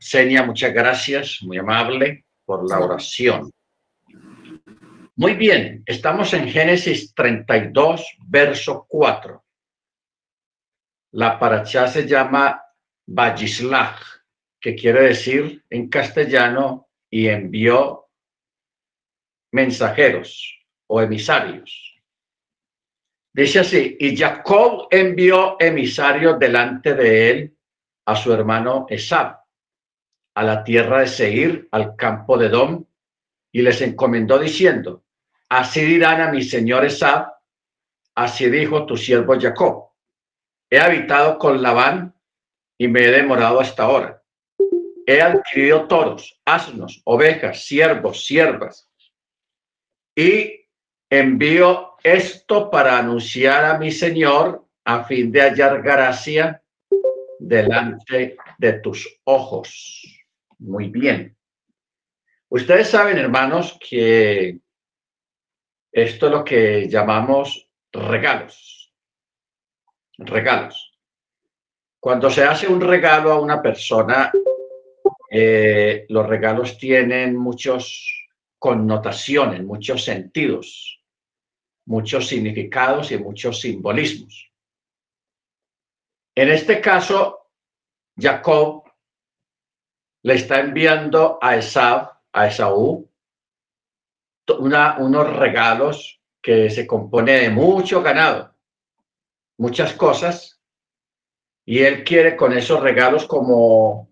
Senia, 0.00 0.42
muchas 0.42 0.72
gracias, 0.72 1.38
muy 1.42 1.58
amable 1.58 2.24
por 2.44 2.68
la 2.68 2.80
oración. 2.80 3.50
Muy 5.16 5.34
bien, 5.34 5.82
estamos 5.86 6.32
en 6.34 6.48
Génesis 6.48 7.14
32, 7.14 8.18
verso 8.26 8.86
4. 8.88 9.44
La 11.12 11.38
paracha 11.38 11.86
se 11.86 12.06
llama 12.06 12.62
Bajislach, 13.06 14.00
que 14.58 14.74
quiere 14.74 15.02
decir 15.02 15.62
en 15.68 15.88
castellano 15.88 16.88
y 17.10 17.28
envió 17.28 18.08
mensajeros 19.52 20.64
o 20.86 21.02
emisarios. 21.02 22.00
Dice 23.34 23.60
así, 23.60 23.96
y 23.98 24.16
Jacob 24.16 24.88
envió 24.90 25.56
emisarios 25.58 26.38
delante 26.38 26.94
de 26.94 27.30
él 27.30 27.56
a 28.06 28.16
su 28.16 28.32
hermano 28.32 28.86
Esab, 28.88 29.41
a 30.34 30.42
la 30.42 30.64
tierra 30.64 31.00
de 31.00 31.06
Seir, 31.06 31.68
al 31.70 31.96
campo 31.96 32.38
de 32.38 32.48
Dom, 32.48 32.84
y 33.52 33.62
les 33.62 33.80
encomendó 33.82 34.38
diciendo, 34.38 35.04
así 35.48 35.84
dirán 35.84 36.20
a 36.20 36.30
mi 36.30 36.42
señor 36.42 36.84
Esab, 36.84 37.32
así 38.14 38.48
dijo 38.48 38.86
tu 38.86 38.96
siervo 38.96 39.38
Jacob, 39.38 39.90
he 40.70 40.80
habitado 40.80 41.38
con 41.38 41.60
Labán 41.60 42.14
y 42.78 42.88
me 42.88 43.04
he 43.04 43.10
demorado 43.10 43.60
hasta 43.60 43.84
ahora. 43.84 44.22
He 45.06 45.20
adquirido 45.20 45.86
toros, 45.86 46.40
asnos, 46.44 47.02
ovejas, 47.04 47.66
siervos, 47.66 48.24
siervas, 48.24 48.88
y 50.16 50.66
envío 51.10 51.96
esto 52.02 52.70
para 52.70 52.98
anunciar 52.98 53.64
a 53.64 53.78
mi 53.78 53.90
Señor 53.90 54.66
a 54.84 55.04
fin 55.04 55.30
de 55.30 55.42
hallar 55.42 55.82
gracia 55.82 56.62
delante 57.38 58.36
de 58.58 58.72
tus 58.74 59.20
ojos. 59.24 60.11
Muy 60.62 60.88
bien. 60.88 61.36
Ustedes 62.48 62.88
saben, 62.88 63.18
hermanos, 63.18 63.76
que 63.80 64.60
esto 65.90 66.26
es 66.26 66.32
lo 66.32 66.44
que 66.44 66.88
llamamos 66.88 67.68
regalos. 67.92 68.94
Regalos. 70.18 70.92
Cuando 71.98 72.30
se 72.30 72.44
hace 72.44 72.68
un 72.68 72.80
regalo 72.80 73.32
a 73.32 73.40
una 73.40 73.60
persona, 73.60 74.30
eh, 75.30 76.06
los 76.08 76.26
regalos 76.28 76.78
tienen 76.78 77.36
muchos 77.36 78.28
connotaciones, 78.58 79.64
muchos 79.64 80.04
sentidos, 80.04 81.02
muchos 81.86 82.28
significados 82.28 83.10
y 83.10 83.18
muchos 83.18 83.60
simbolismos. 83.60 84.52
En 86.36 86.50
este 86.50 86.80
caso, 86.80 87.48
Jacob 88.16 88.91
le 90.22 90.34
está 90.34 90.60
enviando 90.60 91.38
a 91.40 91.56
Esaú, 91.56 92.08
a 92.32 92.46
Esaú 92.46 93.08
una, 94.58 94.96
unos 94.98 95.36
regalos 95.36 96.20
que 96.40 96.68
se 96.70 96.86
compone 96.86 97.32
de 97.32 97.50
mucho 97.50 98.02
ganado, 98.02 98.54
muchas 99.58 99.92
cosas, 99.94 100.60
y 101.64 101.80
él 101.80 102.02
quiere 102.04 102.36
con 102.36 102.52
esos 102.52 102.80
regalos 102.80 103.26
como 103.26 104.10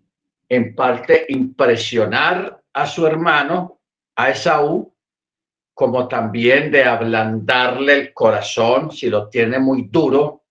en 0.48 0.74
parte 0.74 1.26
impresionar 1.28 2.62
a 2.72 2.86
su 2.86 3.06
hermano, 3.06 3.80
a 4.16 4.30
Esaú, 4.30 4.94
como 5.74 6.08
también 6.08 6.70
de 6.70 6.84
ablandarle 6.84 7.94
el 7.94 8.12
corazón, 8.12 8.90
si 8.92 9.08
lo 9.08 9.28
tiene 9.28 9.58
muy 9.58 9.88
duro, 9.88 10.44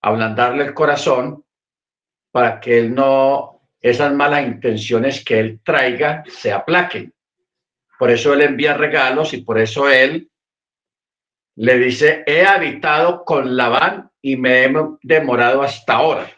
ablandarle 0.00 0.64
el 0.64 0.74
corazón 0.74 1.44
para 2.30 2.60
que 2.60 2.78
él 2.78 2.94
no 2.94 3.53
esas 3.84 4.14
malas 4.14 4.46
intenciones 4.46 5.22
que 5.22 5.38
él 5.38 5.60
traiga 5.62 6.24
se 6.26 6.50
aplaquen. 6.50 7.12
Por 7.98 8.10
eso 8.10 8.32
él 8.32 8.40
envía 8.40 8.72
regalos 8.74 9.34
y 9.34 9.42
por 9.42 9.58
eso 9.58 9.90
él 9.90 10.30
le 11.56 11.78
dice, 11.78 12.24
he 12.26 12.46
habitado 12.46 13.24
con 13.26 13.58
Labán 13.58 14.10
y 14.22 14.36
me 14.36 14.64
he 14.64 14.72
demorado 15.02 15.62
hasta 15.62 15.92
ahora. 15.92 16.30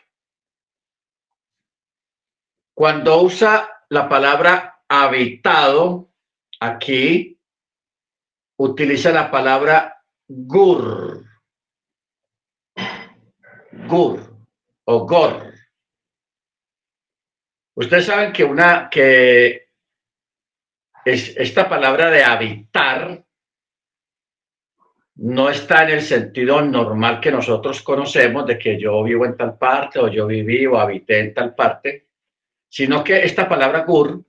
Cuando 2.74 3.22
usa 3.22 3.70
la 3.90 4.08
palabra 4.08 4.82
habitado, 4.88 6.10
aquí 6.58 7.40
utiliza 8.58 9.12
la 9.12 9.30
palabra 9.30 10.02
gur, 10.26 11.24
gur 13.86 14.36
o 14.84 15.06
gor. 15.06 15.55
Ustedes 17.76 18.06
saben 18.06 18.32
que 18.32 18.42
una 18.42 18.88
que 18.90 19.68
es 21.04 21.36
esta 21.36 21.68
palabra 21.68 22.10
de 22.10 22.24
habitar 22.24 23.22
no 25.16 25.50
está 25.50 25.84
en 25.84 25.90
el 25.90 26.00
sentido 26.00 26.62
normal 26.62 27.20
que 27.20 27.30
nosotros 27.30 27.82
conocemos 27.82 28.46
de 28.46 28.58
que 28.58 28.80
yo 28.80 29.02
vivo 29.02 29.26
en 29.26 29.36
tal 29.36 29.58
parte 29.58 29.98
o 29.98 30.08
yo 30.08 30.26
viví 30.26 30.66
o 30.66 30.78
habité 30.78 31.20
en 31.20 31.34
tal 31.34 31.54
parte, 31.54 32.08
sino 32.66 33.04
que 33.04 33.24
esta 33.24 33.46
palabra 33.46 33.80
gur 33.80 34.24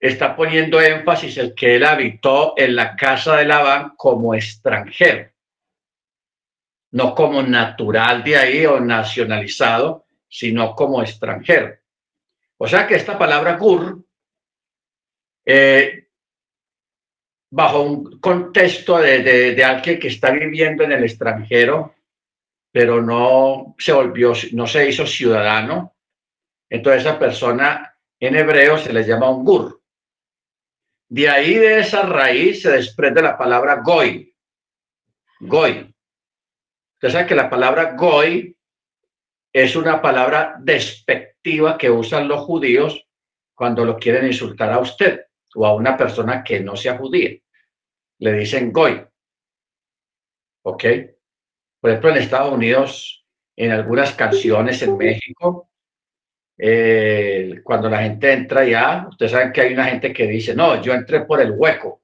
está 0.00 0.34
poniendo 0.34 0.80
énfasis 0.80 1.36
en 1.36 1.54
que 1.54 1.76
él 1.76 1.84
habitó 1.84 2.54
en 2.56 2.76
la 2.76 2.96
casa 2.96 3.36
de 3.36 3.44
Labán 3.44 3.92
como 3.94 4.34
extranjero, 4.34 5.30
no 6.92 7.14
como 7.14 7.42
natural 7.42 8.24
de 8.24 8.36
ahí 8.38 8.64
o 8.64 8.80
nacionalizado, 8.80 10.06
sino 10.28 10.74
como 10.74 11.02
extranjero. 11.02 11.83
O 12.58 12.68
sea 12.68 12.86
que 12.86 12.94
esta 12.94 13.18
palabra 13.18 13.56
gur, 13.56 14.04
eh, 15.44 16.08
bajo 17.50 17.82
un 17.82 18.20
contexto 18.20 18.98
de, 18.98 19.62
alguien 19.64 19.98
que 19.98 20.08
está 20.08 20.30
viviendo 20.30 20.84
en 20.84 20.92
el 20.92 21.04
extranjero, 21.04 21.94
pero 22.72 23.00
no 23.00 23.74
se 23.78 23.92
volvió, 23.92 24.32
no 24.52 24.66
se 24.66 24.88
hizo 24.88 25.06
ciudadano, 25.06 25.94
entonces 26.68 27.02
esa 27.02 27.18
persona 27.18 27.96
en 28.18 28.36
hebreo 28.36 28.78
se 28.78 28.92
le 28.92 29.04
llama 29.04 29.30
un 29.30 29.44
gur. 29.44 29.80
De 31.08 31.28
ahí, 31.28 31.54
de 31.54 31.80
esa 31.80 32.02
raíz, 32.02 32.62
se 32.62 32.70
desprende 32.70 33.22
la 33.22 33.38
palabra 33.38 33.82
goy. 33.84 34.34
Goy. 35.40 35.94
Usted 36.94 37.10
sabe 37.10 37.26
que 37.26 37.34
la 37.34 37.50
palabra 37.50 37.92
goy 37.92 38.56
es 39.54 39.76
una 39.76 40.02
palabra 40.02 40.56
despectiva 40.58 41.78
que 41.78 41.88
usan 41.88 42.26
los 42.26 42.40
judíos 42.40 43.06
cuando 43.54 43.84
lo 43.84 43.96
quieren 43.96 44.26
insultar 44.26 44.72
a 44.72 44.80
usted 44.80 45.26
o 45.54 45.64
a 45.64 45.74
una 45.74 45.96
persona 45.96 46.42
que 46.42 46.58
no 46.58 46.74
sea 46.74 46.98
judía. 46.98 47.38
Le 48.18 48.32
dicen 48.32 48.72
goy. 48.72 49.06
¿Ok? 50.64 50.84
Por 51.80 51.90
ejemplo, 51.90 52.10
en 52.10 52.16
Estados 52.16 52.52
Unidos, 52.52 53.24
en 53.54 53.70
algunas 53.70 54.12
canciones 54.14 54.82
en 54.82 54.96
México, 54.96 55.70
eh, 56.58 57.60
cuando 57.62 57.88
la 57.88 58.02
gente 58.02 58.32
entra 58.32 58.64
ya, 58.64 59.06
ustedes 59.08 59.30
saben 59.30 59.52
que 59.52 59.60
hay 59.60 59.72
una 59.72 59.84
gente 59.84 60.12
que 60.12 60.26
dice, 60.26 60.56
no, 60.56 60.82
yo 60.82 60.92
entré 60.94 61.20
por 61.20 61.40
el 61.40 61.52
hueco. 61.52 62.02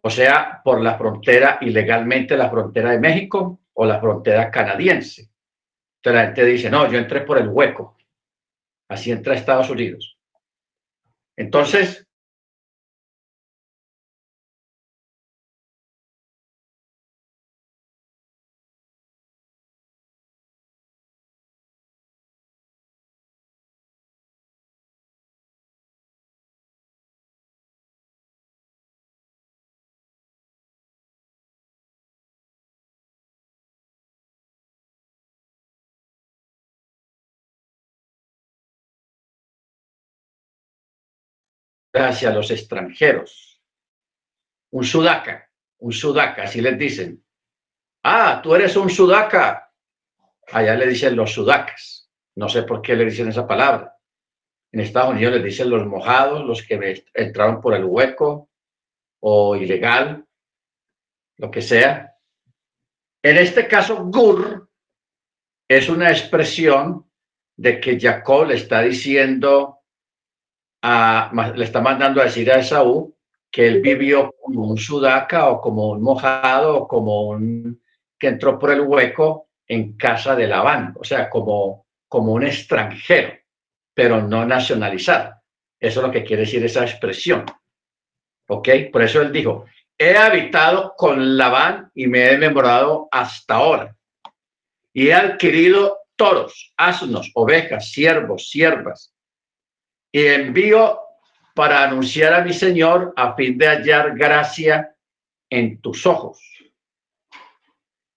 O 0.00 0.10
sea, 0.10 0.60
por 0.62 0.80
la 0.80 0.96
frontera, 0.96 1.58
ilegalmente 1.60 2.36
la 2.36 2.50
frontera 2.50 2.92
de 2.92 3.00
México 3.00 3.62
o 3.72 3.84
la 3.84 3.98
frontera 3.98 4.48
canadiense 4.48 5.30
la 6.12 6.26
gente 6.26 6.44
dice, 6.44 6.70
no, 6.70 6.90
yo 6.90 6.98
entré 6.98 7.20
por 7.22 7.38
el 7.38 7.48
hueco. 7.48 7.96
Así 8.88 9.10
entra 9.10 9.32
a 9.34 9.36
Estados 9.36 9.70
Unidos. 9.70 10.16
Entonces, 11.36 12.05
hacia 42.00 42.30
los 42.30 42.50
extranjeros. 42.50 43.62
Un 44.70 44.84
sudaca, 44.84 45.50
un 45.78 45.92
sudaca, 45.92 46.44
así 46.44 46.60
les 46.60 46.78
dicen. 46.78 47.24
Ah, 48.02 48.40
tú 48.42 48.54
eres 48.54 48.76
un 48.76 48.90
sudaca. 48.90 49.72
Allá 50.52 50.74
le 50.74 50.86
dicen 50.86 51.16
los 51.16 51.32
sudacas. 51.32 52.10
No 52.36 52.48
sé 52.48 52.62
por 52.62 52.82
qué 52.82 52.94
le 52.94 53.06
dicen 53.06 53.28
esa 53.28 53.46
palabra. 53.46 53.96
En 54.72 54.80
Estados 54.80 55.14
Unidos 55.14 55.34
les 55.34 55.44
dicen 55.44 55.70
los 55.70 55.86
mojados, 55.86 56.44
los 56.44 56.62
que 56.62 57.04
entraron 57.14 57.60
por 57.60 57.74
el 57.74 57.84
hueco 57.84 58.50
o 59.20 59.56
ilegal, 59.56 60.26
lo 61.36 61.50
que 61.50 61.62
sea. 61.62 62.14
En 63.22 63.38
este 63.38 63.66
caso, 63.66 64.04
gur 64.04 64.68
es 65.68 65.88
una 65.88 66.10
expresión 66.10 67.10
de 67.56 67.80
que 67.80 67.98
Jacob 67.98 68.46
le 68.46 68.54
está 68.54 68.82
diciendo, 68.82 69.80
a, 70.88 71.52
le 71.56 71.64
está 71.64 71.80
mandando 71.80 72.20
a 72.20 72.24
decir 72.24 72.50
a 72.50 72.60
Esaú 72.60 73.12
que 73.50 73.66
él 73.66 73.80
vivió 73.80 74.32
como 74.40 74.68
un 74.68 74.78
sudaca 74.78 75.48
o 75.48 75.60
como 75.60 75.90
un 75.90 76.00
mojado 76.00 76.76
o 76.76 76.88
como 76.88 77.22
un 77.30 77.82
que 78.18 78.28
entró 78.28 78.56
por 78.56 78.70
el 78.70 78.82
hueco 78.82 79.48
en 79.66 79.96
casa 79.96 80.36
de 80.36 80.46
Labán, 80.46 80.94
o 80.98 81.02
sea, 81.02 81.28
como, 81.28 81.86
como 82.08 82.32
un 82.32 82.44
extranjero, 82.44 83.34
pero 83.92 84.22
no 84.22 84.46
nacionalizado. 84.46 85.34
Eso 85.78 86.00
es 86.00 86.06
lo 86.06 86.12
que 86.12 86.22
quiere 86.22 86.42
decir 86.42 86.64
esa 86.64 86.82
expresión. 86.82 87.44
¿Ok? 88.48 88.68
Por 88.92 89.02
eso 89.02 89.20
él 89.20 89.32
dijo, 89.32 89.64
he 89.98 90.16
habitado 90.16 90.94
con 90.96 91.36
Labán 91.36 91.90
y 91.94 92.06
me 92.06 92.30
he 92.30 92.38
memorado 92.38 93.08
hasta 93.10 93.56
ahora. 93.56 93.96
Y 94.92 95.08
he 95.08 95.14
adquirido 95.14 95.98
toros, 96.14 96.72
asnos, 96.76 97.32
ovejas, 97.34 97.90
siervos, 97.90 98.48
siervas. 98.48 99.15
Y 100.16 100.28
envío 100.28 100.98
para 101.54 101.84
anunciar 101.84 102.32
a 102.32 102.40
mi 102.40 102.54
Señor 102.54 103.12
a 103.16 103.34
fin 103.34 103.58
de 103.58 103.66
hallar 103.66 104.16
gracia 104.16 104.96
en 105.50 105.78
tus 105.82 106.06
ojos. 106.06 106.40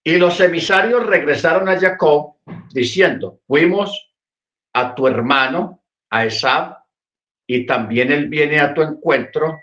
Y 0.01 0.16
los 0.16 0.40
emisarios 0.40 1.06
regresaron 1.06 1.68
a 1.68 1.78
Jacob 1.78 2.38
diciendo, 2.72 3.42
fuimos 3.46 4.13
a 4.72 4.96
tu 4.96 5.07
hermano, 5.07 5.84
a 6.10 6.24
Esab, 6.25 6.78
y 7.46 7.66
también 7.66 8.13
él 8.13 8.30
viene 8.30 8.62
a 8.62 8.74
tu 8.74 8.81
encuentro 8.81 9.60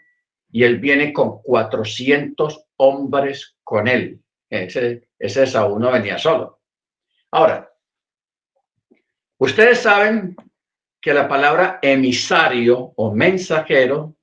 y 0.52 0.64
él 0.64 0.78
viene 0.78 1.14
con 1.14 1.40
400 1.40 2.66
hombres 2.76 3.56
con 3.64 3.88
él. 3.88 4.22
Ese, 4.50 5.08
ese 5.18 5.44
Esaú 5.44 5.78
no 5.78 5.90
venía 5.90 6.18
solo. 6.18 6.60
Ahora, 7.30 7.72
ustedes 9.38 9.80
saben 9.80 10.36
que 11.06 11.14
la 11.14 11.28
palabra 11.28 11.78
emisario 11.80 12.92
o 12.96 13.14
mensajero 13.14 14.16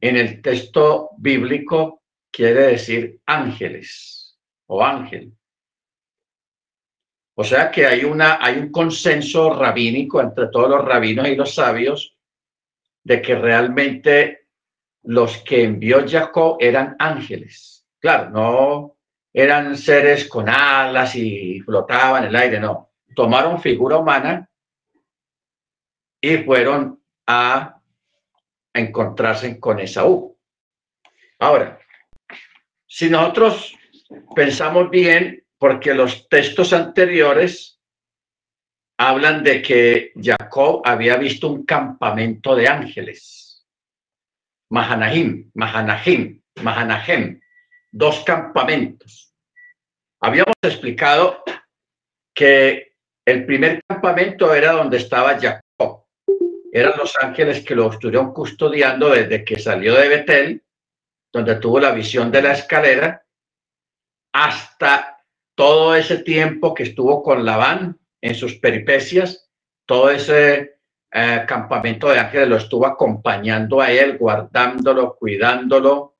en 0.00 0.16
el 0.16 0.40
texto 0.40 1.10
bíblico 1.18 2.02
quiere 2.30 2.68
decir 2.68 3.20
ángeles 3.26 4.38
o 4.64 4.82
ángel. 4.82 5.34
O 7.34 7.44
sea 7.44 7.70
que 7.70 7.84
hay, 7.86 8.04
una, 8.04 8.38
hay 8.42 8.56
un 8.56 8.72
consenso 8.72 9.52
rabínico 9.52 10.18
entre 10.22 10.46
todos 10.46 10.70
los 10.70 10.82
rabinos 10.82 11.28
y 11.28 11.36
los 11.36 11.54
sabios 11.54 12.16
de 13.02 13.20
que 13.20 13.34
realmente 13.34 14.46
los 15.02 15.36
que 15.42 15.64
envió 15.64 16.08
Jacob 16.08 16.56
eran 16.58 16.96
ángeles. 16.98 17.86
Claro, 17.98 18.30
no 18.30 18.96
eran 19.30 19.76
seres 19.76 20.26
con 20.26 20.48
alas 20.48 21.14
y 21.16 21.60
flotaban 21.60 22.22
en 22.22 22.28
el 22.30 22.36
aire, 22.36 22.60
no. 22.60 22.92
Tomaron 23.14 23.60
figura 23.60 23.98
humana 23.98 24.48
y 26.24 26.38
fueron 26.38 27.02
a 27.26 27.80
encontrarse 28.72 29.60
con 29.60 29.78
Esaú. 29.78 30.38
Ahora, 31.38 31.78
si 32.86 33.10
nosotros 33.10 33.76
pensamos 34.34 34.88
bien, 34.88 35.44
porque 35.58 35.92
los 35.92 36.26
textos 36.28 36.72
anteriores 36.72 37.78
hablan 38.96 39.42
de 39.42 39.60
que 39.60 40.12
Jacob 40.16 40.80
había 40.84 41.16
visto 41.16 41.48
un 41.48 41.66
campamento 41.66 42.56
de 42.56 42.68
ángeles. 42.68 43.66
Mahanahim, 44.70 45.50
Mahanahim, 45.54 46.40
Mahanahem, 46.62 47.40
dos 47.92 48.24
campamentos. 48.24 49.34
Habíamos 50.20 50.54
explicado 50.62 51.42
que 52.34 52.94
el 53.26 53.44
primer 53.44 53.82
campamento 53.86 54.54
era 54.54 54.72
donde 54.72 54.96
estaba 54.96 55.38
Jacob 55.38 55.63
eran 56.74 56.94
los 56.98 57.16
ángeles 57.18 57.64
que 57.64 57.76
lo 57.76 57.88
estuvieron 57.88 58.32
custodiando 58.32 59.10
desde 59.10 59.44
que 59.44 59.60
salió 59.60 59.94
de 59.94 60.08
Betel, 60.08 60.64
donde 61.32 61.54
tuvo 61.54 61.78
la 61.78 61.92
visión 61.92 62.32
de 62.32 62.42
la 62.42 62.52
escalera, 62.52 63.24
hasta 64.32 65.24
todo 65.54 65.94
ese 65.94 66.18
tiempo 66.24 66.74
que 66.74 66.82
estuvo 66.82 67.22
con 67.22 67.44
Labán 67.44 67.96
en 68.20 68.34
sus 68.34 68.56
peripecias, 68.56 69.48
todo 69.86 70.10
ese 70.10 70.80
eh, 71.12 71.44
campamento 71.46 72.08
de 72.08 72.18
ángeles 72.18 72.48
lo 72.48 72.56
estuvo 72.56 72.86
acompañando 72.86 73.80
a 73.80 73.92
él, 73.92 74.18
guardándolo, 74.18 75.14
cuidándolo, 75.14 76.16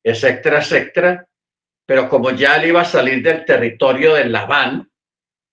etcétera, 0.00 0.60
etcétera. 0.60 1.28
Pero 1.84 2.08
como 2.08 2.30
ya 2.30 2.54
él 2.54 2.68
iba 2.68 2.82
a 2.82 2.84
salir 2.84 3.20
del 3.20 3.44
territorio 3.44 4.14
de 4.14 4.26
Labán, 4.26 4.88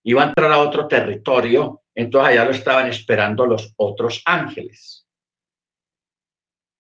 iba 0.04 0.22
a 0.22 0.28
entrar 0.28 0.52
a 0.52 0.60
otro 0.60 0.88
territorio, 0.88 1.82
entonces 1.96 2.30
allá 2.30 2.46
lo 2.46 2.52
estaban 2.52 2.88
esperando 2.88 3.46
los 3.46 3.74
otros 3.78 4.22
ángeles. 4.26 5.08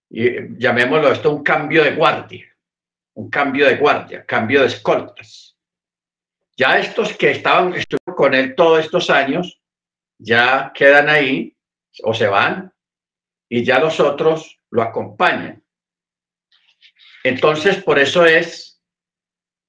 Y 0.09 0.27
eh, 0.27 0.49
llamémoslo 0.57 1.11
esto 1.11 1.31
un 1.31 1.43
cambio 1.43 1.83
de 1.83 1.95
guardia, 1.95 2.45
un 3.15 3.29
cambio 3.29 3.65
de 3.65 3.77
guardia, 3.77 4.25
cambio 4.25 4.61
de 4.61 4.67
escoltas. 4.67 5.57
Ya 6.57 6.77
estos 6.79 7.17
que 7.17 7.31
estaban 7.31 7.73
con 8.15 8.33
él 8.33 8.55
todos 8.55 8.83
estos 8.83 9.09
años, 9.09 9.61
ya 10.17 10.71
quedan 10.73 11.09
ahí 11.09 11.57
o 12.03 12.13
se 12.13 12.27
van 12.27 12.73
y 13.49 13.63
ya 13.63 13.79
los 13.79 13.99
otros 13.99 14.59
lo 14.69 14.81
acompañan. 14.81 15.63
Entonces, 17.23 17.83
por 17.83 17.99
eso 17.99 18.25
es 18.25 18.81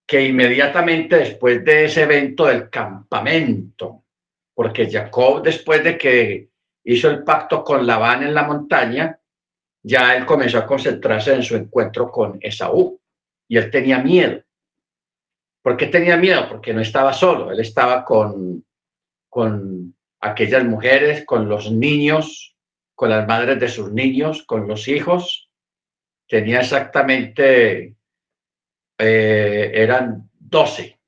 que 0.07 0.23
inmediatamente 0.23 1.17
después 1.17 1.65
de 1.65 1.87
ese 1.87 2.03
evento 2.03 2.47
del 2.47 2.71
campamento, 2.71 4.06
porque 4.57 4.91
Jacob, 4.91 5.43
después 5.43 5.85
de 5.85 5.99
que 5.99 6.49
hizo 6.85 7.11
el 7.11 7.23
pacto 7.23 7.63
con 7.63 7.87
Labán 7.87 8.23
en 8.23 8.33
la 8.33 8.45
montaña, 8.45 9.21
ya 9.83 10.17
él 10.17 10.25
comenzó 10.25 10.57
a 10.57 10.67
concentrarse 10.67 11.35
en 11.35 11.43
su 11.43 11.57
encuentro 11.57 12.11
con 12.11 12.39
Esaú 12.41 12.99
y 13.47 13.59
él 13.59 13.71
tenía 13.71 13.99
miedo. 13.99 14.43
¿Por 15.61 15.77
qué 15.77 15.89
tenía 15.89 16.17
miedo? 16.17 16.49
Porque 16.49 16.73
no 16.73 16.81
estaba 16.81 17.13
solo, 17.13 17.53
él 17.53 17.61
estaba 17.61 18.03
con, 18.03 18.65
con 19.29 19.95
aquellas 20.21 20.65
mujeres, 20.65 21.27
con 21.27 21.51
los 21.51 21.71
niños, 21.71 22.57
con 22.95 23.11
las 23.11 23.29
madres 23.29 23.61
de 23.61 23.69
sus 23.69 23.93
niños, 23.93 24.43
con 24.45 24.67
los 24.67 24.89
hijos. 24.89 25.51
Tenía 26.27 26.61
exactamente, 26.61 27.95
eh, 28.97 29.71
eran 29.75 30.31
doce, 30.33 30.99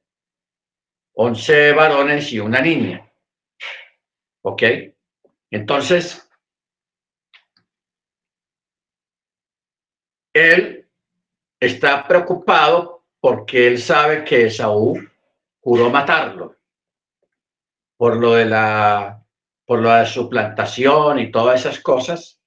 once 1.14 1.72
varones 1.72 2.30
y 2.30 2.40
una 2.40 2.60
niña. 2.60 3.07
¿Ok? 4.42 4.62
Entonces, 5.50 6.28
él 10.32 10.88
está 11.60 12.06
preocupado 12.06 13.04
porque 13.20 13.66
él 13.66 13.78
sabe 13.78 14.24
que 14.24 14.50
Saúl 14.50 15.10
juró 15.60 15.90
matarlo 15.90 16.56
por 17.96 18.16
lo 18.16 18.34
de 18.34 18.44
la 18.46 19.24
por 19.66 19.80
lo 19.80 19.92
de 19.92 20.06
su 20.06 20.30
plantación 20.30 21.18
y 21.18 21.30
todas 21.30 21.60
esas 21.60 21.80
cosas. 21.80 22.40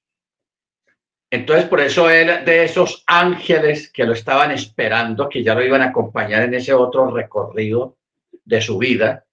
Entonces, 1.30 1.70
por 1.70 1.80
eso 1.80 2.10
él 2.10 2.44
de 2.44 2.64
esos 2.64 3.04
ángeles 3.06 3.92
que 3.92 4.06
lo 4.06 4.14
estaban 4.14 4.50
esperando, 4.50 5.30
que 5.30 5.44
ya 5.44 5.54
lo 5.54 5.64
iban 5.64 5.84
a 5.84 5.90
acompañar 5.90 6.42
en 6.42 6.56
ese 6.56 6.74
otro 6.74 7.12
recorrido 7.12 7.96
de 8.44 8.60
su 8.60 8.80
vida, 8.80 9.28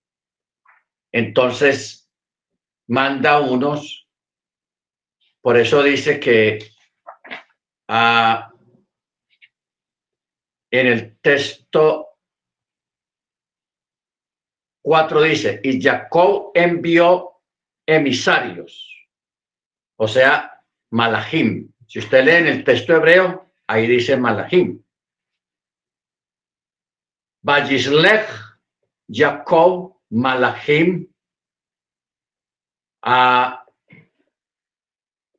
entonces 1.10 1.97
manda 2.88 3.40
unos. 3.40 4.08
Por 5.40 5.56
eso 5.56 5.82
dice 5.82 6.18
que 6.18 6.58
ah, 7.88 8.52
en 10.70 10.86
el 10.86 11.18
texto 11.20 12.08
4 14.82 15.22
dice, 15.22 15.60
y 15.62 15.80
Jacob 15.80 16.50
envió 16.54 17.42
emisarios, 17.86 19.06
o 19.96 20.08
sea, 20.08 20.62
Malahim. 20.90 21.72
Si 21.86 21.98
usted 21.98 22.24
lee 22.24 22.32
en 22.32 22.46
el 22.46 22.64
texto 22.64 22.94
hebreo, 22.94 23.50
ahí 23.66 23.86
dice 23.86 24.16
Malahim. 24.16 24.82
Bajislech, 27.42 28.28
Jacob, 29.08 29.96
Malahim, 30.10 31.06
a 33.10 33.64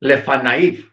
Lefanaib, 0.00 0.92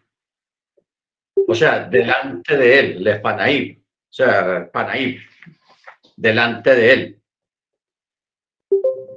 o 1.48 1.52
sea, 1.52 1.88
delante 1.88 2.56
de 2.56 2.78
él, 2.78 3.02
Lefanaib, 3.02 3.80
o 3.80 4.12
sea, 4.12 4.70
Panaib, 4.70 5.20
delante 6.16 6.76
de 6.76 6.92
él. 6.92 7.22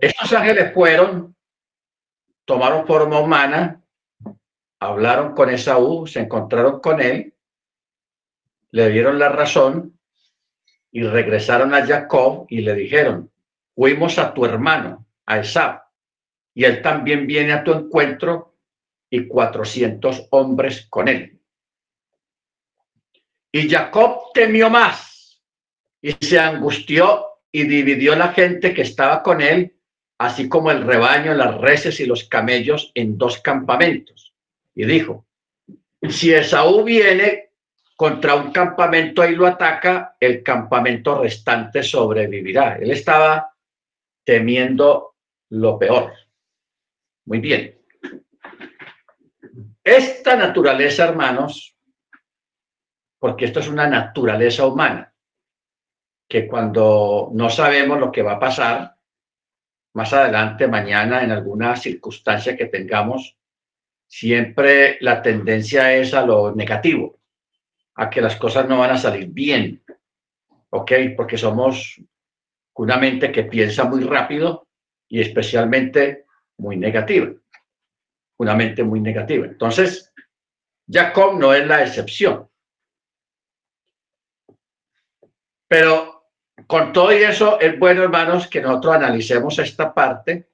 Estos 0.02 0.34
ángeles 0.34 0.74
fueron, 0.74 1.36
tomaron 2.46 2.88
forma 2.88 3.20
humana, 3.20 3.80
hablaron 4.80 5.36
con 5.36 5.52
Esaú, 5.52 6.08
se 6.08 6.22
encontraron 6.22 6.80
con 6.80 7.00
él, 7.00 7.36
le 8.72 8.90
dieron 8.90 9.20
la 9.20 9.30
razón 9.30 10.00
y 10.92 11.04
regresaron 11.04 11.76
a 11.76 11.86
Jacob 11.86 12.48
y 12.50 12.62
le 12.62 12.74
dijeron, 12.74 13.32
fuimos 13.76 14.18
a 14.18 14.34
tu 14.34 14.46
hermano, 14.46 15.06
a 15.28 15.38
Esaú 15.38 15.81
y 16.54 16.66
él 16.66 16.82
también 16.82 17.28
viene 17.28 17.54
a 17.54 17.64
tu 17.64 17.72
encuentro 17.72 18.56
y 19.10 19.28
400 19.28 20.28
hombres 20.32 20.88
con 20.90 21.08
él. 21.08 21.40
Y 23.52 23.70
Jacob 23.70 24.32
temió 24.34 24.70
más 24.70 25.42
y 26.02 26.14
se 26.14 26.40
angustió 26.40 27.26
y 27.52 27.64
dividió 27.64 28.16
la 28.16 28.30
gente 28.30 28.74
que 28.74 28.84
estaba 28.84 29.22
con 29.22 29.42
él, 29.42 29.76
así 30.18 30.48
como 30.48 30.72
el 30.72 30.84
rebaño, 30.84 31.34
las 31.34 31.58
reses 31.60 32.00
y 32.00 32.06
los 32.06 32.24
camellos 32.24 32.92
en 32.96 33.18
dos 33.18 33.42
campamentos. 33.42 34.34
Y 34.74 34.86
dijo, 34.86 35.26
si 36.10 36.34
Esaú 36.34 36.84
viene 36.84 37.50
contra 37.96 38.36
un 38.36 38.52
campamento 38.52 39.26
y 39.26 39.36
lo 39.36 39.46
ataca, 39.46 40.16
el 40.20 40.42
campamento 40.42 41.22
restante 41.22 41.84
sobrevivirá. 41.84 42.78
Él 42.78 42.92
estaba 42.92 43.54
temiendo 44.24 45.16
lo 45.50 45.78
peor. 45.78 46.14
Muy 47.26 47.40
bien. 47.40 47.78
Esta 49.84 50.36
naturaleza, 50.36 51.06
hermanos, 51.06 51.76
porque 53.20 53.46
esto 53.46 53.60
es 53.60 53.68
una 53.68 53.88
naturaleza 53.88 54.66
humana, 54.66 55.14
que 56.28 56.48
cuando 56.48 57.30
no 57.34 57.50
sabemos 57.50 58.00
lo 58.00 58.12
que 58.12 58.22
va 58.22 58.34
a 58.34 58.40
pasar, 58.40 58.96
más 59.94 60.14
adelante, 60.14 60.68
mañana, 60.68 61.24
en 61.24 61.32
alguna 61.32 61.76
circunstancia 61.76 62.56
que 62.56 62.68
tengamos, 62.68 63.38
siempre 64.08 64.98
la 65.02 65.22
tendencia 65.22 65.94
es 65.94 66.14
a 66.14 66.26
lo 66.26 66.56
negativo, 66.56 67.20
a 67.96 68.10
que 68.10 68.22
las 68.22 68.36
cosas 68.38 68.68
no 68.68 68.80
van 68.80 68.92
a 68.92 68.98
salir 68.98 69.28
bien, 69.28 69.84
¿ok? 70.70 70.92
Porque 71.16 71.38
somos 71.38 72.02
una 72.74 72.98
mente 72.98 73.32
que 73.32 73.44
piensa 73.44 73.84
muy 73.84 74.04
rápido 74.04 74.68
y 75.08 75.22
especialmente 75.22 76.26
muy 76.62 76.78
negativa, 76.78 77.28
una 78.38 78.56
mente 78.56 78.84
muy 78.84 79.02
negativa. 79.02 79.48
Entonces, 79.48 80.14
Jacob 80.88 81.40
no 81.40 81.54
es 81.54 81.66
la 81.66 81.82
excepción. 81.82 82.48
Pero 85.68 86.30
con 86.68 86.94
todo 86.94 87.10
eso, 87.12 87.60
es 87.60 87.80
bueno, 87.80 88.04
hermanos, 88.04 88.48
que 88.48 88.62
nosotros 88.62 88.96
analicemos 88.96 89.58
esta 89.58 89.92
parte, 89.92 90.50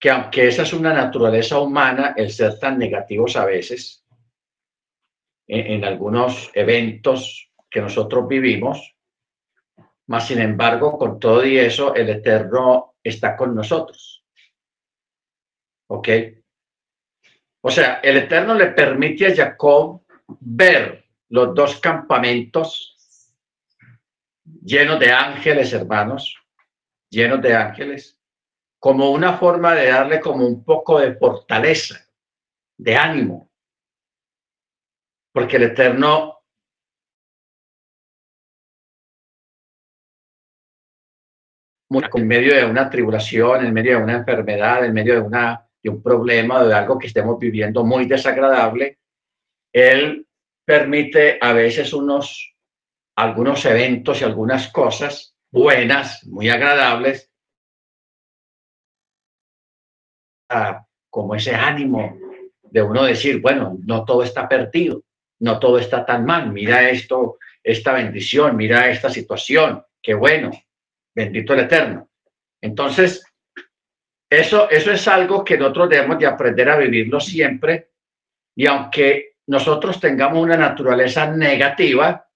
que 0.00 0.10
aunque 0.10 0.48
esa 0.48 0.62
es 0.62 0.72
una 0.72 0.92
naturaleza 0.92 1.60
humana, 1.60 2.14
el 2.16 2.30
ser 2.30 2.58
tan 2.58 2.76
negativos 2.76 3.36
a 3.36 3.44
veces, 3.44 4.04
en, 5.46 5.74
en 5.74 5.84
algunos 5.84 6.50
eventos 6.54 7.52
que 7.70 7.80
nosotros 7.80 8.26
vivimos, 8.26 8.96
más 10.06 10.26
sin 10.26 10.40
embargo, 10.40 10.98
con 10.98 11.20
todo 11.20 11.44
y 11.46 11.58
eso, 11.58 11.94
el 11.94 12.08
Eterno 12.08 12.96
está 13.02 13.36
con 13.36 13.54
nosotros. 13.54 14.13
¿Ok? 15.88 16.08
O 17.62 17.70
sea, 17.70 18.00
el 18.02 18.18
Eterno 18.18 18.54
le 18.54 18.68
permite 18.68 19.26
a 19.26 19.34
Jacob 19.34 20.02
ver 20.40 21.04
los 21.28 21.54
dos 21.54 21.80
campamentos 21.80 22.94
llenos 24.62 25.00
de 25.00 25.10
ángeles, 25.10 25.72
hermanos, 25.72 26.36
llenos 27.08 27.40
de 27.40 27.54
ángeles, 27.54 28.18
como 28.78 29.10
una 29.10 29.38
forma 29.38 29.74
de 29.74 29.88
darle 29.88 30.20
como 30.20 30.46
un 30.46 30.62
poco 30.62 31.00
de 31.00 31.14
fortaleza, 31.14 32.06
de 32.76 32.96
ánimo. 32.96 33.50
Porque 35.32 35.56
el 35.56 35.64
Eterno 35.64 36.34
en 41.90 42.26
medio 42.26 42.54
de 42.54 42.64
una 42.64 42.90
tribulación, 42.90 43.64
en 43.64 43.72
medio 43.72 43.98
de 43.98 44.04
una 44.04 44.14
enfermedad, 44.14 44.84
en 44.84 44.92
medio 44.92 45.14
de 45.14 45.20
una 45.20 45.68
de 45.84 45.90
un 45.90 46.02
problema, 46.02 46.64
de 46.64 46.74
algo 46.74 46.98
que 46.98 47.08
estemos 47.08 47.38
viviendo 47.38 47.84
muy 47.84 48.06
desagradable, 48.06 48.98
él 49.70 50.26
permite 50.64 51.38
a 51.38 51.52
veces 51.52 51.92
unos, 51.92 52.56
algunos 53.16 53.64
eventos 53.66 54.20
y 54.20 54.24
algunas 54.24 54.72
cosas 54.72 55.36
buenas, 55.52 56.26
muy 56.26 56.48
agradables, 56.48 57.30
como 61.10 61.34
ese 61.34 61.54
ánimo 61.54 62.16
de 62.62 62.82
uno 62.82 63.04
decir, 63.04 63.42
bueno, 63.42 63.76
no 63.84 64.04
todo 64.06 64.22
está 64.22 64.48
perdido, 64.48 65.02
no 65.40 65.58
todo 65.58 65.78
está 65.78 66.06
tan 66.06 66.24
mal, 66.24 66.50
mira 66.50 66.88
esto, 66.88 67.38
esta 67.62 67.92
bendición, 67.92 68.56
mira 68.56 68.88
esta 68.88 69.10
situación, 69.10 69.84
qué 70.02 70.14
bueno, 70.14 70.50
bendito 71.14 71.52
el 71.52 71.60
Eterno. 71.60 72.08
Entonces, 72.62 73.24
eso, 74.40 74.70
eso 74.70 74.90
es 74.92 75.06
algo 75.08 75.44
que 75.44 75.58
nosotros 75.58 75.88
debemos 75.88 76.18
de 76.18 76.26
aprender 76.26 76.68
a 76.68 76.76
vivirlo 76.76 77.20
siempre. 77.20 77.90
Y 78.56 78.66
aunque 78.66 79.36
nosotros 79.46 80.00
tengamos 80.00 80.42
una 80.42 80.56
naturaleza 80.56 81.30
negativa, 81.30 82.28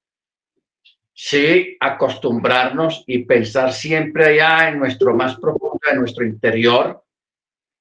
sí 1.12 1.76
acostumbrarnos 1.81 3.05
y 3.07 3.25
pensar 3.25 3.73
siempre 3.73 4.26
allá 4.26 4.69
en 4.69 4.78
nuestro 4.78 5.14
más 5.14 5.37
profundo, 5.37 5.81
en 5.90 5.99
nuestro 5.99 6.25
interior, 6.25 7.05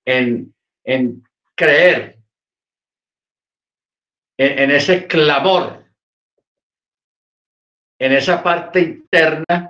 en, 0.06 0.54
en 0.84 1.24
creer 1.56 2.18
en, 4.38 4.60
en 4.60 4.72
ese 4.72 5.08
clamor, 5.08 5.84
en 8.00 8.12
esa 8.14 8.42
parte 8.42 8.80
interna 8.80 9.70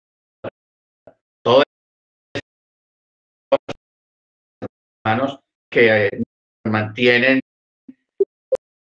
que 5.71 6.09
nos 6.65 6.71
mantienen 6.71 7.39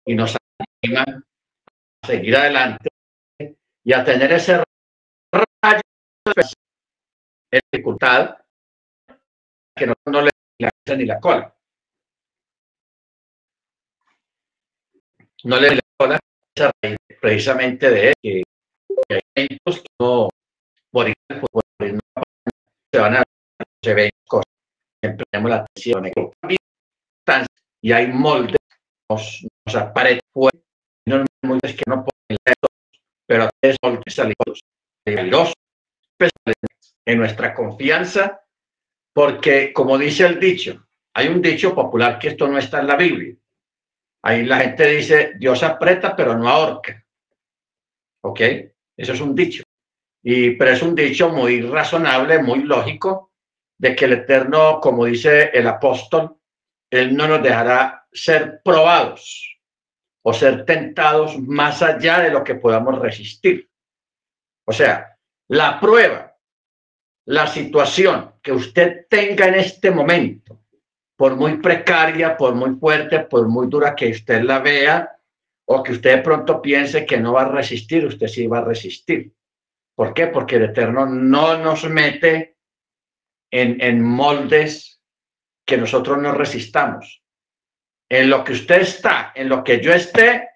y 0.06 0.16
nos 0.16 0.36
animan 0.82 1.24
a 2.02 2.08
seguir 2.08 2.36
adelante 2.38 2.90
y 3.84 3.94
a 3.94 4.04
tener 4.04 4.32
ese 4.32 4.64
rayo 5.32 5.82
de 7.52 7.62
dificultad 7.72 8.38
que 9.76 9.88
no, 9.88 9.94
no 10.06 10.22
le 10.22 10.30
la 10.60 10.72
ni 10.96 11.06
la 11.06 11.20
cola. 11.20 11.54
No 15.44 15.60
le 15.60 15.76
la 15.76 15.82
cola 15.98 16.20
precisamente 17.22 17.90
de 17.90 18.08
él, 18.10 18.14
que, 18.22 18.44
hay 19.10 19.22
eventos 19.36 19.82
que 19.82 19.88
no, 20.00 20.30
por, 20.92 21.14
por, 21.52 21.64
no 21.80 22.00
se 22.92 23.00
van 23.00 23.18
a 23.18 23.24
se 23.82 23.94
ven 23.94 24.10
cosas 24.28 24.60
siempre 25.02 25.26
tenemos 25.32 25.50
la 25.50 25.58
atención 25.58 26.12
y 27.82 27.92
hay 27.92 28.08
moldes, 28.08 28.58
nos 29.10 29.76
aparecen 29.76 30.22
fuera, 30.34 30.60
no 31.06 31.26
moldes 31.44 31.76
que 31.76 31.84
no 31.88 32.04
pueden 32.04 32.38
leer 32.46 32.56
pero 33.30 33.48
hay 33.62 33.76
moldes 33.84 34.16
salidos, 34.16 34.64
peligrosos, 35.04 35.54
en 37.06 37.18
nuestra 37.18 37.54
confianza, 37.54 38.42
porque 39.14 39.72
como 39.72 40.00
dice 40.00 40.26
el 40.26 40.40
dicho, 40.40 40.88
hay 41.14 41.28
un 41.28 41.40
dicho 41.42 41.76
popular 41.76 42.18
que 42.18 42.30
esto 42.30 42.48
no 42.48 42.58
está 42.58 42.80
en 42.80 42.88
la 42.88 42.96
Biblia. 42.96 43.36
Ahí 44.24 44.46
la 44.46 44.60
gente 44.60 44.88
dice, 44.88 45.34
Dios 45.38 45.62
aprieta 45.62 46.16
pero 46.16 46.36
no 46.38 46.50
ahorca. 46.50 47.06
¿Ok? 48.24 48.42
Eso 48.98 49.14
es 49.14 49.22
un 49.22 49.36
dicho. 49.36 49.64
Y, 50.24 50.52
pero 50.52 50.72
es 50.72 50.82
un 50.82 50.96
dicho 50.96 51.30
muy 51.30 51.62
razonable, 51.62 52.42
muy 52.42 52.64
lógico, 52.64 53.32
de 53.78 53.96
que 53.96 54.06
el 54.06 54.14
Eterno, 54.14 54.80
como 54.82 55.06
dice 55.06 55.52
el 55.54 55.68
apóstol, 55.68 56.39
Él 56.90 57.16
no 57.16 57.28
nos 57.28 57.44
dejará 57.44 58.08
ser 58.12 58.62
probados 58.64 59.58
o 60.24 60.34
ser 60.34 60.66
tentados 60.66 61.38
más 61.40 61.82
allá 61.82 62.20
de 62.20 62.32
lo 62.32 62.44
que 62.44 62.56
podamos 62.56 63.00
resistir. 63.00 63.70
O 64.66 64.72
sea, 64.72 65.18
la 65.48 65.80
prueba, 65.80 66.36
la 67.26 67.48
situación 67.48 68.34
que 68.42 68.52
usted 68.52 69.08
tenga 69.10 69.48
en 69.48 69.56
este 69.56 69.92
momento, 69.92 70.64
por 71.16 71.36
muy 71.36 71.58
precaria, 71.58 72.38
por 72.38 72.56
muy 72.56 72.76
fuerte, 72.76 73.20
por 73.20 73.48
muy 73.48 73.68
dura 73.68 73.96
que 73.96 74.10
usted 74.10 74.42
la 74.44 74.60
vea, 74.60 75.20
o 75.66 75.84
que 75.84 75.92
usted 75.92 76.18
de 76.18 76.22
pronto 76.24 76.62
piense 76.62 77.06
que 77.06 77.18
no 77.18 77.34
va 77.34 77.44
a 77.44 77.52
resistir, 77.52 78.06
usted 78.06 78.28
sí 78.28 78.48
va 78.48 78.60
a 78.60 78.66
resistir. 78.66 79.32
¿Por 79.96 80.14
qué? 80.14 80.28
Porque 80.28 80.56
el 80.56 80.64
Eterno 80.64 81.06
no 81.06 81.58
nos 81.58 81.88
mete 81.88 82.58
en, 83.52 83.80
en 83.82 84.04
moldes 84.04 84.99
que 85.70 85.78
nosotros 85.78 86.18
no 86.18 86.32
resistamos. 86.32 87.22
En 88.10 88.28
lo 88.28 88.44
que 88.44 88.54
usted 88.54 88.82
está, 88.82 89.32
en 89.36 89.48
lo 89.48 89.64
que 89.64 89.80
yo 89.80 89.94
esté, 89.94 90.50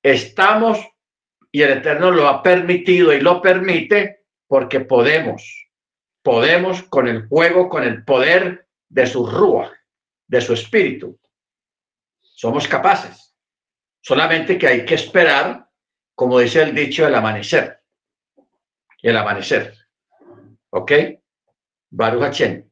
estamos 0.00 0.78
y 1.50 1.62
el 1.62 1.72
Eterno 1.72 2.12
lo 2.12 2.28
ha 2.28 2.40
permitido 2.44 3.12
y 3.12 3.20
lo 3.20 3.42
permite 3.42 4.20
porque 4.46 4.78
podemos, 4.78 5.68
podemos 6.22 6.84
con 6.84 7.08
el 7.08 7.26
fuego, 7.26 7.68
con 7.68 7.82
el 7.82 8.04
poder 8.04 8.68
de 8.88 9.04
su 9.08 9.26
rúa, 9.26 9.72
de 10.28 10.40
su 10.40 10.52
espíritu. 10.52 11.18
Somos 12.20 12.68
capaces. 12.68 13.34
Solamente 14.00 14.56
que 14.56 14.68
hay 14.68 14.84
que 14.84 14.94
esperar, 14.94 15.68
como 16.14 16.38
dice 16.38 16.62
el 16.62 16.72
dicho, 16.72 17.04
el 17.04 17.16
amanecer. 17.16 17.80
El 19.02 19.16
amanecer. 19.16 19.74
¿Ok? 20.70 20.92
Baruch 21.90 22.69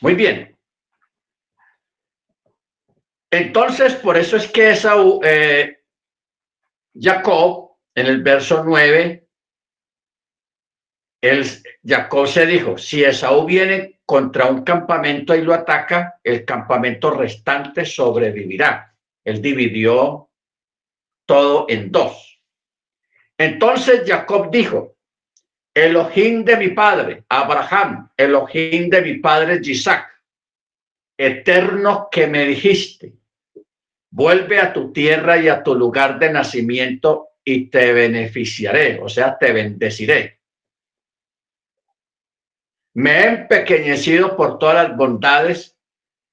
Muy 0.00 0.14
bien. 0.14 0.56
Entonces, 3.30 3.94
por 3.94 4.16
eso 4.16 4.36
es 4.36 4.48
que 4.48 4.70
esa, 4.70 4.94
eh, 5.22 5.78
Jacob, 6.94 7.76
en 7.94 8.06
el 8.06 8.22
verso 8.22 8.64
9, 8.64 9.28
el, 11.20 11.44
Jacob 11.84 12.26
se 12.26 12.46
dijo, 12.46 12.78
si 12.78 13.04
Esaú 13.04 13.44
viene 13.44 14.00
contra 14.06 14.46
un 14.46 14.62
campamento 14.62 15.34
y 15.34 15.42
lo 15.42 15.52
ataca, 15.52 16.18
el 16.22 16.44
campamento 16.44 17.10
restante 17.10 17.84
sobrevivirá. 17.84 18.94
Él 19.24 19.42
dividió 19.42 20.30
todo 21.26 21.66
en 21.68 21.92
dos. 21.92 22.40
Entonces 23.36 24.02
Jacob 24.06 24.50
dijo, 24.50 24.96
Elohim 25.74 26.44
de 26.44 26.56
mi 26.56 26.68
padre, 26.70 27.24
Abraham, 27.28 28.10
Elohim 28.16 28.90
de 28.90 29.02
mi 29.02 29.14
padre, 29.16 29.60
Isaac, 29.62 30.08
eterno 31.16 32.08
que 32.10 32.26
me 32.26 32.44
dijiste, 32.46 33.14
vuelve 34.10 34.60
a 34.60 34.72
tu 34.72 34.92
tierra 34.92 35.38
y 35.38 35.48
a 35.48 35.62
tu 35.62 35.74
lugar 35.74 36.18
de 36.18 36.32
nacimiento 36.32 37.28
y 37.44 37.66
te 37.70 37.92
beneficiaré, 37.92 39.00
o 39.00 39.08
sea, 39.08 39.38
te 39.38 39.52
bendeciré. 39.52 40.40
Me 42.94 43.20
he 43.20 43.26
empequeñecido 43.26 44.36
por 44.36 44.58
todas 44.58 44.88
las 44.88 44.96
bondades 44.96 45.76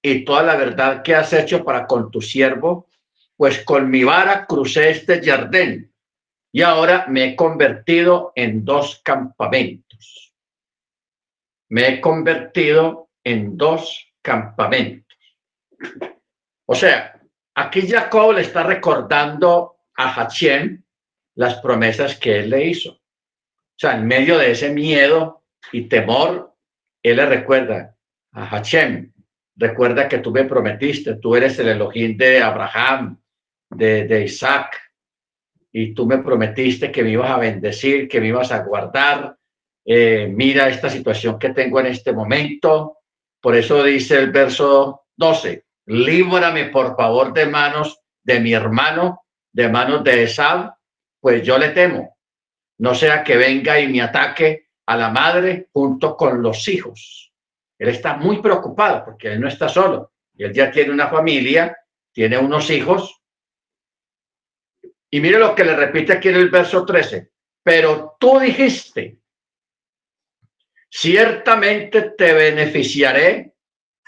y 0.01 0.25
toda 0.25 0.43
la 0.43 0.55
verdad 0.55 1.03
que 1.03 1.15
has 1.15 1.31
hecho 1.33 1.63
para 1.63 1.85
con 1.85 2.09
tu 2.09 2.21
siervo, 2.21 2.89
pues 3.37 3.63
con 3.63 3.89
mi 3.89 4.03
vara 4.03 4.45
crucé 4.45 4.89
este 4.89 5.21
jardín 5.23 5.91
y 6.55 6.61
ahora 6.61 7.05
me 7.09 7.25
he 7.25 7.35
convertido 7.35 8.31
en 8.33 8.63
dos 8.63 9.01
campamentos. 9.03 10.33
Me 11.67 11.89
he 11.89 11.99
convertido 11.99 13.09
en 13.25 13.57
dos 13.57 14.13
campamentos. 14.21 15.17
O 16.65 16.73
sea, 16.73 17.21
aquí 17.55 17.85
Jacob 17.85 18.35
le 18.35 18.41
está 18.43 18.63
recordando 18.63 19.79
a 19.97 20.13
Hachem 20.13 20.81
las 21.33 21.55
promesas 21.55 22.17
que 22.17 22.39
él 22.39 22.51
le 22.51 22.67
hizo. 22.67 22.91
O 22.91 23.77
sea, 23.77 23.97
en 23.97 24.07
medio 24.07 24.37
de 24.37 24.51
ese 24.51 24.69
miedo 24.69 25.43
y 25.73 25.89
temor, 25.89 26.55
él 27.03 27.17
le 27.17 27.25
recuerda 27.25 27.97
a 28.31 28.45
Hachem, 28.45 29.11
recuerda 29.57 30.07
que 30.07 30.19
tú 30.19 30.31
me 30.31 30.45
prometiste, 30.45 31.15
tú 31.15 31.35
eres 31.35 31.59
el 31.59 31.67
Elohim 31.67 32.15
de 32.15 32.41
Abraham, 32.41 33.21
de, 33.71 34.05
de 34.05 34.23
Isaac, 34.23 34.84
y 35.77 35.93
tú 35.93 36.05
me 36.05 36.19
prometiste 36.19 36.89
que 36.89 37.03
me 37.03 37.09
ibas 37.09 37.31
a 37.31 37.37
bendecir, 37.37 38.07
que 38.07 38.21
me 38.21 38.27
ibas 38.27 38.49
a 38.53 38.59
guardar. 38.59 39.35
Eh, 39.83 40.31
mira 40.33 40.69
esta 40.69 40.89
situación 40.89 41.37
que 41.37 41.49
tengo 41.49 41.81
en 41.81 41.87
este 41.87 42.13
momento. 42.13 42.99
Por 43.41 43.57
eso 43.57 43.83
dice 43.83 44.17
el 44.17 44.31
verso 44.31 45.07
12, 45.17 45.65
líbrame 45.87 46.67
por 46.67 46.95
favor 46.95 47.33
de 47.33 47.47
manos 47.47 47.99
de 48.23 48.39
mi 48.39 48.53
hermano, 48.53 49.25
de 49.51 49.67
manos 49.67 50.01
de 50.05 50.23
Esab, 50.23 50.71
pues 51.19 51.43
yo 51.43 51.57
le 51.57 51.71
temo. 51.71 52.19
No 52.77 52.95
sea 52.95 53.21
que 53.21 53.35
venga 53.35 53.77
y 53.77 53.89
me 53.89 54.01
ataque 54.01 54.67
a 54.85 54.95
la 54.95 55.09
madre 55.09 55.67
junto 55.73 56.15
con 56.15 56.41
los 56.41 56.69
hijos. 56.69 57.33
Él 57.77 57.89
está 57.89 58.15
muy 58.15 58.41
preocupado 58.41 59.03
porque 59.03 59.33
él 59.33 59.41
no 59.41 59.49
está 59.49 59.67
solo. 59.67 60.13
Él 60.37 60.53
ya 60.53 60.71
tiene 60.71 60.91
una 60.91 61.09
familia, 61.09 61.77
tiene 62.13 62.37
unos 62.37 62.69
hijos 62.69 63.21
y 65.09 65.21
mire 65.21 65.39
lo 65.39 65.55
que 65.55 65.63
le 65.63 65.75
repite 65.75 66.13
aquí 66.13 66.29
en 66.29 66.35
el 66.35 66.49
verso 66.49 66.85
13. 66.85 67.31
Pero 67.63 68.15
tú 68.19 68.39
dijiste, 68.39 69.19
ciertamente 70.89 72.13
te 72.17 72.33
beneficiaré 72.33 73.53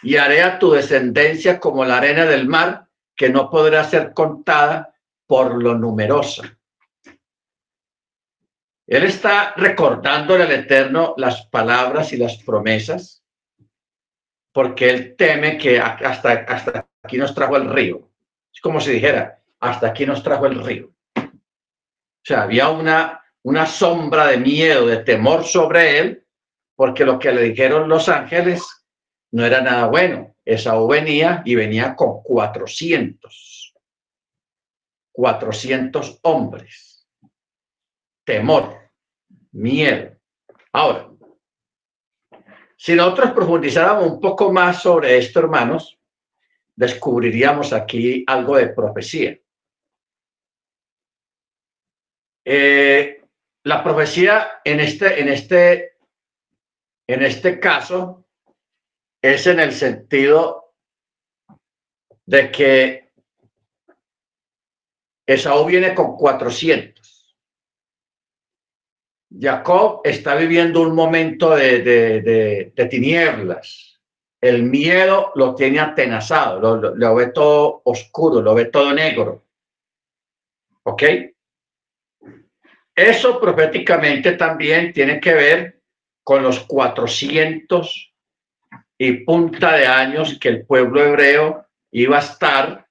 y 0.04 0.18
haré 0.18 0.42
a 0.42 0.60
tu 0.60 0.72
descendencia 0.72 1.60
como 1.60 1.84
la 1.86 1.98
arena 1.98 2.26
del 2.26 2.48
mar, 2.48 2.88
que 3.16 3.30
no 3.30 3.50
podrá 3.50 3.84
ser 3.84 4.14
contada 4.14 4.94
por 5.26 5.62
lo 5.62 5.76
numerosa. 5.76 6.58
Él 8.86 9.04
está 9.04 9.54
recordándole 9.56 10.44
al 10.44 10.52
Eterno 10.52 11.14
las 11.18 11.46
palabras 11.48 12.14
y 12.14 12.18
las 12.18 12.42
promesas, 12.44 13.24
porque 14.54 14.90
él 14.90 15.16
teme 15.18 15.58
que 15.58 15.80
hasta, 15.80 16.32
hasta 16.32 16.88
aquí 17.04 17.18
nos 17.18 17.36
trajo 17.36 17.58
el 17.58 17.70
río. 17.70 18.10
Es 18.54 18.62
como 18.62 18.80
si 18.80 18.92
dijera, 18.92 19.37
hasta 19.60 19.88
aquí 19.88 20.06
nos 20.06 20.24
trajo 20.24 20.46
el 20.46 20.64
río. 20.64 20.92
O 21.16 22.24
sea, 22.24 22.44
había 22.44 22.70
una, 22.70 23.24
una 23.44 23.66
sombra 23.66 24.28
de 24.28 24.38
miedo, 24.38 24.88
de 24.88 24.98
temor 24.98 25.46
sobre 25.46 26.00
él, 26.00 26.26
porque 26.76 27.06
lo 27.06 27.18
que 27.18 27.32
le 27.32 27.44
dijeron 27.44 27.90
los 27.90 28.10
ángeles 28.10 28.64
no 29.32 29.46
era 29.46 29.62
nada 29.62 29.88
bueno. 29.88 30.36
Esaú 30.46 30.88
venía 30.88 31.42
y 31.46 31.56
venía 31.56 31.96
con 31.96 32.22
400. 32.22 33.74
400 35.12 36.20
hombres. 36.24 37.08
Temor, 38.24 38.92
miedo. 39.52 40.16
Ahora, 40.72 41.10
si 42.78 42.94
nosotros 42.94 43.32
profundizáramos 43.32 44.06
un 44.12 44.22
poco 44.22 44.54
más 44.54 44.82
sobre 44.82 45.18
esto, 45.18 45.40
hermanos, 45.40 45.98
descubriríamos 46.76 47.74
aquí 47.74 48.24
algo 48.28 48.56
de 48.58 48.70
profecía. 48.70 49.38
Eh, 52.50 53.26
la 53.66 53.84
profecía 53.84 54.62
en 54.64 54.80
este, 54.80 55.20
en 55.20 55.28
este, 55.28 55.98
en 57.06 57.22
este 57.22 57.60
caso 57.60 58.26
es 59.22 59.48
en 59.48 59.60
el 59.60 59.74
sentido 59.74 60.74
de 62.26 62.50
que 62.50 63.12
Esaú 65.26 65.66
viene 65.66 65.94
con 65.94 66.16
400. 66.16 67.36
Jacob 69.38 70.00
está 70.06 70.36
viviendo 70.36 70.80
un 70.84 70.96
momento 70.96 71.54
de, 71.54 72.72
tinieblas. 72.90 74.00
El 74.40 74.64
miedo 74.64 75.34
lo 75.36 75.54
tiene 75.54 75.82
atenazado, 75.82 76.62
lo, 76.62 76.96
lo 76.96 77.16
ve 77.16 77.28
todo 77.28 77.82
oscuro, 77.84 78.42
lo 78.42 78.56
ve 78.56 78.66
todo 78.66 78.94
negro. 78.94 79.44
¿Ok? 80.84 81.04
Eso 82.98 83.40
proféticamente 83.40 84.32
también 84.32 84.92
tiene 84.92 85.20
que 85.20 85.36
ver 85.36 85.82
con 86.24 86.42
los 86.42 86.62
400 86.62 88.12
y 88.98 89.24
punta 89.24 89.74
de 89.74 89.86
años 89.86 90.40
que 90.42 90.50
el 90.50 90.66
pueblo 90.66 91.04
hebreo 91.04 91.68
iba 91.92 92.18
a 92.18 92.22
estar 92.22 92.88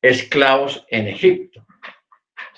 esclavos 0.00 0.86
en 0.88 1.08
Egipto. 1.08 1.66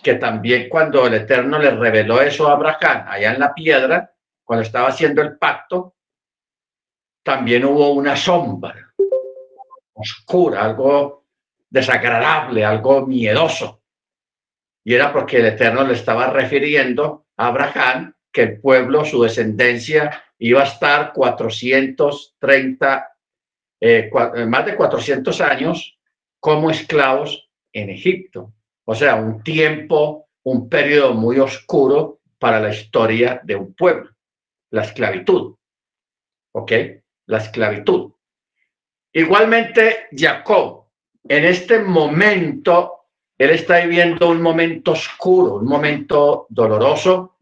Que 0.03 0.17
también 0.17 0.69
cuando 0.69 1.07
el 1.07 1.15
Eterno 1.15 1.59
le 1.59 1.71
reveló 1.71 2.21
eso 2.21 2.47
a 2.47 2.53
Abraham 2.53 3.07
allá 3.09 3.33
en 3.33 3.41
la 3.41 3.55
piedra, 3.55 4.13
cuando 4.45 4.63
estaba 4.63 4.89
haciendo 4.89 5.23
el 5.23 5.39
pacto, 5.39 5.95
también 7.23 7.65
hubo 7.65 7.95
una 7.95 8.17
sombra 8.17 8.93
oscura, 9.95 10.63
algo 10.63 11.25
desagradable, 11.71 12.67
algo 12.67 13.07
miedoso 13.07 13.81
y 14.87 14.95
era 14.95 15.13
porque 15.13 15.39
el 15.39 15.47
Eterno 15.47 15.85
le 15.85 15.95
estaba 15.95 16.31
refiriendo 16.31 17.27
a 17.37 17.49
Abraham 17.49 18.15
que 18.31 18.43
el 18.43 18.61
pueblo, 18.61 19.05
su 19.05 19.21
descendencia, 19.21 20.23
iba 20.39 20.61
a 20.61 20.67
estar 20.67 21.13
430, 21.13 23.17
eh, 23.81 24.09
eh, 24.37 24.47
más 24.47 24.65
de 24.65 24.77
400 24.77 25.41
años 25.41 25.99
como 26.39 26.71
esclavos 26.71 27.51
en 27.73 27.91
Egipto. 27.91 28.53
O 28.85 28.95
sea, 28.95 29.17
un 29.17 29.43
tiempo, 29.43 30.29
un 30.45 30.69
periodo 30.69 31.15
muy 31.15 31.41
oscuro 31.41 32.21
para 32.39 32.61
la 32.61 32.73
historia 32.73 33.41
de 33.43 33.57
un 33.57 33.75
pueblo, 33.75 34.15
la 34.71 34.83
esclavitud. 34.83 35.57
¿Ok? 36.53 36.73
La 37.27 37.39
esclavitud. 37.39 38.13
Igualmente, 39.13 40.07
Jacob, 40.13 40.85
en 41.29 41.45
este 41.45 41.81
momento 41.81 42.96
él 43.39 43.51
está 43.51 43.81
viviendo 43.81 44.29
un 44.29 44.41
momento 44.41 44.93
oscuro, 44.93 45.57
un 45.57 45.67
momento 45.67 46.47
doloroso, 46.49 47.37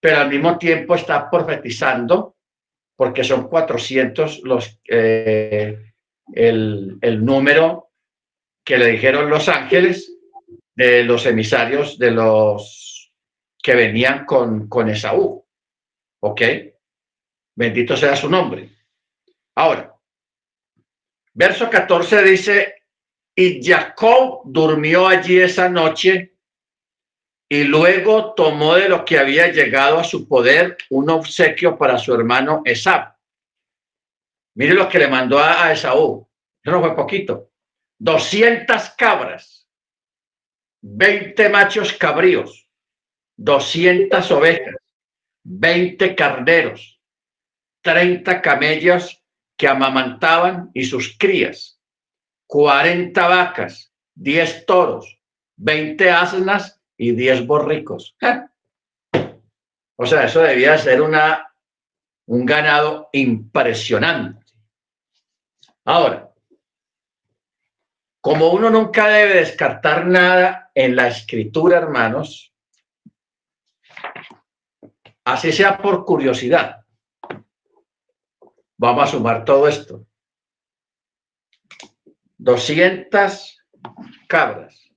pero 0.00 0.18
al 0.18 0.30
mismo 0.30 0.56
tiempo 0.56 0.94
está 0.94 1.30
profetizando, 1.30 2.36
porque 2.96 3.24
son 3.24 3.48
400 3.48 4.40
los, 4.44 4.80
eh, 4.88 5.92
el, 6.32 6.98
el 7.00 7.24
número 7.24 7.90
que 8.64 8.78
le 8.78 8.86
dijeron 8.86 9.30
los 9.30 9.48
ángeles 9.48 10.12
de 10.74 11.04
los 11.04 11.26
emisarios 11.26 11.98
de 11.98 12.10
los 12.10 13.12
que 13.62 13.74
venían 13.74 14.24
con, 14.24 14.68
con 14.68 14.88
Esaú. 14.88 15.44
¿Ok? 16.20 16.42
Bendito 17.54 17.96
sea 17.96 18.14
su 18.14 18.30
nombre. 18.30 18.70
Ahora, 19.56 19.94
verso 21.34 21.68
14 21.68 22.22
dice, 22.22 22.77
y 23.40 23.62
Jacob 23.62 24.40
durmió 24.46 25.06
allí 25.06 25.38
esa 25.38 25.68
noche 25.68 26.34
y 27.48 27.62
luego 27.62 28.34
tomó 28.34 28.74
de 28.74 28.88
lo 28.88 29.04
que 29.04 29.16
había 29.16 29.46
llegado 29.52 30.00
a 30.00 30.02
su 30.02 30.26
poder 30.26 30.76
un 30.90 31.08
obsequio 31.08 31.78
para 31.78 31.98
su 31.98 32.12
hermano 32.12 32.62
Esab. 32.64 33.14
Mire 34.56 34.74
lo 34.74 34.88
que 34.88 34.98
le 34.98 35.06
mandó 35.06 35.38
a, 35.38 35.72
Esaú. 35.72 36.28
Eso 36.64 36.72
no 36.72 36.80
fue 36.80 36.96
poquito. 36.96 37.52
200 38.00 38.90
cabras, 38.98 39.68
20 40.82 41.48
machos 41.48 41.92
cabríos, 41.92 42.68
200 43.36 44.32
ovejas, 44.32 44.74
20 45.44 46.16
carneros, 46.16 47.00
30 47.82 48.42
camellos 48.42 49.22
que 49.56 49.68
amamantaban 49.68 50.72
y 50.74 50.84
sus 50.84 51.16
crías, 51.16 51.77
40 52.48 53.28
vacas, 53.28 53.92
10 54.16 54.66
toros, 54.66 55.20
20 55.56 56.10
asnas 56.10 56.80
y 56.96 57.12
10 57.12 57.46
borricos. 57.46 58.16
O 59.96 60.06
sea, 60.06 60.24
eso 60.24 60.40
debía 60.40 60.76
ser 60.78 61.00
una, 61.02 61.54
un 62.26 62.44
ganado 62.44 63.10
impresionante. 63.12 64.44
Ahora, 65.84 66.32
como 68.20 68.50
uno 68.50 68.70
nunca 68.70 69.08
debe 69.08 69.34
descartar 69.34 70.06
nada 70.06 70.70
en 70.74 70.96
la 70.96 71.08
escritura, 71.08 71.78
hermanos, 71.78 72.52
así 75.24 75.52
sea 75.52 75.78
por 75.78 76.04
curiosidad, 76.04 76.78
Vamos 78.80 79.08
a 79.08 79.10
sumar 79.10 79.44
todo 79.44 79.66
esto. 79.66 80.06
200 82.38 83.64
cabras, 84.28 84.92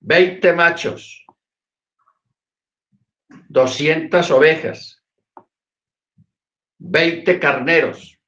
20 0.00 0.52
machos, 0.52 1.26
200 3.48 4.30
ovejas, 4.30 5.02
20 6.78 7.40
carneros, 7.40 8.20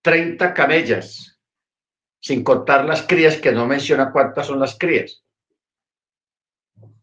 30 0.00 0.54
camellas, 0.54 1.38
sin 2.18 2.42
contar 2.42 2.86
las 2.86 3.02
crías, 3.02 3.36
que 3.36 3.52
no 3.52 3.66
menciona 3.66 4.10
cuántas 4.12 4.46
son 4.46 4.58
las 4.58 4.78
crías, 4.78 5.22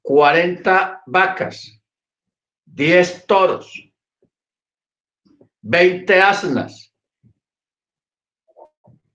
40 0.02 1.04
vacas, 1.06 1.80
10 2.66 3.28
toros, 3.28 3.92
20 5.62 6.20
asnas 6.20 6.93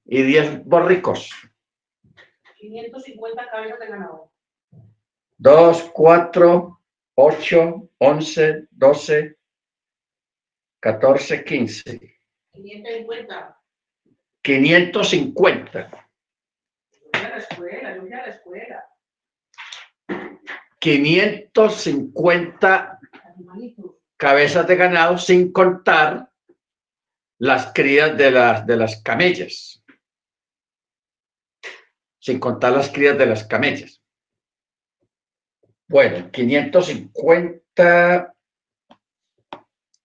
y 0.08 0.22
10 0.22 0.64
borricos. 0.64 1.30
550 2.56 3.50
cabezas 3.50 3.78
de 3.78 3.86
ganado. 3.86 4.32
2, 5.36 5.90
4, 5.92 6.80
8, 7.14 7.90
11, 7.98 8.68
12, 8.70 9.36
14, 10.80 11.44
15. 11.44 12.18
550. 12.52 13.60
550. 14.42 16.08
Yo 16.90 16.98
a 17.12 17.28
la 17.28 17.36
escuela, 17.36 17.96
yo 17.96 18.02
a 18.02 18.06
la 18.06 18.28
escuela. 18.28 18.84
550 20.80 23.00
cabezas 24.16 24.66
de 24.66 24.76
ganado 24.76 25.18
sin 25.18 25.52
contar 25.52 26.30
las 27.38 27.72
crías 27.72 28.16
de 28.16 28.30
las, 28.30 28.66
de 28.66 28.76
las 28.76 29.02
camellas, 29.02 29.77
sin 32.18 32.38
contar 32.38 32.72
las 32.72 32.90
crías 32.90 33.16
de 33.16 33.26
las 33.26 33.44
camellas. 33.44 34.02
Bueno, 35.86 36.30
550. 36.30 38.34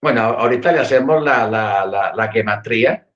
Bueno, 0.01 0.21
ahorita 0.21 0.71
le 0.71 0.79
hacemos 0.79 1.23
la, 1.23 1.47
la, 1.47 2.13
la, 2.15 2.31
gematría. 2.31 3.07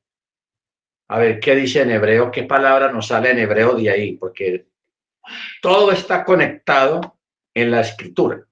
A 1.10 1.20
ver 1.20 1.40
qué 1.40 1.56
dice 1.56 1.82
en 1.82 1.92
hebreo, 1.92 2.32
qué 2.32 2.44
palabra 2.44 2.92
nos 2.92 3.08
sale 3.08 3.32
en 3.32 3.40
hebreo 3.40 3.76
de 3.76 3.90
ahí, 3.90 4.18
porque 4.18 4.68
todo 5.62 5.92
está 5.92 6.26
conectado 6.26 7.18
en 7.54 7.72
la 7.72 7.82
escritura. 7.82 8.46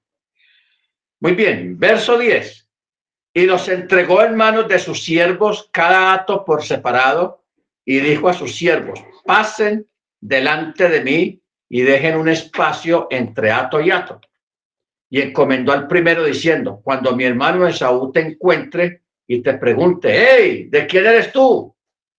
Muy 1.20 1.34
bien, 1.34 1.78
verso 1.78 2.18
10 2.18 2.66
y 3.38 3.46
los 3.46 3.68
entregó 3.68 4.24
en 4.24 4.36
manos 4.36 4.68
de 4.70 4.80
sus 4.80 5.04
siervos 5.04 5.70
cada 5.72 6.14
ato 6.14 6.46
por 6.46 6.64
separado 6.64 7.44
y 7.84 8.00
dijo 8.00 8.30
a 8.30 8.34
sus 8.34 8.56
siervos, 8.56 9.04
pasen 9.26 9.88
delante 10.20 10.90
de 10.90 11.02
mí 11.02 11.42
y 11.70 11.82
dejen 11.82 12.18
un 12.18 12.30
espacio 12.30 13.08
entre 13.10 13.52
ato 13.52 13.82
y 13.82 13.92
ato. 13.92 14.22
Y 15.10 15.22
encomendó 15.22 15.72
al 15.72 15.88
primero 15.88 16.24
diciendo, 16.24 16.82
cuando 16.84 17.16
mi 17.16 17.24
hermano 17.24 17.68
Esaú 17.68 18.12
te 18.12 18.22
encuentre 18.22 19.04
y 19.28 19.42
te 19.42 19.56
pregunte, 19.56 20.14
hey, 20.14 20.68
¿de 20.70 20.86
quién 20.88 21.06
eres 21.06 21.32
tú? 21.32 21.76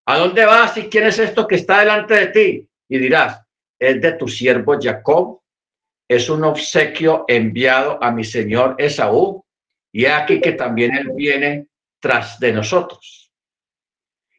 ¿A 0.07 0.19
dónde 0.19 0.45
vas 0.45 0.77
y 0.77 0.89
quién 0.89 1.05
es 1.05 1.19
esto 1.19 1.47
que 1.47 1.57
está 1.57 1.81
delante 1.81 2.15
de 2.15 2.27
ti? 2.29 2.69
Y 2.89 2.99
dirás, 2.99 3.43
es 3.79 4.01
de 4.01 4.13
tu 4.13 4.29
siervo 4.29 4.77
Jacob, 4.81 5.41
es 6.09 6.31
un 6.31 6.45
obsequio 6.45 7.25
enviado 7.27 8.03
a 8.03 8.11
mi 8.13 8.25
señor 8.25 8.77
Esaú 8.79 9.45
y 9.93 10.07
aquí 10.07 10.41
que 10.41 10.53
también 10.53 10.95
Él 10.95 11.11
viene 11.15 11.67
tras 12.01 12.39
de 12.39 12.53
nosotros. 12.53 13.33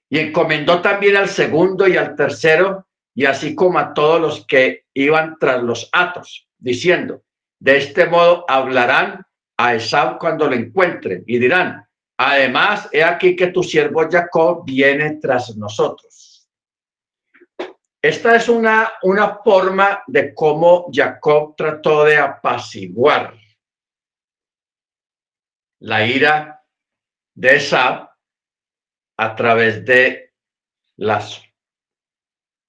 Y 0.10 0.20
encomendó 0.20 0.82
también 0.82 1.17
al 1.17 1.28
segundo 1.28 1.88
y 1.88 1.98
al 1.98 2.15
tercero, 2.15 2.87
y 3.17 3.25
así 3.25 3.56
como 3.56 3.80
a 3.80 3.95
todos 3.95 4.21
los 4.21 4.45
que 4.45 4.86
iban 4.93 5.38
tras 5.39 5.63
los 5.63 5.89
atos, 5.91 6.47
diciendo, 6.56 7.23
de 7.60 7.77
este 7.77 8.06
modo 8.06 8.45
hablarán 8.47 9.25
a 9.58 9.73
Esaú 9.73 10.19
cuando 10.19 10.47
lo 10.47 10.53
encuentren 10.53 11.23
y 11.25 11.39
dirán, 11.39 11.84
además, 12.15 12.88
he 12.91 13.03
aquí 13.03 13.36
que 13.36 13.47
tu 13.47 13.63
siervo 13.63 14.08
Jacob 14.08 14.63
viene 14.63 15.15
tras 15.15 15.58
nosotros. 15.58 16.47
Esta 17.99 18.36
es 18.36 18.47
una, 18.49 18.91
una 19.01 19.39
forma 19.43 20.03
de 20.06 20.36
cómo 20.36 20.86
Jacob 20.93 21.56
trató 21.58 22.03
de 22.03 22.17
apaciguar 22.17 23.34
la 25.80 26.06
ira 26.06 26.63
de 27.34 27.56
esa 27.56 28.15
a 29.17 29.36
través 29.36 29.84
de 29.84 30.36
las 30.97 31.47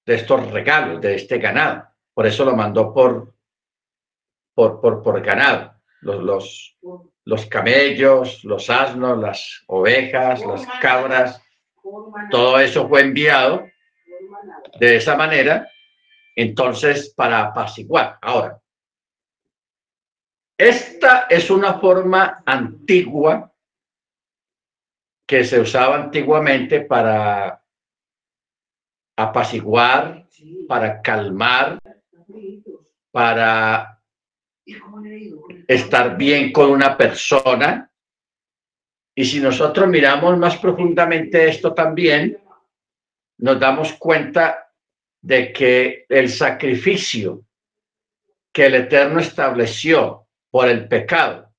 de 0.08 0.14
estos 0.14 0.50
regalos, 0.50 1.02
de 1.02 1.16
este 1.16 1.36
ganado. 1.36 1.86
Por 2.14 2.26
eso 2.26 2.42
lo 2.42 2.56
mandó 2.56 2.94
por, 2.94 3.34
por, 4.54 4.80
por, 4.80 5.20
ganado. 5.20 5.74
Los, 6.00 6.22
los, 6.22 6.78
los 7.26 7.44
camellos, 7.44 8.42
los 8.42 8.70
asnos, 8.70 9.18
las 9.18 9.64
ovejas, 9.66 10.42
las 10.46 10.66
cabras, 10.80 11.42
todo 12.30 12.58
eso 12.58 12.88
fue 12.88 13.02
enviado 13.02 13.66
de 14.80 14.96
esa 14.96 15.14
manera, 15.14 15.68
entonces 16.34 17.12
para 17.14 17.42
apaciguar. 17.42 18.16
Ahora, 18.22 18.58
esta 20.56 21.26
es 21.28 21.50
una 21.50 21.74
forma 21.80 22.42
antigua 22.46 23.52
que 25.26 25.44
se 25.44 25.60
usaba 25.60 25.96
antiguamente 25.96 26.80
para 26.80 27.62
apaciguar, 29.18 30.28
para 30.68 31.02
calmar, 31.02 31.80
para 33.10 34.00
estar 35.66 36.16
bien 36.16 36.52
con 36.52 36.70
una 36.70 36.96
persona. 36.96 37.90
Y 39.16 39.24
si 39.24 39.40
nosotros 39.40 39.88
miramos 39.88 40.38
más 40.38 40.56
profundamente 40.58 41.48
esto 41.48 41.74
también, 41.74 42.38
nos 43.38 43.58
damos 43.58 43.94
cuenta 43.94 44.72
de 45.20 45.52
que 45.52 46.06
el 46.08 46.28
sacrificio 46.28 47.44
que 48.52 48.66
el 48.66 48.76
Eterno 48.76 49.18
estableció 49.18 50.28
por 50.48 50.68
el 50.68 50.86
pecado. 50.86 51.52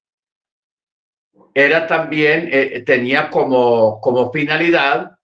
Era 1.53 1.85
también, 1.87 2.49
eh, 2.53 2.83
tenía 2.85 3.29
como, 3.29 3.99
como 3.99 4.31
finalidad 4.31 5.18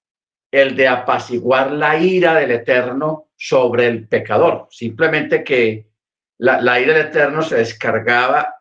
el 0.55 0.73
de 0.73 0.87
apaciguar 0.87 1.69
la 1.73 1.97
ira 1.97 2.35
del 2.35 2.51
Eterno 2.51 3.27
sobre 3.35 3.87
el 3.87 4.07
pecador. 4.07 4.69
Simplemente 4.71 5.43
que 5.43 5.89
la, 6.37 6.79
ira 6.79 6.93
del 6.93 7.07
Eterno 7.07 7.41
se 7.41 7.57
descargaba 7.57 8.55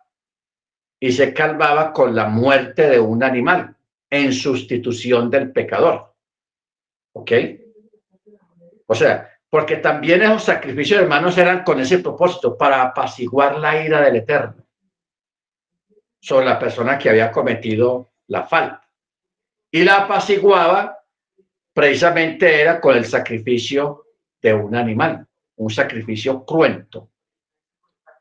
y 0.98 1.12
se 1.12 1.32
calmaba 1.32 1.92
con 1.92 2.12
la 2.12 2.26
muerte 2.26 2.88
de 2.88 2.98
un 2.98 3.22
animal 3.22 3.76
en 4.10 4.32
sustitución 4.32 5.30
del 5.30 5.52
pecador. 5.52 6.12
¿Ok? 7.12 7.30
O 8.86 8.94
sea, 8.96 9.30
porque 9.48 9.76
también 9.76 10.22
esos 10.22 10.42
sacrificios, 10.42 11.00
hermanos, 11.00 11.38
eran 11.38 11.62
con 11.62 11.78
ese 11.78 12.00
propósito, 12.00 12.58
para 12.58 12.82
apaciguar 12.82 13.56
la 13.56 13.84
ira 13.84 14.00
del 14.00 14.16
Eterno 14.16 14.66
sobre 16.20 16.46
la 16.46 16.58
persona 16.58 16.98
que 16.98 17.10
había 17.10 17.30
cometido 17.30 18.10
la 18.26 18.42
falta. 18.42 18.90
Y 19.70 19.84
la 19.84 19.98
apaciguaba 19.98 21.03
precisamente 21.74 22.62
era 22.62 22.80
con 22.80 22.96
el 22.96 23.04
sacrificio 23.04 24.06
de 24.40 24.54
un 24.54 24.74
animal, 24.74 25.26
un 25.56 25.70
sacrificio 25.70 26.44
cruento 26.44 27.10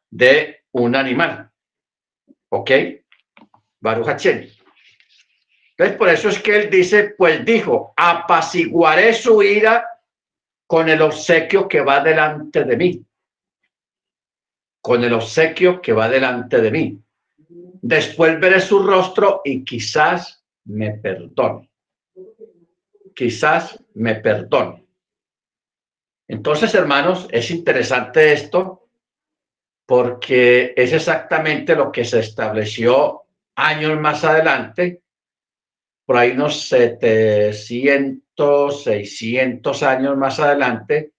de 0.09 0.63
un 0.71 0.95
animal. 0.95 1.49
¿Ok? 2.49 2.71
Baruch 3.79 4.25
Entonces, 4.25 5.97
por 5.97 6.09
eso 6.09 6.29
es 6.29 6.39
que 6.39 6.55
él 6.55 6.69
dice, 6.69 7.15
pues 7.17 7.43
dijo, 7.43 7.93
apaciguaré 7.95 9.13
su 9.13 9.41
ira 9.43 9.87
con 10.65 10.87
el 10.89 11.01
obsequio 11.01 11.67
que 11.67 11.81
va 11.81 12.03
delante 12.03 12.63
de 12.63 12.77
mí. 12.77 13.05
Con 14.81 15.03
el 15.03 15.13
obsequio 15.13 15.81
que 15.81 15.93
va 15.93 16.09
delante 16.09 16.61
de 16.61 16.71
mí. 16.71 16.99
Después 17.81 18.39
veré 18.39 18.61
su 18.61 18.81
rostro 18.81 19.41
y 19.43 19.63
quizás 19.63 20.43
me 20.65 20.91
perdone. 20.91 21.72
Quizás 23.15 23.79
me 23.93 24.15
perdone. 24.15 24.85
Entonces, 26.27 26.73
hermanos, 26.73 27.27
es 27.31 27.51
interesante 27.51 28.33
esto 28.33 28.89
porque 29.85 30.73
es 30.75 30.93
exactamente 30.93 31.75
lo 31.75 31.91
que 31.91 32.05
se 32.05 32.19
estableció 32.19 33.23
años 33.55 33.99
más 33.99 34.23
adelante, 34.23 35.03
por 36.05 36.17
ahí 36.17 36.31
unos 36.31 36.67
700, 36.67 38.83
600 38.83 39.83
años 39.83 40.17
más 40.17 40.39
adelante, 40.39 41.13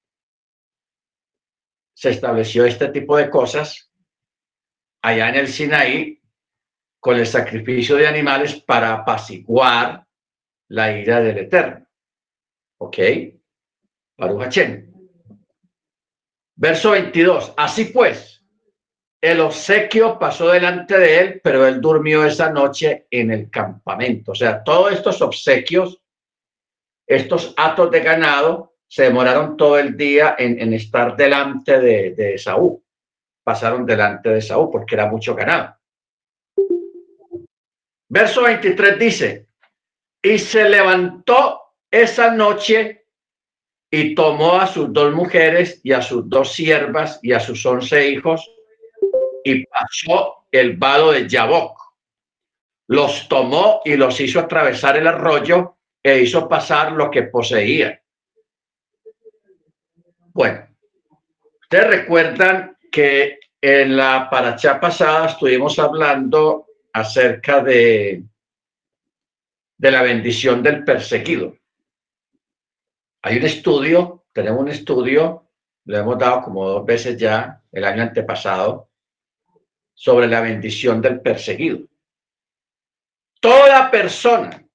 se 1.94 2.10
estableció 2.10 2.64
este 2.64 2.88
tipo 2.88 3.16
de 3.16 3.30
cosas 3.30 3.90
allá 5.02 5.28
en 5.28 5.36
el 5.36 5.48
Sinaí 5.48 6.20
con 6.98 7.16
el 7.16 7.26
sacrificio 7.26 7.96
de 7.96 8.08
animales 8.08 8.60
para 8.62 8.94
apaciguar 8.94 10.06
la 10.68 10.98
ira 10.98 11.20
del 11.20 11.38
Eterno. 11.38 11.83
¿Ok? 12.84 12.98
Baruch 14.18 14.58
Verso 16.56 16.90
22. 16.90 17.54
Así 17.56 17.86
pues, 17.86 18.44
el 19.20 19.40
obsequio 19.40 20.18
pasó 20.18 20.50
delante 20.50 20.98
de 20.98 21.18
él, 21.18 21.40
pero 21.42 21.66
él 21.66 21.80
durmió 21.80 22.24
esa 22.24 22.50
noche 22.50 23.06
en 23.10 23.30
el 23.30 23.50
campamento. 23.50 24.32
O 24.32 24.34
sea, 24.34 24.62
todos 24.62 24.92
estos 24.92 25.22
obsequios, 25.22 26.00
estos 27.06 27.54
atos 27.56 27.90
de 27.90 28.00
ganado, 28.00 28.74
se 28.86 29.04
demoraron 29.04 29.56
todo 29.56 29.78
el 29.78 29.96
día 29.96 30.36
en, 30.38 30.72
estar 30.74 31.16
delante 31.16 31.80
de, 31.80 32.38
Saúl. 32.38 32.82
Pasaron 33.42 33.84
delante 33.84 34.28
de 34.28 34.42
Saúl 34.42 34.68
porque 34.70 34.94
era 34.94 35.06
mucho 35.06 35.34
ganado. 35.34 35.74
Verso 38.08 38.42
23 38.42 38.98
dice, 38.98 39.48
y 40.22 40.38
se 40.38 40.68
levantó 40.68 41.63
esa 41.94 42.32
noche 42.32 43.06
y 43.88 44.16
tomó 44.16 44.56
a 44.56 44.66
sus 44.66 44.92
dos 44.92 45.14
mujeres 45.14 45.80
y 45.84 45.92
a 45.92 46.02
sus 46.02 46.28
dos 46.28 46.52
siervas 46.52 47.20
y 47.22 47.32
a 47.32 47.38
sus 47.38 47.64
once 47.64 48.08
hijos 48.08 48.50
y 49.44 49.64
pasó 49.66 50.46
el 50.50 50.76
vado 50.76 51.12
de 51.12 51.28
Yaboc. 51.28 51.78
Los 52.88 53.28
tomó 53.28 53.80
y 53.84 53.94
los 53.94 54.20
hizo 54.20 54.40
atravesar 54.40 54.96
el 54.96 55.06
arroyo 55.06 55.76
e 56.02 56.18
hizo 56.18 56.48
pasar 56.48 56.90
lo 56.92 57.12
que 57.12 57.22
poseía. 57.22 58.02
Bueno, 60.32 60.66
ustedes 61.60 61.86
recuerdan 61.86 62.76
que 62.90 63.38
en 63.60 63.96
la 63.96 64.28
paracha 64.28 64.80
pasada 64.80 65.28
estuvimos 65.28 65.78
hablando 65.78 66.66
acerca 66.92 67.62
de, 67.62 68.24
de 69.78 69.90
la 69.92 70.02
bendición 70.02 70.60
del 70.60 70.82
perseguido. 70.82 71.56
Hay 73.26 73.38
un 73.38 73.44
estudio, 73.44 74.26
tenemos 74.34 74.60
un 74.60 74.68
estudio, 74.68 75.50
lo 75.86 75.96
hemos 75.96 76.18
dado 76.18 76.42
como 76.42 76.68
dos 76.68 76.84
veces 76.84 77.16
ya 77.16 77.64
el 77.72 77.84
año 77.86 78.02
antepasado, 78.02 78.90
sobre 79.94 80.26
la 80.26 80.42
bendición 80.42 81.00
del 81.00 81.22
perseguido. 81.22 81.88
Toda 83.40 83.90
persona 83.90 84.68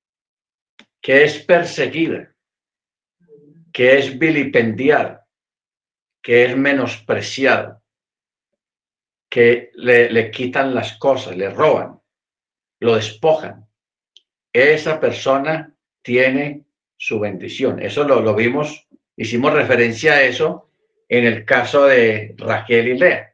que 0.99 1.25
es 1.25 1.45
perseguida, 1.45 2.35
que 3.71 3.99
es 3.99 4.17
vilipendiada, 4.17 5.27
que 6.19 6.45
es 6.45 6.57
menospreciada, 6.57 7.83
que 9.29 9.69
le, 9.75 10.09
le 10.09 10.31
quitan 10.31 10.73
las 10.73 10.97
cosas, 10.97 11.37
le 11.37 11.51
roban, 11.51 12.01
lo 12.79 12.95
despojan, 12.95 13.69
esa 14.51 14.99
persona 14.99 15.71
tiene 16.01 16.65
su 16.99 17.17
bendición. 17.19 17.81
Eso 17.81 18.03
lo, 18.03 18.19
lo 18.19 18.35
vimos, 18.35 18.85
hicimos 19.15 19.53
referencia 19.53 20.13
a 20.13 20.21
eso 20.21 20.69
en 21.07 21.25
el 21.25 21.45
caso 21.45 21.85
de 21.85 22.35
Raquel 22.37 22.89
y 22.89 22.97
Lea. 22.99 23.33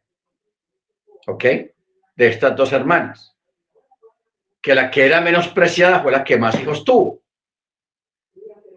¿Ok? 1.26 1.44
De 1.44 2.28
estas 2.28 2.56
dos 2.56 2.72
hermanas. 2.72 3.36
Que 4.62 4.76
la 4.76 4.92
que 4.92 5.08
era 5.08 5.20
menospreciada 5.20 6.02
fue 6.02 6.12
la 6.12 6.24
que 6.24 6.38
más 6.38 6.60
hijos 6.62 6.86
tuvo. 6.86 7.24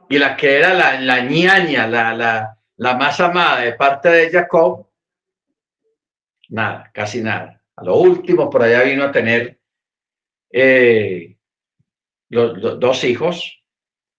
Y 0.08 0.18
la 0.18 0.36
que 0.36 0.56
era 0.56 0.72
la, 0.72 0.98
la 0.98 1.20
ñaña, 1.20 1.86
la, 1.86 2.14
la, 2.14 2.58
la 2.76 2.96
más 2.96 3.20
amada 3.20 3.60
de 3.60 3.74
parte 3.74 4.08
de 4.08 4.30
Jacob, 4.30 4.86
nada, 6.48 6.90
casi 6.94 7.20
nada. 7.20 7.62
A 7.76 7.84
lo 7.84 7.96
último, 7.96 8.48
por 8.48 8.62
allá 8.62 8.84
vino 8.84 9.04
a 9.04 9.12
tener 9.12 9.60
eh, 10.50 11.36
los, 12.30 12.80
dos 12.80 13.04
hijos, 13.04 13.57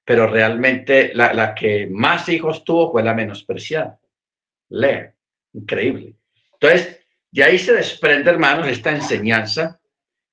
pero 0.10 0.26
realmente 0.26 1.12
la, 1.14 1.34
la, 1.36 1.54
que 1.54 1.86
más 1.86 2.28
hijos 2.30 2.64
tuvo 2.64 2.92
fue 2.92 3.04
la 3.04 3.14
menospreciada. 3.14 4.00
Lea, 4.70 5.14
increíble. 5.54 6.16
Entonces, 6.54 7.06
de 7.30 7.44
ahí 7.44 7.60
se 7.60 7.74
desprende, 7.74 8.32
hermanos, 8.32 8.68
esta 8.68 8.90
enseñanza 8.90 9.80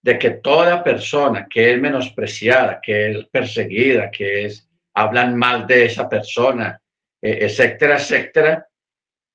de 0.01 0.19
que 0.19 0.31
toda 0.31 0.83
persona 0.83 1.47
que 1.47 1.75
es 1.75 1.79
menospreciada, 1.79 2.81
que 2.81 3.11
es 3.11 3.27
perseguida, 3.27 4.11
que 4.11 4.47
es 4.47 4.67
hablan 4.95 5.37
mal 5.37 5.67
de 5.67 5.85
esa 5.85 6.09
persona, 6.09 6.81
eh, 7.21 7.41
etcétera, 7.43 7.97
etcétera, 7.97 8.67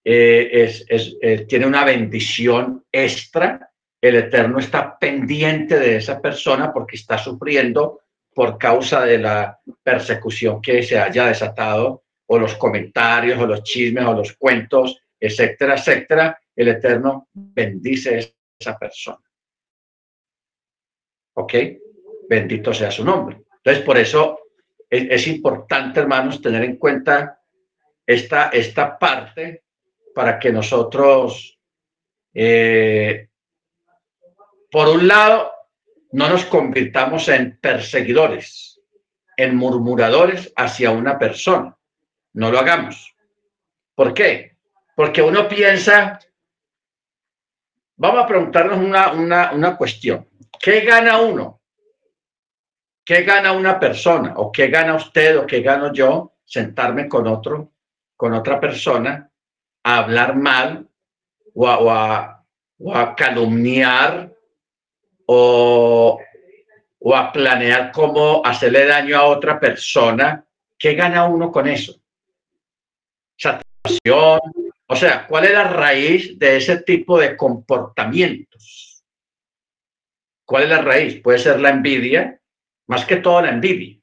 eh, 0.03 0.49
es, 0.51 0.83
es, 0.89 1.47
tiene 1.47 1.67
una 1.67 1.85
bendición 1.85 2.83
extra 2.91 3.71
el 4.01 4.15
Eterno 4.15 4.57
está 4.57 4.97
pendiente 4.97 5.77
de 5.77 5.97
esa 5.97 6.19
persona 6.19 6.73
porque 6.73 6.95
está 6.95 7.19
sufriendo 7.19 8.00
por 8.33 8.57
causa 8.57 9.05
de 9.05 9.17
la 9.17 9.59
persecución 9.83 10.61
que 10.61 10.83
se 10.83 10.97
haya 10.97 11.27
desatado 11.27 12.03
o 12.27 12.39
los 12.39 12.55
comentarios 12.55 13.39
o 13.39 13.45
los 13.45 13.63
chismes 13.63 14.05
o 14.05 14.13
los 14.13 14.33
cuentos, 14.33 14.97
etcétera, 15.19 15.75
etcétera. 15.75 16.39
El 16.55 16.69
Eterno 16.69 17.27
bendice 17.33 18.33
esa 18.59 18.77
persona. 18.77 19.23
¿Ok? 21.33 21.53
Bendito 22.29 22.73
sea 22.73 22.91
su 22.91 23.03
nombre. 23.03 23.41
Entonces, 23.57 23.83
por 23.83 23.97
eso 23.97 24.39
es, 24.89 25.27
importante, 25.27 25.99
hermanos, 25.99 26.41
tener 26.41 26.63
en 26.63 26.77
cuenta 26.77 27.39
esta, 28.05 28.49
esta 28.49 28.97
parte 28.97 29.63
para 30.13 30.37
que 30.37 30.51
nosotros 30.51 31.57
eh, 32.33 33.29
por 34.71 34.87
un 34.87 35.05
lado, 35.05 35.50
no 36.11 36.29
nos 36.29 36.45
convirtamos 36.45 37.29
en 37.29 37.57
perseguidores, 37.59 38.81
en 39.37 39.55
murmuradores 39.55 40.51
hacia 40.55 40.91
una 40.91 41.17
persona. 41.17 41.77
No 42.33 42.51
lo 42.51 42.59
hagamos. 42.59 43.15
¿Por 43.95 44.13
qué? 44.13 44.57
Porque 44.95 45.21
uno 45.21 45.47
piensa, 45.47 46.19
vamos 47.95 48.23
a 48.23 48.27
preguntarnos 48.27 48.77
una, 48.77 49.51
una, 49.53 49.77
cuestión. 49.77 50.27
¿Qué 50.59 50.81
gana 50.81 51.19
uno? 51.19 51.61
¿Qué 53.03 53.23
gana 53.23 53.53
una 53.53 53.79
persona? 53.79 54.33
¿O 54.37 54.51
qué 54.51 54.67
gana 54.67 54.95
usted 54.95 55.37
o 55.37 55.47
qué 55.47 55.61
gano 55.61 55.93
yo 55.93 56.35
sentarme 56.43 57.07
con 57.07 57.27
otro, 57.27 57.71
con 58.15 58.33
otra 58.33 58.59
persona, 58.59 59.29
a 59.83 59.97
hablar 59.97 60.35
mal 60.35 60.87
o 61.55 61.67
a, 61.67 62.45
o 62.77 62.95
a 62.95 63.15
calumniar 63.15 64.30
o, 65.33 66.19
a 67.15 67.31
planear 67.31 67.91
cómo 67.91 68.41
hacerle 68.45 68.85
daño 68.85 69.17
a 69.17 69.25
otra 69.25 69.59
persona, 69.59 70.45
¿qué 70.77 70.93
gana 70.93 71.25
uno 71.25 71.51
con 71.51 71.67
eso? 71.67 72.01
Satisfacción. 73.37 74.39
O 74.87 74.95
sea, 74.95 75.25
¿cuál 75.25 75.45
es 75.45 75.53
la 75.53 75.63
raíz 75.63 76.37
de 76.37 76.57
ese 76.57 76.81
tipo 76.81 77.17
de 77.17 77.37
comportamientos? 77.37 79.03
¿Cuál 80.45 80.63
es 80.63 80.69
la 80.69 80.81
raíz? 80.81 81.21
Puede 81.21 81.39
ser 81.39 81.61
la 81.61 81.69
envidia, 81.69 82.39
más 82.87 83.05
que 83.05 83.15
todo 83.15 83.41
la 83.41 83.51
envidia. 83.51 83.97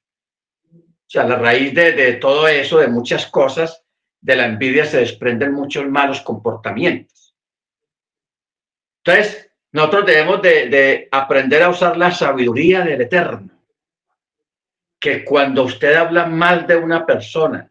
O 0.72 1.10
sea, 1.10 1.24
la 1.24 1.36
raíz 1.36 1.74
de, 1.74 1.92
de 1.92 2.14
todo 2.14 2.48
eso, 2.48 2.78
de 2.78 2.88
muchas 2.88 3.26
cosas, 3.26 3.84
de 4.20 4.34
la 4.34 4.46
envidia 4.46 4.86
se 4.86 5.00
desprenden 5.00 5.52
muchos 5.52 5.86
malos 5.86 6.22
comportamientos. 6.22 7.36
Entonces, 9.04 9.47
nosotros 9.72 10.06
debemos 10.06 10.40
de, 10.42 10.68
de, 10.68 11.08
aprender 11.10 11.62
a 11.62 11.68
usar 11.68 11.96
la 11.96 12.10
sabiduría 12.10 12.84
del 12.84 13.02
Eterno. 13.02 13.50
Que 15.00 15.24
cuando 15.24 15.64
usted 15.64 15.94
habla 15.94 16.26
mal 16.26 16.66
de 16.66 16.76
una 16.76 17.04
persona, 17.04 17.70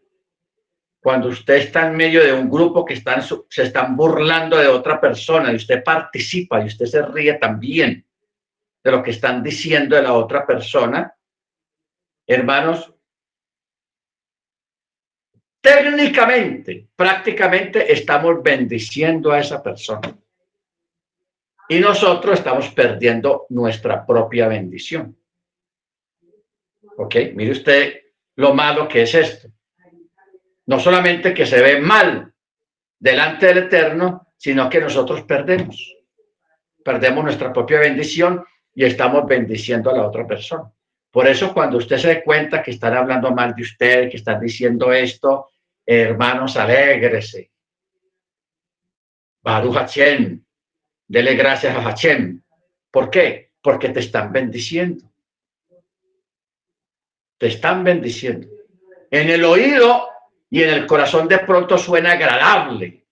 cuando 1.02 1.30
usted 1.30 1.56
está 1.56 1.88
en 1.88 1.96
medio 1.96 2.24
de 2.24 2.34
un 2.34 2.50
grupo 2.50 2.84
que 2.84 2.96
están, 2.96 3.22
se 3.22 3.64
están 3.64 3.96
burlando 3.96 4.58
de 4.58 4.68
otra 4.68 5.00
persona 5.00 5.52
y 5.52 5.56
usted 5.56 5.84
participa 5.84 6.62
y 6.62 6.68
usted 6.68 6.86
se 6.86 7.02
ríe 7.02 7.36
también 7.36 8.06
de 8.84 8.92
lo 8.92 9.04
que 9.04 9.12
están 9.12 9.44
diciendo 9.44 9.96
de 9.96 10.02
la 10.02 10.14
otra 10.14 10.46
persona, 10.46 11.16
hermanos, 12.26 12.94
técnicamente, 15.62 16.88
prácticamente 16.96 17.92
estamos 17.92 18.42
bendiciendo 18.42 19.32
a 19.32 19.40
esa 19.40 19.62
persona. 19.62 20.18
Y 21.70 21.80
nosotros 21.80 22.40
estamos 22.40 22.70
perdiendo 22.70 23.46
nuestra 23.50 24.06
propia 24.06 24.48
bendición. 24.48 25.18
¿Ok? 26.98 27.16
Mire 27.36 27.52
usted 27.52 28.02
lo 28.36 28.54
malo 28.54 28.88
que 28.88 29.04
es 29.04 29.14
esto 29.14 29.50
no 30.68 30.80
solamente 30.80 31.34
que 31.34 31.46
se 31.46 31.62
ve 31.62 31.82
mal 31.82 32.32
delante 33.00 33.48
del 33.48 33.58
Eterno, 33.60 34.28
sino 34.38 34.70
que 34.70 34.82
nosotros 34.82 35.24
perdemos. 35.24 35.96
Perdemos 36.84 37.24
nuestra 37.24 37.52
propia 37.52 37.80
bendición 37.80 38.46
y 38.76 38.84
estamos 38.84 39.26
bendiciendo 39.26 39.90
a 39.90 39.94
la 39.94 40.08
otra 40.08 40.28
persona. 40.28 40.72
Por 41.10 41.28
eso 41.28 41.54
cuando 41.54 41.78
usted 41.78 41.98
se 41.98 42.08
dé 42.10 42.24
cuenta 42.24 42.62
que 42.62 42.72
están 42.72 42.96
hablando 42.96 43.32
mal 43.32 43.56
de 43.56 43.64
usted, 43.64 44.10
que 44.10 44.18
están 44.18 44.40
diciendo 44.40 44.92
esto, 44.92 45.50
hermanos, 45.86 46.58
alégrese. 46.58 47.50
Baruch 49.42 49.98
dele 51.08 51.36
gracias 51.36 51.76
a 51.76 51.82
Hashem. 51.82 52.42
¿Por 52.92 53.10
qué? 53.10 53.52
Porque 53.62 53.90
te 53.90 54.00
están 54.00 54.32
bendiciendo. 54.32 55.06
Te 57.38 57.48
están 57.48 57.84
bendiciendo. 57.84 58.48
En 59.12 59.30
el 59.30 59.44
oído 59.46 60.10
y 60.50 60.64
en 60.64 60.70
el 60.70 60.86
corazón 60.86 61.28
de 61.28 61.40
pronto 61.40 61.78
suena 61.78 62.14
agradable. 62.14 63.06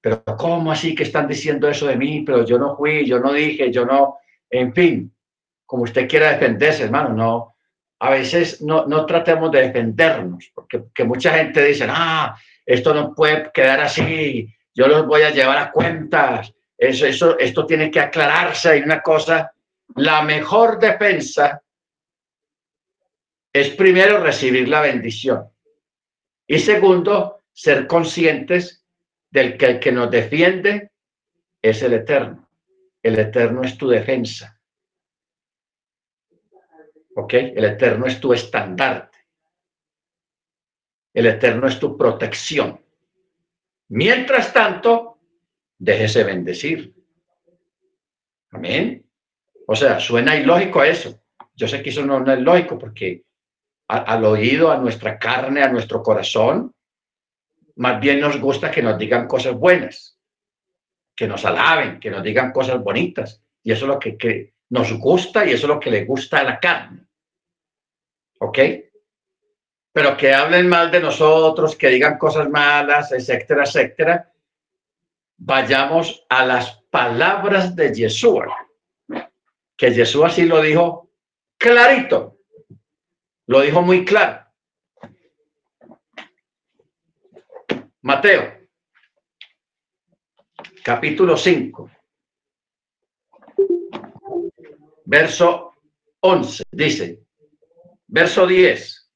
Pero 0.00 0.24
¿cómo 0.36 0.72
así 0.72 0.94
que 0.94 1.04
están 1.04 1.28
diciendo 1.28 1.68
eso 1.68 1.86
de 1.86 1.96
mí? 1.96 2.22
Pero 2.26 2.44
yo 2.44 2.58
no 2.58 2.76
fui, 2.76 3.06
yo 3.06 3.20
no 3.20 3.32
dije, 3.32 3.70
yo 3.70 3.86
no, 3.86 4.18
en 4.50 4.74
fin, 4.74 5.14
como 5.64 5.84
usted 5.84 6.08
quiera 6.08 6.32
defenderse, 6.32 6.84
hermano, 6.84 7.10
no. 7.10 7.54
A 8.00 8.10
veces 8.10 8.60
no, 8.60 8.84
no 8.86 9.06
tratemos 9.06 9.52
de 9.52 9.62
defendernos, 9.62 10.50
porque 10.54 10.82
que 10.92 11.04
mucha 11.04 11.32
gente 11.34 11.64
dice, 11.64 11.86
ah, 11.88 12.36
esto 12.66 12.92
no 12.92 13.14
puede 13.14 13.50
quedar 13.52 13.80
así, 13.80 14.52
yo 14.74 14.88
los 14.88 15.06
voy 15.06 15.22
a 15.22 15.30
llevar 15.30 15.58
a 15.58 15.70
cuentas, 15.70 16.52
eso, 16.88 17.06
eso, 17.06 17.38
esto 17.38 17.64
tiene 17.64 17.90
que 17.90 18.00
aclararse. 18.00 18.76
Y 18.76 18.82
una 18.82 19.00
cosa, 19.00 19.54
la 19.94 20.22
mejor 20.22 20.80
defensa 20.80 21.62
es 23.52 23.70
primero 23.70 24.18
recibir 24.18 24.68
la 24.68 24.80
bendición. 24.80 25.48
Y 26.46 26.58
segundo, 26.58 27.42
ser 27.52 27.86
conscientes 27.86 28.84
del 29.30 29.56
que 29.56 29.66
el 29.66 29.80
que 29.80 29.92
nos 29.92 30.10
defiende 30.10 30.90
es 31.60 31.82
el 31.82 31.92
eterno. 31.92 32.48
El 33.00 33.18
eterno 33.18 33.62
es 33.62 33.78
tu 33.78 33.88
defensa. 33.88 34.58
¿Ok? 37.14 37.34
El 37.34 37.64
eterno 37.64 38.06
es 38.06 38.18
tu 38.18 38.32
estandarte. 38.32 39.18
El 41.14 41.26
eterno 41.26 41.68
es 41.68 41.78
tu 41.78 41.96
protección. 41.96 42.80
Mientras 43.88 44.52
tanto, 44.52 45.11
déjese 45.82 46.22
bendecir. 46.22 46.94
Amén. 48.52 49.04
O 49.66 49.74
sea, 49.74 49.98
suena 49.98 50.36
ilógico 50.36 50.84
eso. 50.84 51.20
Yo 51.56 51.66
sé 51.66 51.82
que 51.82 51.90
eso 51.90 52.06
no, 52.06 52.24
es 52.32 52.38
lógico 52.38 52.78
porque 52.78 53.24
al 53.88 54.24
oído, 54.24 54.70
a 54.70 54.78
nuestra 54.78 55.18
carne, 55.18 55.62
a 55.62 55.68
nuestro 55.68 56.00
corazón, 56.02 56.72
más 57.76 58.00
bien 58.00 58.20
nos 58.20 58.40
gusta 58.40 58.70
que 58.70 58.80
nos 58.80 58.96
digan 58.96 59.26
cosas 59.26 59.54
buenas, 59.54 60.16
que 61.16 61.26
nos 61.26 61.44
alaben, 61.44 61.98
que 61.98 62.10
nos 62.10 62.22
digan 62.22 62.52
cosas 62.52 62.80
bonitas. 62.80 63.42
Y 63.64 63.72
eso 63.72 63.86
es 63.86 63.88
lo 63.88 63.98
que, 63.98 64.16
que 64.16 64.54
nos 64.70 64.92
gusta 64.92 65.44
y 65.44 65.50
eso 65.50 65.66
es 65.66 65.74
lo 65.74 65.80
que 65.80 65.90
le 65.90 66.04
gusta 66.04 66.38
a 66.38 66.44
la 66.44 66.60
carne. 66.60 67.06
¿Ok? 68.38 68.58
Pero 69.92 70.16
que 70.16 70.32
hablen 70.32 70.68
mal 70.68 70.92
de 70.92 71.00
nosotros, 71.00 71.74
que 71.74 71.88
digan 71.88 72.18
cosas 72.18 72.48
malas, 72.48 73.10
etcétera, 73.10 73.64
etcétera. 73.64 74.31
Vayamos 75.44 76.24
a 76.28 76.46
las 76.46 76.84
palabras 76.88 77.74
de 77.74 77.92
Yeshua, 77.92 78.46
que 79.76 79.90
Yeshua 79.92 80.30
sí 80.30 80.44
lo 80.44 80.62
dijo 80.62 81.10
clarito. 81.58 82.38
Lo 83.46 83.60
dijo 83.62 83.82
muy 83.82 84.04
claro. 84.04 84.46
Mateo, 88.02 88.68
capítulo 90.84 91.36
5, 91.36 91.90
verso 95.06 95.74
11, 96.20 96.62
dice, 96.70 97.20
verso 98.06 98.46
10, 98.46 99.10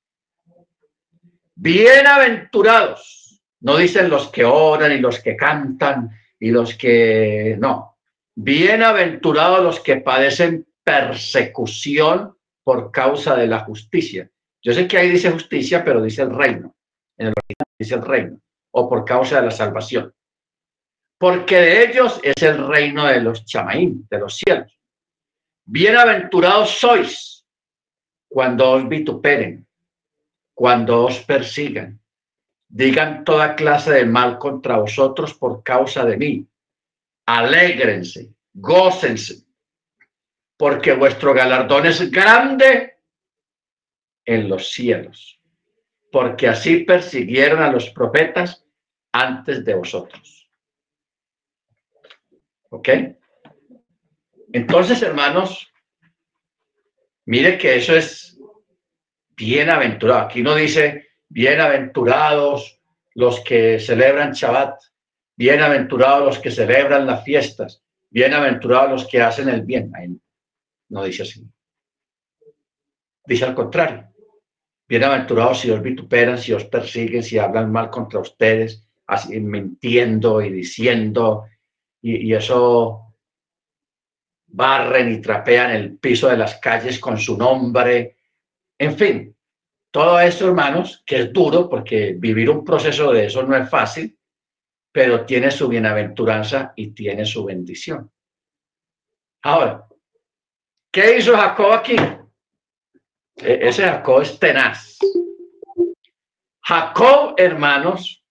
bienaventurados, 1.54 3.25
no 3.66 3.76
dicen 3.76 4.08
los 4.08 4.28
que 4.28 4.44
oran 4.44 4.92
y 4.92 4.98
los 4.98 5.20
que 5.20 5.36
cantan 5.36 6.10
y 6.38 6.52
los 6.52 6.76
que, 6.76 7.56
no, 7.58 7.98
bienaventurados 8.36 9.60
los 9.60 9.80
que 9.80 9.96
padecen 9.96 10.68
persecución 10.84 12.38
por 12.62 12.92
causa 12.92 13.34
de 13.34 13.48
la 13.48 13.58
justicia. 13.64 14.30
Yo 14.62 14.72
sé 14.72 14.86
que 14.86 14.98
ahí 14.98 15.10
dice 15.10 15.32
justicia, 15.32 15.84
pero 15.84 16.00
dice 16.00 16.22
el 16.22 16.32
reino. 16.32 16.76
En 17.18 17.26
el 17.26 17.32
original 17.32 17.76
dice 17.76 17.94
el 17.96 18.02
reino. 18.02 18.40
O 18.70 18.88
por 18.88 19.04
causa 19.04 19.40
de 19.40 19.46
la 19.46 19.50
salvación. 19.50 20.14
Porque 21.18 21.56
de 21.56 21.90
ellos 21.90 22.20
es 22.22 22.40
el 22.44 22.68
reino 22.68 23.04
de 23.06 23.20
los 23.20 23.44
chamaín, 23.46 24.06
de 24.08 24.18
los 24.20 24.36
cielos. 24.36 24.78
Bienaventurados 25.64 26.70
sois 26.70 27.44
cuando 28.28 28.70
os 28.70 28.88
vituperen, 28.88 29.66
cuando 30.54 31.06
os 31.06 31.18
persigan, 31.18 32.00
digan 32.68 33.24
toda 33.24 33.54
clase 33.54 33.92
de 33.92 34.04
mal 34.04 34.38
contra 34.38 34.78
vosotros 34.78 35.34
por 35.34 35.62
causa 35.62 36.04
de 36.04 36.16
mí. 36.16 36.46
Alégrense, 37.26 38.32
gócense, 38.52 39.44
porque 40.56 40.92
vuestro 40.92 41.34
galardón 41.34 41.86
es 41.86 42.10
grande 42.10 42.96
en 44.24 44.48
los 44.48 44.72
cielos, 44.72 45.40
porque 46.10 46.48
así 46.48 46.84
persiguieron 46.84 47.62
a 47.62 47.70
los 47.70 47.90
profetas 47.90 48.64
antes 49.12 49.64
de 49.64 49.74
vosotros. 49.74 50.50
¿Ok? 52.70 52.88
Entonces, 54.52 55.02
hermanos, 55.02 55.72
mire 57.26 57.58
que 57.58 57.76
eso 57.76 57.94
es 57.94 58.38
bienaventurado. 59.36 60.20
Aquí 60.20 60.42
no 60.42 60.54
dice 60.54 61.05
bienaventurados 61.28 62.80
los 63.14 63.40
que 63.40 63.78
celebran 63.80 64.32
Shabbat, 64.32 64.80
bienaventurados 65.36 66.24
los 66.24 66.38
que 66.38 66.50
celebran 66.50 67.06
las 67.06 67.24
fiestas, 67.24 67.82
bienaventurados 68.10 68.90
los 68.90 69.06
que 69.08 69.22
hacen 69.22 69.48
el 69.48 69.62
bien. 69.62 69.92
No 70.88 71.04
dice 71.04 71.22
así. 71.22 71.44
Dice 73.24 73.44
al 73.44 73.54
contrario. 73.54 74.08
Bienaventurados 74.88 75.60
si 75.60 75.70
os 75.70 75.82
vituperan, 75.82 76.38
si 76.38 76.52
os 76.52 76.64
persiguen, 76.64 77.22
si 77.22 77.38
hablan 77.38 77.72
mal 77.72 77.90
contra 77.90 78.20
ustedes, 78.20 78.86
así 79.06 79.40
mintiendo 79.40 80.40
y 80.40 80.50
diciendo, 80.52 81.46
y, 82.00 82.28
y 82.28 82.34
eso 82.34 83.14
barren 84.46 85.12
y 85.12 85.20
trapean 85.20 85.72
el 85.72 85.98
piso 85.98 86.28
de 86.28 86.36
las 86.36 86.56
calles 86.56 87.00
con 87.00 87.18
su 87.18 87.36
nombre. 87.36 88.16
En 88.78 88.96
fin, 88.96 89.35
todo 89.96 90.20
eso, 90.20 90.46
hermanos, 90.46 91.02
que 91.06 91.20
es 91.20 91.32
duro 91.32 91.70
porque 91.70 92.14
vivir 92.18 92.50
un 92.50 92.62
proceso 92.62 93.12
de 93.12 93.24
eso 93.24 93.42
no 93.44 93.56
es 93.56 93.66
fácil, 93.70 94.18
pero 94.92 95.24
tiene 95.24 95.50
su 95.50 95.68
bienaventuranza 95.68 96.74
y 96.76 96.88
tiene 96.88 97.24
su 97.24 97.46
bendición. 97.46 98.12
Ahora, 99.42 99.86
¿Qué 100.92 101.16
hizo 101.16 101.34
Jacob 101.34 101.72
aquí? 101.72 101.96
E, 103.36 103.68
ese 103.68 103.84
Jacob 103.84 104.20
es 104.20 104.38
tenaz. 104.38 104.98
Jacob, 106.62 107.34
hermanos, 107.38 108.22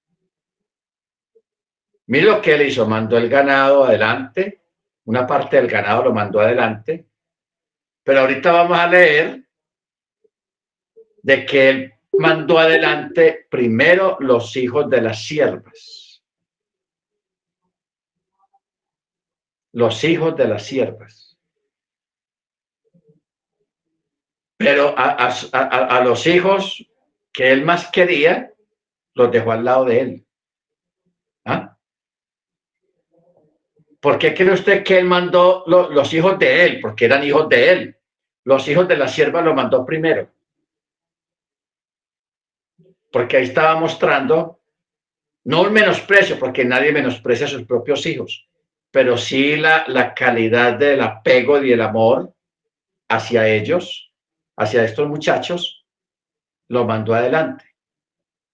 mire 2.06 2.26
lo 2.26 2.42
que 2.44 2.54
él 2.54 2.62
hizo, 2.68 2.88
mandó 2.88 3.18
el 3.18 3.28
ganado 3.28 3.86
adelante, 3.86 4.62
una 5.06 5.26
parte 5.26 5.56
del 5.58 5.68
ganado 5.68 6.04
lo 6.04 6.14
mandó 6.14 6.40
adelante, 6.40 7.08
Pero 8.04 8.20
ahorita 8.20 8.52
vamos 8.52 8.78
a 8.78 8.88
leer 8.88 9.45
de 11.26 11.44
que 11.44 11.70
él 11.70 11.94
mandó 12.20 12.60
adelante 12.60 13.48
primero 13.50 14.18
los 14.20 14.56
hijos 14.58 14.88
de 14.92 15.02
las 15.02 15.26
siervas. 15.26 16.24
Los 19.72 20.04
hijos 20.04 20.38
de 20.38 20.48
las 20.48 20.64
siervas. 20.64 21.36
Pero 24.58 24.94
a, 24.96 26.02
los 26.04 26.28
hijos 26.28 26.88
que 27.34 27.52
él 27.52 27.66
más 27.66 27.90
quería, 27.90 28.54
los 29.16 29.32
dejó 29.32 29.52
al 29.52 29.66
lado 29.66 29.86
de 29.86 30.00
él. 30.00 30.26
¿Ah? 31.44 31.76
¿Por 34.00 34.20
qué 34.20 34.36
cree 34.36 34.54
usted 34.54 34.84
que 34.84 35.00
él 35.00 35.06
mandó 35.06 35.64
los 35.66 36.14
hijos 36.14 36.38
de 36.38 36.66
él? 36.66 36.80
Porque 36.80 37.06
eran 37.06 37.24
hijos 37.24 37.50
de 37.50 37.72
él. 37.72 37.98
Los 38.44 38.68
hijos 38.68 38.88
de 38.88 38.96
la 38.96 39.08
sierva 39.08 39.42
lo 39.42 39.56
mandó 39.56 39.84
primero. 39.84 40.35
Porque 43.16 43.38
ahí 43.38 43.44
estaba 43.46 43.80
mostrando, 43.80 44.60
no 45.46 45.62
un 45.62 45.72
menosprecio, 45.72 46.38
porque 46.38 46.66
nadie 46.66 46.92
menosprecia 46.92 47.46
a 47.46 47.50
sus 47.50 47.64
propios 47.64 48.06
hijos, 48.06 48.46
pero 48.92 49.18
sí 49.18 49.56
la, 49.56 49.86
la 49.88 50.14
calidad 50.14 50.74
del 50.74 51.00
apego 51.00 51.64
y 51.64 51.72
el 51.72 51.80
amor 51.80 52.36
hacia 53.08 53.48
ellos, 53.48 54.12
hacia 54.58 54.84
estos 54.84 55.08
muchachos, 55.08 55.86
lo 56.68 56.84
mandó 56.84 57.14
adelante. 57.14 57.64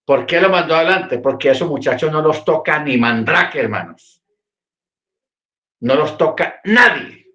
¿Por 0.05 0.27
qué 0.27 0.39
lo 0.39 0.49
mandó 0.49 0.75
adelante? 0.75 1.17
Porque 1.17 1.49
a 1.49 1.53
esos 1.53 1.67
muchachos 1.67 2.11
no 2.11 2.21
los 2.21 2.45
toca 2.45 2.83
ni 2.83 2.97
mandrake, 2.97 3.61
hermanos. 3.61 4.21
No 5.79 5.95
los 5.95 6.19
toca 6.19 6.61
nadie. 6.65 7.25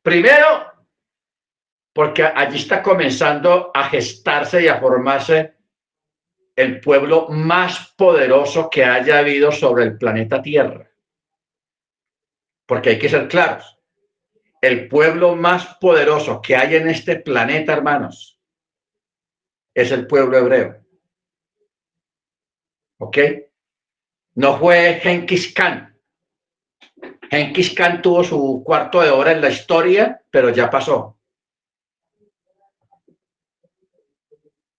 Primero, 0.00 0.77
porque 1.98 2.22
allí 2.22 2.58
está 2.58 2.80
comenzando 2.80 3.72
a 3.74 3.88
gestarse 3.88 4.62
y 4.62 4.68
a 4.68 4.78
formarse 4.78 5.56
el 6.54 6.80
pueblo 6.80 7.26
más 7.28 7.92
poderoso 7.96 8.70
que 8.70 8.84
haya 8.84 9.18
habido 9.18 9.50
sobre 9.50 9.82
el 9.82 9.98
planeta 9.98 10.40
Tierra. 10.40 10.88
Porque 12.66 12.90
hay 12.90 12.98
que 13.00 13.08
ser 13.08 13.26
claros. 13.26 13.80
El 14.60 14.86
pueblo 14.86 15.34
más 15.34 15.76
poderoso 15.80 16.40
que 16.40 16.54
hay 16.54 16.76
en 16.76 16.88
este 16.88 17.16
planeta, 17.16 17.72
hermanos, 17.72 18.40
es 19.74 19.90
el 19.90 20.06
pueblo 20.06 20.38
hebreo. 20.38 20.80
¿Ok? 22.98 23.18
No 24.36 24.56
fue 24.56 25.00
Genghis 25.02 25.52
Khan. 25.52 25.98
Genghis 27.28 27.74
Khan 27.74 28.00
tuvo 28.00 28.22
su 28.22 28.62
cuarto 28.64 29.00
de 29.00 29.10
hora 29.10 29.32
en 29.32 29.40
la 29.40 29.48
historia, 29.48 30.22
pero 30.30 30.50
ya 30.50 30.70
pasó. 30.70 31.17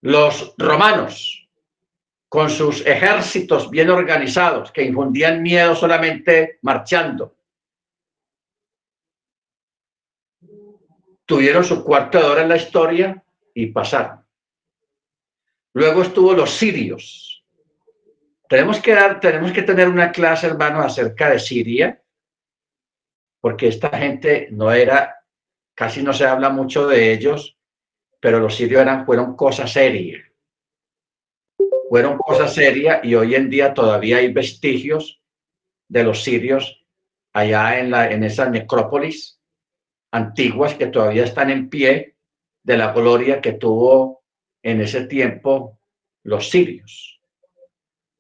Los 0.02 0.54
romanos, 0.58 1.50
con 2.30 2.50
sus 2.50 2.86
ejércitos 2.86 3.70
bien 3.70 3.90
organizados, 3.90 4.72
que 4.72 4.84
infundían 4.84 5.42
miedo 5.42 5.76
solamente 5.76 6.60
marchando, 6.62 7.36
tuvieron 11.26 11.64
su 11.64 11.84
cuarto 11.84 12.18
de 12.18 12.24
hora 12.24 12.42
en 12.42 12.50
la 12.50 12.58
historia 12.58 13.24
y 13.54 13.68
pasaron. 13.68 14.26
Luego 15.74 16.02
estuvo 16.02 16.34
los 16.34 16.50
sirios. 16.50 17.46
Tenemos 18.48 18.80
que, 18.80 18.96
dar, 18.96 19.20
tenemos 19.20 19.52
que 19.52 19.62
tener 19.62 19.88
una 19.88 20.12
clase, 20.12 20.48
hermano, 20.48 20.80
acerca 20.80 21.30
de 21.30 21.40
Siria, 21.40 22.02
porque 23.40 23.68
esta 23.68 23.90
gente 23.96 24.48
no 24.52 24.72
era, 24.72 25.24
casi 25.76 26.02
no 26.02 26.14
se 26.14 26.26
habla 26.26 26.50
mucho 26.50 26.88
de 26.88 27.14
ellos, 27.14 27.59
pero 28.20 28.40
los 28.40 28.56
sirios 28.56 28.82
eran, 28.82 29.06
fueron 29.06 29.36
cosas 29.36 29.72
serias. 29.72 30.22
Fueron 31.90 32.18
cosas 32.18 32.54
serias 32.54 33.04
y 33.04 33.16
hoy 33.16 33.36
en 33.36 33.50
día 33.50 33.74
todavía 33.74 34.18
hay 34.18 34.32
vestigios 34.32 35.22
de 35.88 36.04
los 36.04 36.24
sirios 36.24 36.86
allá 37.34 37.80
en, 37.80 37.92
la, 37.92 38.12
en 38.12 38.24
esas 38.24 38.52
necrópolis 38.52 39.40
antiguas 40.12 40.76
que 40.76 40.88
todavía 40.88 41.24
están 41.24 41.50
en 41.50 41.70
pie 41.70 42.16
de 42.64 42.78
la 42.78 42.94
gloria 42.94 43.42
que 43.42 43.54
tuvo 43.54 44.24
en 44.62 44.82
ese 44.82 45.06
tiempo 45.06 45.80
los 46.24 46.50
sirios. 46.50 47.22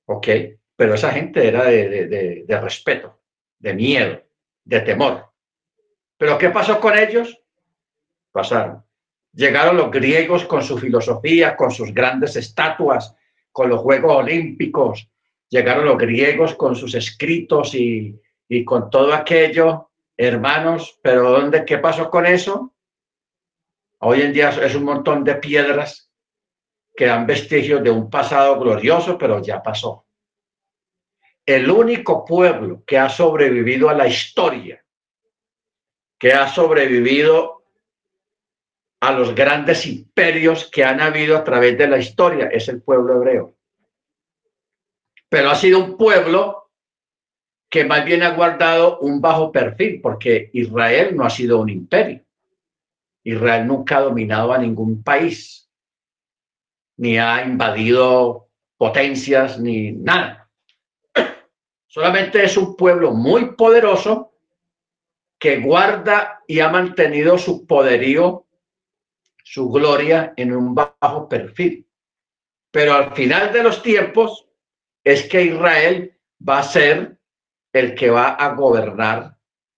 ¿Ok? 0.05 0.27
Pero 0.75 0.93
esa 0.93 1.11
gente 1.11 1.47
era 1.47 1.65
de, 1.65 2.59
respeto, 2.61 3.19
de 3.59 3.73
miedo, 3.73 4.23
de 4.63 4.79
temor. 4.81 5.31
¿Pero 6.17 6.37
qué 6.37 6.49
pasó 6.49 6.79
con 6.79 6.97
ellos? 6.97 7.37
Pasaron. 8.31 8.83
Llegaron 9.33 9.77
los 9.77 9.91
griegos 9.91 10.45
con 10.45 10.63
su 10.63 10.77
filosofía, 10.77 11.55
con 11.55 11.71
sus 11.71 11.93
grandes 11.93 12.35
estatuas, 12.35 13.15
con 13.51 13.69
los 13.69 13.81
Juegos 13.81 14.17
Olímpicos. 14.17 15.09
Llegaron 15.49 15.85
los 15.85 15.97
griegos 15.97 16.55
con 16.55 16.75
sus 16.75 16.95
escritos 16.95 17.73
y, 17.75 18.19
con 18.65 18.89
todo 18.89 19.13
aquello, 19.13 19.89
hermanos. 20.17 20.99
Pero 21.01 21.29
¿dónde, 21.31 21.65
qué 21.65 21.77
pasó 21.77 22.09
con 22.09 22.25
eso? 22.25 22.73
Hoy 23.99 24.21
en 24.21 24.33
día 24.33 24.49
es 24.49 24.75
un 24.75 24.83
montón 24.83 25.23
de 25.23 25.35
piedras 25.35 26.09
quedan 26.99 27.25
vestigios 27.25 27.81
de 27.81 27.89
un 27.89 28.09
pasado 28.09 28.59
glorioso, 28.59 29.17
pero 29.17 29.41
ya 29.41 29.63
pasó. 29.63 30.05
El 31.45 31.71
único 31.71 32.25
pueblo 32.25 32.83
que 32.85 32.97
ha 32.97 33.07
sobrevivido 33.07 33.89
a 33.89 33.93
la 33.93 34.05
historia, 34.05 34.83
que 36.19 36.33
ha 36.33 36.49
sobrevivido 36.49 37.58
a 39.01 39.11
los 39.13 39.33
grandes 39.33 39.85
imperios 39.85 40.69
que 40.69 40.83
han 40.83 40.99
habido 40.99 41.37
a 41.37 41.43
través 41.43 41.77
de 41.77 41.87
la 41.87 41.97
historia, 41.97 42.47
es 42.47 42.67
el 42.67 42.81
pueblo 42.81 43.15
hebreo. 43.15 43.55
Pero 45.29 45.49
ha 45.49 45.55
sido 45.55 45.79
un 45.79 45.97
pueblo 45.97 46.71
que 47.69 47.85
más 47.85 48.03
bien 48.03 48.23
ha 48.23 48.31
guardado 48.31 48.99
un 48.99 49.21
bajo 49.21 49.51
perfil, 49.51 50.01
porque 50.01 50.49
Israel 50.53 51.15
no 51.15 51.23
ha 51.23 51.29
sido 51.29 51.59
un 51.61 51.69
imperio. 51.69 52.23
Israel 53.23 53.67
nunca 53.67 53.97
ha 53.97 54.01
dominado 54.01 54.51
a 54.51 54.57
ningún 54.57 55.03
país 55.03 55.69
ni 56.99 57.17
ha 57.17 57.45
invadido 57.45 58.49
potencias, 58.77 59.57
ni 59.57 59.93
nada. 59.93 60.49
Solamente 61.87 62.43
es 62.43 62.57
un 62.57 62.75
pueblo 62.75 63.13
muy 63.13 63.55
poderoso 63.55 64.33
que 65.39 65.61
guarda 65.61 66.43
y 66.45 66.59
ha 66.59 66.67
mantenido 66.67 67.37
su 67.37 67.65
poderío, 67.65 68.47
su 69.51 69.67
gloria 69.67 70.31
en 70.37 70.55
un 70.55 70.75
bajo 70.75 71.27
perfil. 71.27 71.87
Pero 72.69 72.93
al 72.93 73.15
final 73.15 73.51
de 73.51 73.63
los 73.63 73.81
tiempos 73.81 74.47
es 75.03 75.27
que 75.27 75.41
Israel 75.41 76.15
va 76.47 76.59
a 76.59 76.63
ser 76.63 77.17
el 77.73 77.95
que 77.95 78.11
va 78.11 78.35
a 78.35 78.53
gobernar 78.53 79.35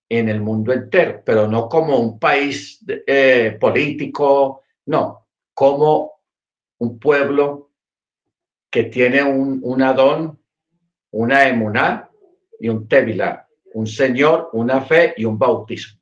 en 0.10 0.28
el 0.28 0.42
mundo 0.42 0.74
entero, 0.74 1.22
pero 1.26 1.48
no 1.48 1.70
como 1.70 1.98
un 1.98 2.20
país 2.20 2.84
eh, 3.08 3.58
político, 3.62 4.64
no, 4.88 5.30
como 5.54 6.20
un 6.80 7.00
pueblo 7.00 7.72
que 8.70 8.84
tiene 8.84 9.24
un, 9.24 9.62
un 9.64 9.82
Adón, 9.84 10.38
una 11.12 11.48
emuná 11.48 12.10
y 12.60 12.68
un 12.68 12.90
tevilá, 12.90 13.48
un 13.74 13.88
Señor, 13.88 14.50
una 14.52 14.82
fe 14.82 15.14
y 15.16 15.24
un 15.24 15.40
bautismo. 15.40 16.02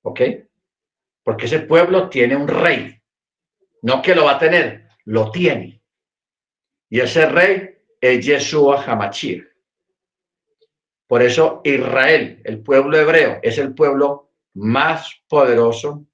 ¿Ok? 0.00 0.20
Porque 1.26 1.46
ese 1.46 1.58
pueblo 1.58 2.08
tiene 2.08 2.36
un 2.36 2.46
rey. 2.46 3.02
No 3.82 4.00
que 4.00 4.14
lo 4.14 4.26
va 4.26 4.36
a 4.36 4.38
tener, 4.38 4.86
lo 5.06 5.32
tiene. 5.32 5.82
Y 6.88 7.00
ese 7.00 7.26
rey 7.26 7.68
es 8.00 8.24
Yeshua 8.24 8.84
Hamachir. 8.84 9.52
Por 11.08 11.22
eso 11.22 11.62
Israel, 11.64 12.40
el 12.44 12.62
pueblo 12.62 12.96
hebreo, 12.96 13.40
es 13.42 13.58
el 13.58 13.74
pueblo 13.74 14.30
más 14.54 15.20
poderoso 15.26 16.06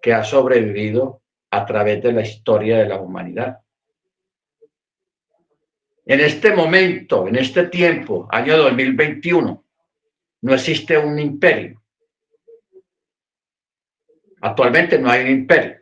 que 0.00 0.14
ha 0.14 0.24
sobrevivido 0.24 1.20
a 1.50 1.66
través 1.66 2.02
de 2.02 2.12
la 2.14 2.22
historia 2.22 2.78
de 2.78 2.88
la 2.88 2.98
humanidad. 3.02 3.58
En 6.06 6.20
este 6.20 6.54
momento, 6.54 7.28
en 7.28 7.36
este 7.36 7.64
tiempo, 7.64 8.26
año 8.30 8.56
2021, 8.56 9.62
no 10.40 10.54
existe 10.54 10.96
un 10.96 11.18
imperio. 11.18 11.82
Actualmente 14.40 14.98
no 14.98 15.10
hay 15.10 15.24
un 15.24 15.30
imperio. 15.30 15.78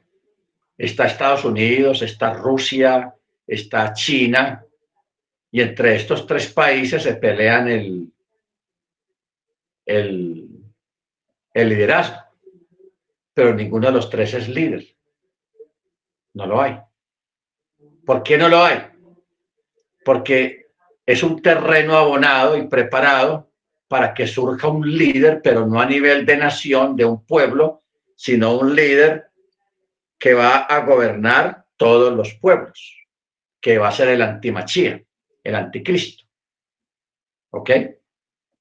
Está 0.79 1.07
Estados 1.07 1.45
Unidos, 1.45 2.03
está 2.03 2.35
Rusia, 2.35 3.15
está 3.47 3.93
China, 3.93 4.65
y 5.51 5.61
entre 5.61 5.97
estos 5.97 6.27
tres 6.27 6.53
países 6.53 7.03
se 7.03 7.15
pelean 7.15 7.69
el, 7.69 8.13
el, 9.87 10.49
el 11.55 11.69
liderazgo, 11.69 12.19
pero 13.33 13.55
ninguno 13.55 13.87
de 13.87 13.93
los 13.93 14.11
tres 14.11 14.35
es 14.35 14.49
líder. 14.49 14.85
No 16.35 16.47
lo 16.47 16.61
hay. 16.61 16.79
¿Por 18.05 18.23
qué 18.23 18.37
no 18.37 18.49
lo 18.49 18.63
hay? 18.63 18.83
Porque 20.05 20.67
es 21.07 21.23
un 21.23 21.41
terreno 21.41 21.97
abonado 21.97 22.57
y 22.57 22.67
preparado 22.67 23.51
para 23.89 24.13
que 24.13 24.27
surja 24.27 24.69
un 24.69 24.87
líder, 24.87 25.41
pero 25.43 25.67
no 25.67 25.81
a 25.81 25.87
nivel 25.87 26.27
de 26.27 26.37
nación, 26.37 26.97
de 26.97 27.05
un 27.05 27.25
pueblo, 27.25 27.85
sino 28.17 28.59
un 28.59 28.75
líder 28.75 29.31
que 30.19 30.35
va 30.35 30.57
a 30.57 30.81
gobernar 30.81 31.67
todos 31.77 32.13
los 32.13 32.35
pueblos, 32.35 33.07
que 33.61 33.79
va 33.79 33.89
a 33.89 33.93
ser 33.93 34.09
el 34.09 34.23
antimachía, 34.23 35.03
el 35.45 35.55
anticristo. 35.55 36.25
¿Ok? 37.51 37.71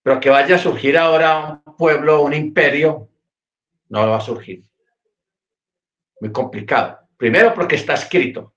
Pero 0.03 0.19
que 0.19 0.29
vaya 0.29 0.55
a 0.55 0.59
surgir 0.59 0.97
ahora 0.97 1.61
un 1.65 1.75
pueblo, 1.75 2.21
un 2.21 2.33
imperio, 2.33 3.09
no 3.89 4.07
va 4.07 4.17
a 4.17 4.21
surgir. 4.21 4.63
Muy 6.19 6.31
complicado. 6.31 6.99
Primero 7.17 7.53
porque 7.53 7.75
está 7.75 7.95
escrito. 7.95 8.53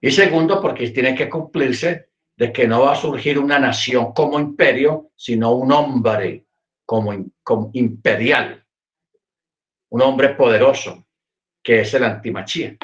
Y 0.00 0.10
segundo 0.10 0.60
porque 0.60 0.88
tiene 0.90 1.14
que 1.14 1.28
cumplirse 1.28 2.10
de 2.36 2.52
que 2.52 2.66
no 2.66 2.82
va 2.82 2.92
a 2.92 2.96
surgir 2.96 3.38
una 3.38 3.58
nación 3.58 4.12
como 4.12 4.40
imperio, 4.40 5.10
sino 5.14 5.52
un 5.52 5.72
hombre 5.72 6.46
como, 6.86 7.12
imperial, 7.74 8.64
un 9.90 10.02
hombre 10.02 10.30
poderoso, 10.30 11.06
que 11.62 11.80
es 11.80 11.94
el 11.94 12.04
antimachía. 12.04 12.76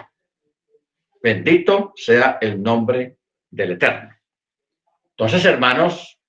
Bendito 1.23 1.93
sea 1.97 2.39
el 2.41 2.63
nombre 2.63 3.19
del 3.51 3.73
Eterno. 3.73 4.15
Entonces, 5.11 5.45
hermanos, 5.45 6.21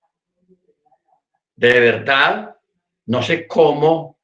de 1.55 1.79
verdad, 1.79 2.55
no 3.07 3.21
sé 3.21 3.47
cómo, 3.47 4.19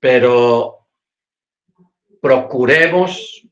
pero 0.00 0.88
procuremos 2.20 3.46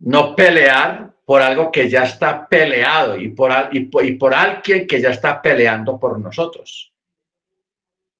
no 0.00 0.34
pelear 0.34 1.14
por 1.24 1.42
algo 1.42 1.70
que 1.70 1.88
ya 1.88 2.04
está 2.04 2.48
peleado 2.48 3.16
y 3.16 3.28
por, 3.28 3.52
y 3.72 4.14
por, 4.14 4.34
alguien 4.34 4.86
que 4.86 5.00
ya 5.00 5.10
está 5.10 5.40
peleando 5.40 5.98
por 5.98 6.18
nosotros, 6.18 6.92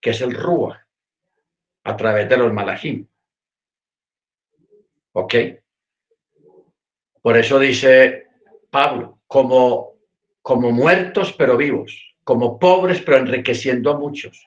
que 0.00 0.10
es 0.10 0.20
el 0.20 0.34
Rúa, 0.34 0.86
a 1.84 1.96
través 1.96 2.28
de 2.28 2.36
los 2.36 2.52
Malajim. 2.52 3.06
¿Ok? 5.12 5.34
Por 7.22 7.36
eso 7.36 7.58
dice 7.58 8.28
Pablo, 8.70 9.20
como, 9.26 9.98
como 10.40 10.70
muertos 10.70 11.34
pero 11.36 11.56
vivos, 11.56 12.16
como 12.24 12.58
pobres 12.58 13.02
pero 13.02 13.18
enriqueciendo 13.18 13.90
a 13.90 13.98
muchos, 13.98 14.46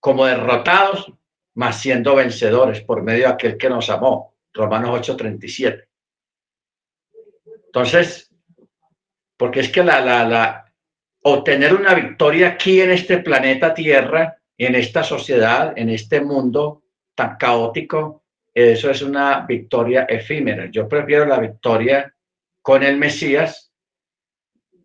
como 0.00 0.24
derrotados, 0.24 1.12
mas 1.54 1.80
siendo 1.80 2.16
vencedores 2.16 2.80
por 2.82 3.02
medio 3.02 3.28
de 3.28 3.34
aquel 3.34 3.56
que 3.56 3.68
nos 3.68 3.90
amó. 3.90 4.34
Romanos 4.54 5.08
8:37. 5.08 5.86
Entonces, 7.66 8.30
porque 9.36 9.60
es 9.60 9.70
que 9.70 9.82
la, 9.82 10.00
la, 10.00 10.28
la, 10.28 10.61
obtener 11.22 11.74
una 11.74 11.94
victoria 11.94 12.48
aquí 12.48 12.80
en 12.80 12.90
este 12.90 13.18
planeta 13.18 13.74
Tierra, 13.74 14.36
en 14.58 14.74
esta 14.74 15.02
sociedad, 15.02 15.72
en 15.76 15.88
este 15.88 16.20
mundo 16.20 16.84
tan 17.14 17.36
caótico, 17.36 18.24
eso 18.54 18.90
es 18.90 19.02
una 19.02 19.46
victoria 19.46 20.04
efímera. 20.04 20.66
Yo 20.70 20.88
prefiero 20.88 21.24
la 21.24 21.38
victoria 21.38 22.14
con 22.60 22.82
el 22.82 22.96
Mesías 22.96 23.72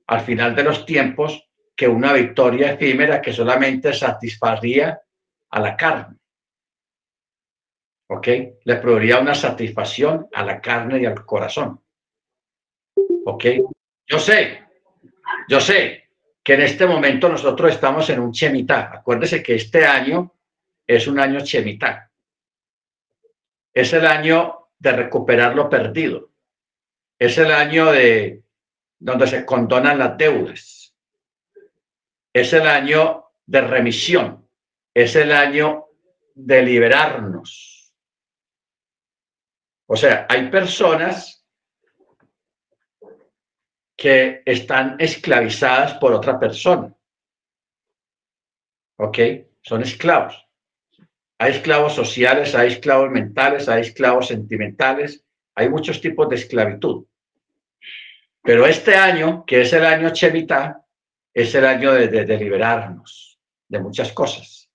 al 0.08 0.22
final 0.22 0.56
de 0.56 0.64
los 0.64 0.86
tiempos 0.86 1.50
que 1.76 1.88
una 1.88 2.14
victoria 2.14 2.72
efímera 2.72 3.22
que 3.22 3.34
solamente 3.34 3.94
satisfaría 3.94 5.02
a 5.50 5.60
la 5.60 5.76
carne. 5.76 6.18
¿Ok? 8.10 8.28
Le 8.64 8.76
proveería 8.78 9.20
una 9.20 9.36
satisfacción 9.36 10.28
a 10.34 10.44
la 10.44 10.62
carne 10.62 11.02
y 11.02 11.06
al 11.06 11.26
corazón. 11.26 11.84
¿Ok? 13.26 13.46
Yo 14.08 14.18
sé, 14.18 14.64
yo 15.50 15.60
sé 15.60 16.07
que 16.48 16.54
en 16.54 16.62
este 16.62 16.88
momento 16.88 17.28
nosotros 17.28 17.74
estamos 17.74 18.10
en 18.10 18.22
un 18.22 18.32
chemitá. 18.32 18.90
Acuérdese 18.94 19.44
que 19.44 19.56
este 19.56 19.86
año 19.86 20.34
es 20.88 21.06
un 21.06 21.20
año 21.20 21.42
chemitá. 21.42 22.10
Es 23.74 23.92
el 23.92 24.08
año 24.08 24.70
de 24.80 24.94
recuperar 24.94 25.54
lo 25.58 25.70
perdido. 25.70 26.32
Es 27.20 27.38
el 27.38 27.52
año 27.52 27.92
de 27.92 28.44
donde 28.98 29.28
se 29.28 29.46
condonan 29.46 30.00
las 30.00 30.18
deudas. 30.18 30.96
Es 32.32 32.54
el 32.54 32.66
año 32.66 33.26
de 33.46 33.60
remisión. 33.60 34.50
Es 34.94 35.18
el 35.18 35.34
año 35.34 35.88
de 36.34 36.62
liberarnos. 36.62 37.94
O 39.86 39.98
sea, 39.98 40.26
hay 40.30 40.50
personas 40.50 41.37
que 43.98 44.44
están 44.46 44.96
esclavizadas 45.00 45.96
por 45.96 46.14
otra 46.14 46.40
persona. 46.40 46.94
¿Ok? 49.00 49.18
Son 49.62 49.82
esclavos. 49.82 50.48
Hay 51.40 51.54
esclavos 51.54 51.94
sociales, 51.94 52.56
hay 52.56 52.70
esclavos 52.70 53.12
mentales, 53.12 53.68
hay 53.68 53.82
esclavos 53.82 54.28
sentimentales, 54.28 55.26
hay 55.56 55.70
muchos 55.70 56.00
tipos 56.00 56.30
de 56.30 56.36
esclavitud. 56.36 57.06
Pero 58.44 58.66
este 58.66 58.96
año, 58.96 59.44
que 59.46 59.62
es 59.62 59.74
el 59.74 59.86
año 59.86 60.12
Chevita, 60.12 60.84
es 61.34 61.54
el 61.54 61.66
año 61.66 61.94
de, 61.94 62.08
de, 62.08 62.38
liberarnos 62.38 63.40
de 63.68 63.80
muchas 63.80 64.12
cosas. 64.14 64.70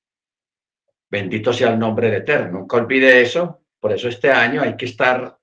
Bendito 1.11 1.53
sea 1.53 1.71
el 1.71 1.79
nombre 1.79 2.11
de 2.11 2.19
Eterno. 2.19 2.61
Nunca 2.61 2.77
olvide 2.77 3.21
eso. 3.23 3.63
Por 3.81 3.93
eso 3.93 4.09
este 4.09 4.31
año 4.31 4.63
hay 4.63 4.77
que 4.77 4.85
estar 4.85 5.39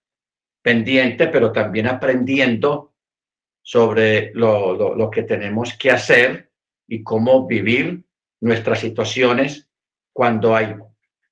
pendiente, 0.62 1.28
pero 1.28 1.52
también 1.52 1.88
aprendiendo 1.88 2.89
sobre 3.70 4.32
lo, 4.34 5.12
que 5.12 5.22
tenemos 5.22 5.78
que 5.78 5.92
hacer 5.92 6.52
y 6.88 7.04
cómo 7.04 7.46
vivir 7.46 8.04
nuestras 8.42 8.80
situaciones 8.80 9.70
cuando 10.12 10.56
hay, 10.56 10.76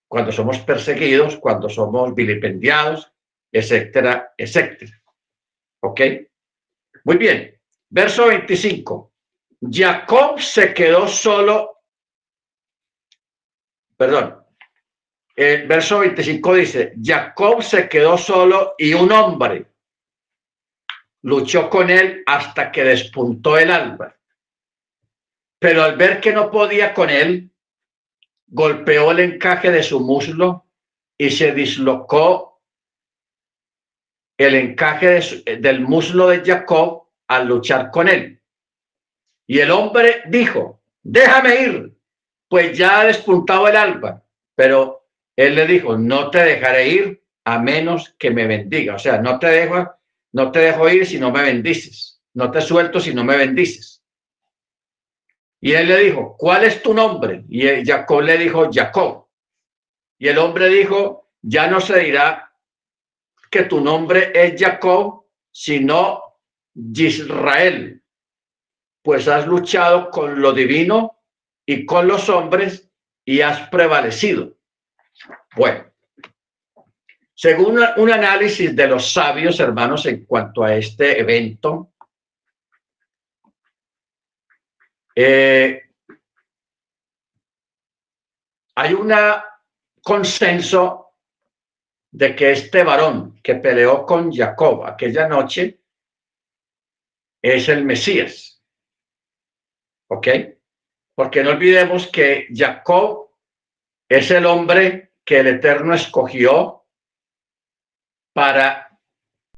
cuando 0.07 0.31
somos 0.31 0.59
perseguidos, 0.59 1.37
cuando 1.37 1.67
somos 1.67 2.13
vilipendiados, 2.13 3.11
etcétera, 3.51 4.35
etcétera. 4.37 5.01
¿Ok? 5.79 6.01
Muy 7.05 7.17
bien. 7.17 7.59
Verso 7.89 8.27
25. 8.27 9.11
Jacob 9.71 10.39
se 10.39 10.75
quedó 10.75 11.07
solo. 11.07 11.79
Perdón. 13.97 14.45
El 15.35 15.67
verso 15.67 15.99
25 16.01 16.53
dice, 16.53 16.93
Jacob 17.01 17.63
se 17.63 17.89
quedó 17.89 18.15
solo 18.15 18.75
y 18.77 18.93
un 18.93 19.11
hombre 19.11 19.65
luchó 21.23 21.69
con 21.69 21.89
él 21.89 22.23
hasta 22.25 22.71
que 22.71 22.83
despuntó 22.83 23.57
el 23.57 23.71
alba. 23.71 24.15
Pero 25.59 25.83
al 25.83 25.97
ver 25.97 26.21
que 26.21 26.33
no 26.33 26.51
podía 26.51 26.93
con 26.93 27.09
él, 27.09 27.51
golpeó 28.47 29.11
el 29.11 29.19
encaje 29.19 29.71
de 29.71 29.83
su 29.83 29.99
muslo 29.99 30.65
y 31.17 31.31
se 31.31 31.51
dislocó 31.51 32.61
el 34.37 34.55
encaje 34.55 35.19
del 35.59 35.81
muslo 35.81 36.27
de 36.27 36.43
Jacob 36.45 37.07
al 37.27 37.47
luchar 37.47 37.89
con 37.89 38.07
él. 38.07 38.41
Y 39.47 39.59
el 39.59 39.71
hombre 39.71 40.23
dijo, 40.27 40.81
déjame 41.01 41.61
ir, 41.61 41.97
pues 42.47 42.77
ya 42.77 42.99
ha 42.99 43.05
despuntado 43.05 43.67
el 43.67 43.75
alba. 43.75 44.23
Pero 44.55 45.07
él 45.35 45.55
le 45.55 45.65
dijo, 45.65 45.97
no 45.97 46.29
te 46.29 46.43
dejaré 46.43 46.87
ir 46.87 47.23
a 47.45 47.59
menos 47.59 48.13
que 48.19 48.29
me 48.29 48.45
bendiga. 48.45 48.95
O 48.95 48.99
sea, 48.99 49.19
no 49.19 49.39
te 49.39 49.47
dejo 49.47 49.96
no 50.37 50.51
te 50.51 50.59
dejo 50.59 50.87
ir 50.87 51.03
si 51.03 51.19
no 51.19 51.31
me 51.31 51.41
bendices. 51.41 52.21
No 52.35 52.51
te 52.51 52.61
suelto 52.61 52.99
si 52.99 53.11
no 53.11 53.23
me 53.23 53.35
bendices. 53.35 54.03
Y 55.59 55.73
él 55.73 55.87
le 55.87 55.97
dijo, 55.97 56.35
¿cuál 56.37 56.63
es 56.63 56.83
tu 56.83 56.93
nombre? 56.93 57.43
Y 57.49 57.83
Jacob 57.83 58.21
le 58.21 58.37
dijo, 58.37 58.69
Jacob. 58.71 59.25
Y 60.19 60.27
el 60.27 60.37
hombre 60.37 60.69
dijo, 60.69 61.31
ya 61.41 61.65
no 61.65 61.81
se 61.81 62.01
dirá 62.01 62.53
que 63.49 63.63
tu 63.63 63.81
nombre 63.81 64.31
es 64.35 64.61
Jacob, 64.61 65.25
sino 65.51 66.21
Israel, 66.75 68.03
pues 69.01 69.27
has 69.27 69.47
luchado 69.47 70.11
con 70.11 70.39
lo 70.39 70.53
divino 70.53 71.23
y 71.65 71.83
con 71.83 72.07
los 72.07 72.29
hombres 72.29 72.91
y 73.25 73.41
has 73.41 73.67
prevalecido. 73.69 74.55
Bueno, 75.55 75.91
según 77.39 77.79
un 77.97 78.11
análisis 78.11 78.75
de 78.75 78.87
los 78.87 79.13
sabios 79.13 79.59
hermanos 79.59 80.07
en 80.07 80.25
cuanto 80.25 80.63
a 80.63 80.75
este 80.75 81.19
evento, 81.19 81.93
eh, 85.15 85.83
hay 88.73 88.93
un 88.93 89.13
consenso 90.01 91.11
de 92.09 92.35
que 92.35 92.53
este 92.53 92.83
varón 92.83 93.39
que 93.43 93.53
peleó 93.53 94.03
con 94.03 94.33
Jacob 94.33 94.87
aquella 94.87 95.27
noche 95.27 95.79
es 97.39 97.69
el 97.69 97.85
Mesías. 97.85 98.63
¿Ok? 100.07 100.27
Porque 101.13 101.43
no 101.43 101.51
olvidemos 101.51 102.07
que 102.07 102.47
Jacob 102.51 103.29
es 104.09 104.31
el 104.31 104.47
hombre 104.47 105.13
que 105.23 105.41
el 105.41 105.47
Eterno 105.47 105.93
escogió 105.93 106.76
para 108.37 108.99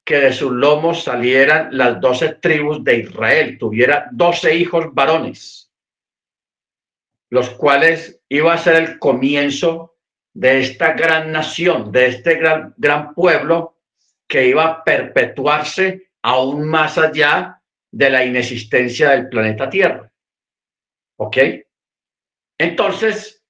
que 0.05 0.19
de 0.21 0.31
sus 0.31 0.53
lomos 0.53 1.03
salieran 1.03 1.67
las 1.77 1.99
doce 1.99 2.35
tribus 2.35 2.81
de 2.81 2.99
Israel, 2.99 3.57
tuviera 3.57 4.07
doce 4.13 4.55
hijos 4.55 4.93
varones, 4.93 5.69
los 7.29 7.49
cuales 7.49 8.21
iba 8.29 8.53
a 8.53 8.57
ser 8.57 8.75
el 8.75 8.97
comienzo 8.97 9.97
de 10.33 10.61
esta 10.61 10.93
gran 10.93 11.29
nación, 11.29 11.91
de 11.91 12.05
este 12.05 12.35
gran, 12.35 12.73
gran 12.77 13.13
pueblo 13.13 13.81
que 14.25 14.47
iba 14.47 14.63
a 14.63 14.83
perpetuarse 14.85 16.11
aún 16.21 16.65
más 16.65 16.97
allá 16.97 17.61
de 17.91 18.09
la 18.09 18.23
inexistencia 18.23 19.09
del 19.09 19.27
planeta 19.27 19.69
Tierra. 19.69 20.09
¿Ok? 21.17 21.37
Entonces, 22.57 23.43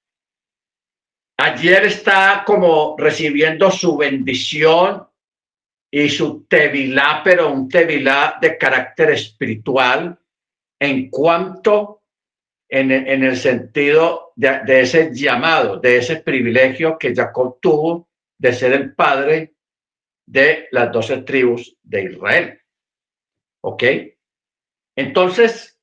ayer 1.36 1.84
está 1.84 2.42
como 2.44 2.96
recibiendo 2.98 3.70
su 3.70 3.96
bendición 3.96 5.06
y 5.90 6.08
su 6.08 6.44
tevilá, 6.44 7.20
pero 7.24 7.52
un 7.52 7.68
tevilá 7.68 8.38
de 8.40 8.56
carácter 8.56 9.10
espiritual 9.10 10.18
en 10.78 11.10
cuanto 11.10 12.02
en, 12.68 12.92
en 12.92 13.24
el 13.24 13.36
sentido 13.36 14.32
de, 14.36 14.60
de, 14.64 14.80
ese 14.82 15.10
llamado, 15.12 15.78
de 15.78 15.98
ese 15.98 16.16
privilegio 16.16 16.96
que 16.96 17.14
Jacob 17.14 17.58
tuvo 17.60 18.08
de 18.38 18.52
ser 18.52 18.72
el 18.72 18.94
padre 18.94 19.54
de 20.26 20.68
las 20.70 20.92
doce 20.92 21.18
tribus 21.22 21.76
de 21.82 22.04
Israel. 22.04 22.60
¿Ok? 23.62 23.82
Entonces, 24.96 25.78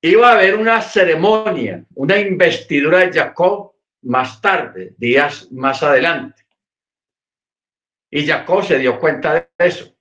iba 0.00 0.30
a 0.30 0.34
haber 0.34 0.56
una 0.56 0.80
ceremonia, 0.80 1.84
una 1.94 2.18
investidura 2.18 3.00
de 3.00 3.12
Jacob 3.12 3.74
más 4.02 4.40
tarde, 4.40 4.94
días 4.96 5.50
más 5.50 5.82
adelante. 5.82 6.43
Y 8.14 8.24
Jacob 8.24 8.62
se 8.62 8.78
dio 8.78 9.00
cuenta 9.00 9.34
de 9.34 9.48
eso. 9.58 9.92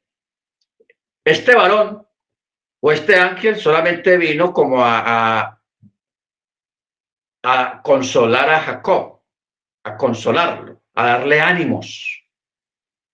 Este 1.26 1.56
varón 1.56 2.08
o 2.80 2.92
este 2.92 3.16
ángel 3.16 3.56
solamente 3.56 4.18
vino 4.18 4.54
como 4.54 4.84
a, 4.86 5.60
consolar 7.84 8.50
a 8.52 8.60
Jacob, 8.60 9.20
a 9.84 9.98
consolarlo, 9.98 10.84
a 10.94 11.06
darle 11.08 11.42
ánimos 11.42 12.24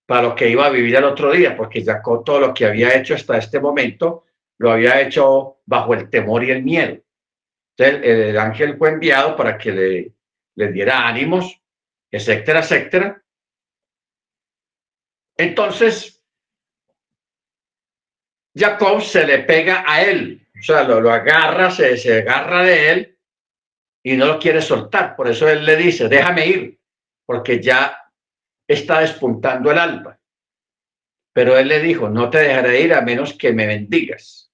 para 0.05 0.23
lo 0.23 0.35
que 0.35 0.49
iba 0.49 0.65
a 0.65 0.69
vivir 0.69 0.97
el 0.97 1.05
otro 1.05 1.31
día, 1.31 1.55
porque 1.55 1.85
Jacob 1.85 2.25
todo 2.25 2.41
lo 2.41 2.53
que 2.53 2.65
había 2.65 2.93
hecho 2.93 3.15
hasta 3.15 3.37
este 3.37 3.61
momento 3.61 4.25
lo 4.57 4.69
había 4.69 4.99
hecho 4.99 5.61
bajo 5.65 5.93
el 5.93 6.09
temor 6.09 6.43
y 6.43 6.51
el 6.51 6.61
miedo. 6.61 7.01
Entonces, 7.77 8.01
el 8.03 8.37
ángel 8.37 8.77
fue 8.77 8.89
enviado 8.89 9.37
para 9.37 9.57
que 9.57 10.13
le 10.55 10.71
diera 10.73 11.07
ánimos, 11.07 11.57
etcétera, 12.11 12.59
etcétera. 12.59 13.23
Entonces, 15.39 16.21
Jacob 18.53 19.01
se 19.01 19.25
le 19.25 19.39
pega 19.39 19.85
a 19.87 20.01
él, 20.03 20.45
o 20.53 20.61
sea, 20.61 20.83
lo, 20.83 20.99
lo 20.99 21.13
agarra, 21.13 21.71
se, 21.71 21.95
se 21.95 22.17
agarra 22.17 22.63
de 22.63 22.91
él 22.91 23.17
y 24.03 24.17
no 24.17 24.25
lo 24.25 24.37
quiere 24.37 24.61
soltar. 24.61 25.15
Por 25.15 25.29
eso 25.29 25.47
él 25.47 25.65
le 25.65 25.77
dice, 25.77 26.09
déjame 26.09 26.45
ir, 26.45 26.79
porque 27.25 27.61
ya 27.61 27.97
está 28.67 28.99
despuntando 28.99 29.71
el 29.71 29.77
alba. 29.77 30.19
Pero 31.31 31.57
él 31.57 31.69
le 31.69 31.79
dijo, 31.79 32.09
no 32.09 32.29
te 32.29 32.39
dejaré 32.39 32.81
ir 32.81 32.93
a 32.93 32.99
menos 32.99 33.33
que 33.33 33.53
me 33.53 33.65
bendigas. 33.65 34.51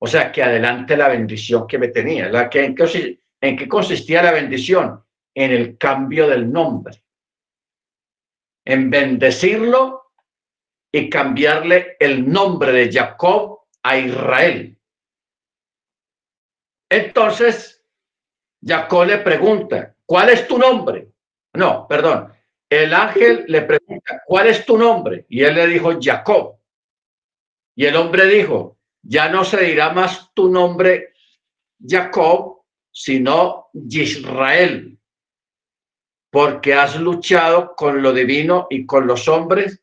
O 0.00 0.06
sea, 0.06 0.30
que 0.30 0.44
adelante 0.44 0.96
la 0.96 1.08
bendición 1.08 1.66
que 1.66 1.78
me 1.78 1.88
tenía. 1.88 2.28
La 2.28 2.48
que, 2.48 2.64
¿en, 2.64 2.76
qué, 2.76 3.18
¿En 3.40 3.56
qué 3.56 3.66
consistía 3.66 4.22
la 4.22 4.30
bendición? 4.30 5.02
En 5.34 5.50
el 5.50 5.76
cambio 5.76 6.28
del 6.28 6.52
nombre 6.52 7.02
en 8.68 8.90
bendecirlo 8.90 10.12
y 10.92 11.08
cambiarle 11.08 11.96
el 11.98 12.30
nombre 12.30 12.70
de 12.72 12.92
Jacob 12.92 13.60
a 13.82 13.96
Israel. 13.96 14.78
Entonces, 16.90 17.82
Jacob 18.62 19.06
le 19.06 19.18
pregunta, 19.18 19.96
¿cuál 20.04 20.28
es 20.28 20.46
tu 20.46 20.58
nombre? 20.58 21.08
No, 21.54 21.86
perdón. 21.88 22.30
El 22.68 22.92
ángel 22.92 23.46
le 23.48 23.62
pregunta, 23.62 24.22
¿cuál 24.26 24.48
es 24.48 24.66
tu 24.66 24.76
nombre? 24.76 25.24
Y 25.30 25.44
él 25.44 25.54
le 25.54 25.66
dijo, 25.66 25.98
Jacob. 25.98 26.58
Y 27.74 27.86
el 27.86 27.96
hombre 27.96 28.26
dijo, 28.26 28.76
ya 29.00 29.30
no 29.30 29.44
se 29.44 29.64
dirá 29.64 29.94
más 29.94 30.30
tu 30.34 30.50
nombre 30.50 31.14
Jacob, 31.82 32.64
sino 32.92 33.70
Israel, 33.72 34.97
porque 36.30 36.74
has 36.74 36.98
luchado 37.00 37.74
con 37.74 38.02
lo 38.02 38.12
divino 38.12 38.66
y 38.70 38.84
con 38.86 39.06
los 39.06 39.28
hombres 39.28 39.82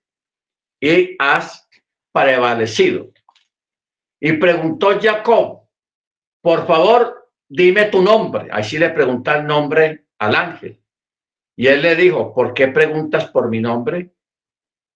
y 0.79 1.15
has 1.19 1.67
prevalecido. 2.11 3.11
Y 4.19 4.33
preguntó 4.33 4.99
Jacob, 4.99 5.67
por 6.41 6.67
favor, 6.67 7.31
dime 7.47 7.85
tu 7.85 8.01
nombre. 8.01 8.49
Así 8.51 8.77
le 8.77 8.89
pregunta 8.89 9.37
el 9.37 9.47
nombre 9.47 10.07
al 10.19 10.35
ángel. 10.35 10.81
Y 11.55 11.67
él 11.67 11.81
le 11.81 11.95
dijo, 11.95 12.33
¿por 12.33 12.53
qué 12.53 12.67
preguntas 12.67 13.29
por 13.29 13.49
mi 13.49 13.59
nombre? 13.59 14.13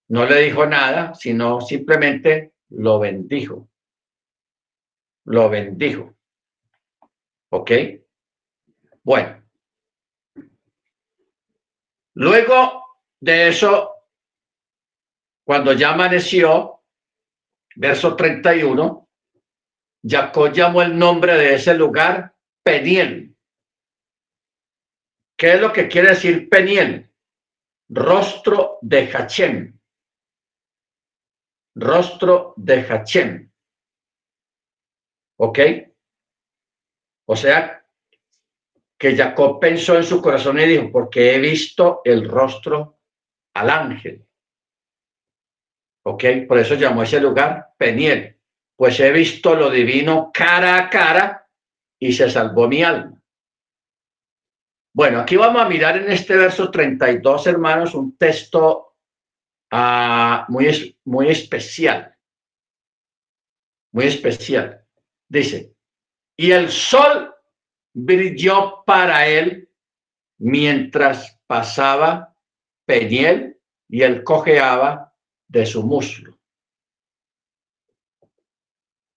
No 0.08 0.26
le 0.26 0.40
dijo 0.42 0.66
nada, 0.66 1.14
sino 1.14 1.60
simplemente 1.60 2.52
lo 2.70 2.98
bendijo. 2.98 3.68
Lo 5.24 5.48
bendijo. 5.48 6.14
¿Ok? 7.50 7.70
Bueno, 9.02 9.39
Luego 12.20 12.98
de 13.18 13.48
eso, 13.48 13.94
cuando 15.42 15.72
ya 15.72 15.94
amaneció, 15.94 16.82
verso 17.76 18.14
31, 18.14 19.08
Jacob 20.06 20.52
llamó 20.52 20.82
el 20.82 20.98
nombre 20.98 21.32
de 21.38 21.54
ese 21.54 21.72
lugar 21.72 22.36
Peniel. 22.62 23.34
¿Qué 25.34 25.54
es 25.54 25.60
lo 25.62 25.72
que 25.72 25.88
quiere 25.88 26.10
decir 26.10 26.50
Peniel? 26.50 27.10
Rostro 27.88 28.78
de 28.82 29.10
Hachem. 29.10 29.80
Rostro 31.74 32.52
de 32.58 32.82
Hachem. 32.82 33.50
¿Ok? 35.38 35.58
O 37.26 37.34
sea, 37.34 37.79
que 39.00 39.16
Jacob 39.16 39.58
pensó 39.58 39.96
en 39.96 40.04
su 40.04 40.20
corazón 40.20 40.60
y 40.60 40.66
dijo, 40.66 40.92
porque 40.92 41.34
he 41.34 41.38
visto 41.38 42.02
el 42.04 42.28
rostro 42.28 42.98
al 43.54 43.70
ángel. 43.70 44.28
¿Ok? 46.04 46.24
Por 46.46 46.58
eso 46.58 46.74
llamó 46.74 47.02
ese 47.02 47.18
lugar 47.18 47.72
Peniel. 47.78 48.38
Pues 48.76 49.00
he 49.00 49.10
visto 49.10 49.54
lo 49.54 49.70
divino 49.70 50.30
cara 50.34 50.76
a 50.76 50.90
cara 50.90 51.48
y 51.98 52.12
se 52.12 52.30
salvó 52.30 52.68
mi 52.68 52.82
alma. 52.82 53.22
Bueno, 54.92 55.20
aquí 55.20 55.34
vamos 55.36 55.62
a 55.62 55.68
mirar 55.68 55.96
en 55.96 56.12
este 56.12 56.36
verso 56.36 56.70
32, 56.70 57.46
hermanos, 57.46 57.94
un 57.94 58.18
texto 58.18 58.96
uh, 59.72 60.44
muy, 60.48 60.98
muy 61.04 61.28
especial. 61.28 62.14
Muy 63.92 64.04
especial. 64.04 64.84
Dice, 65.26 65.74
y 66.36 66.50
el 66.50 66.70
sol 66.70 67.34
brilló 67.92 68.82
para 68.84 69.26
él 69.26 69.68
mientras 70.38 71.38
pasaba 71.46 72.34
Peniel 72.86 73.58
y 73.88 74.02
él 74.02 74.24
cojeaba 74.24 75.14
de 75.48 75.66
su 75.66 75.82
muslo. 75.82 76.38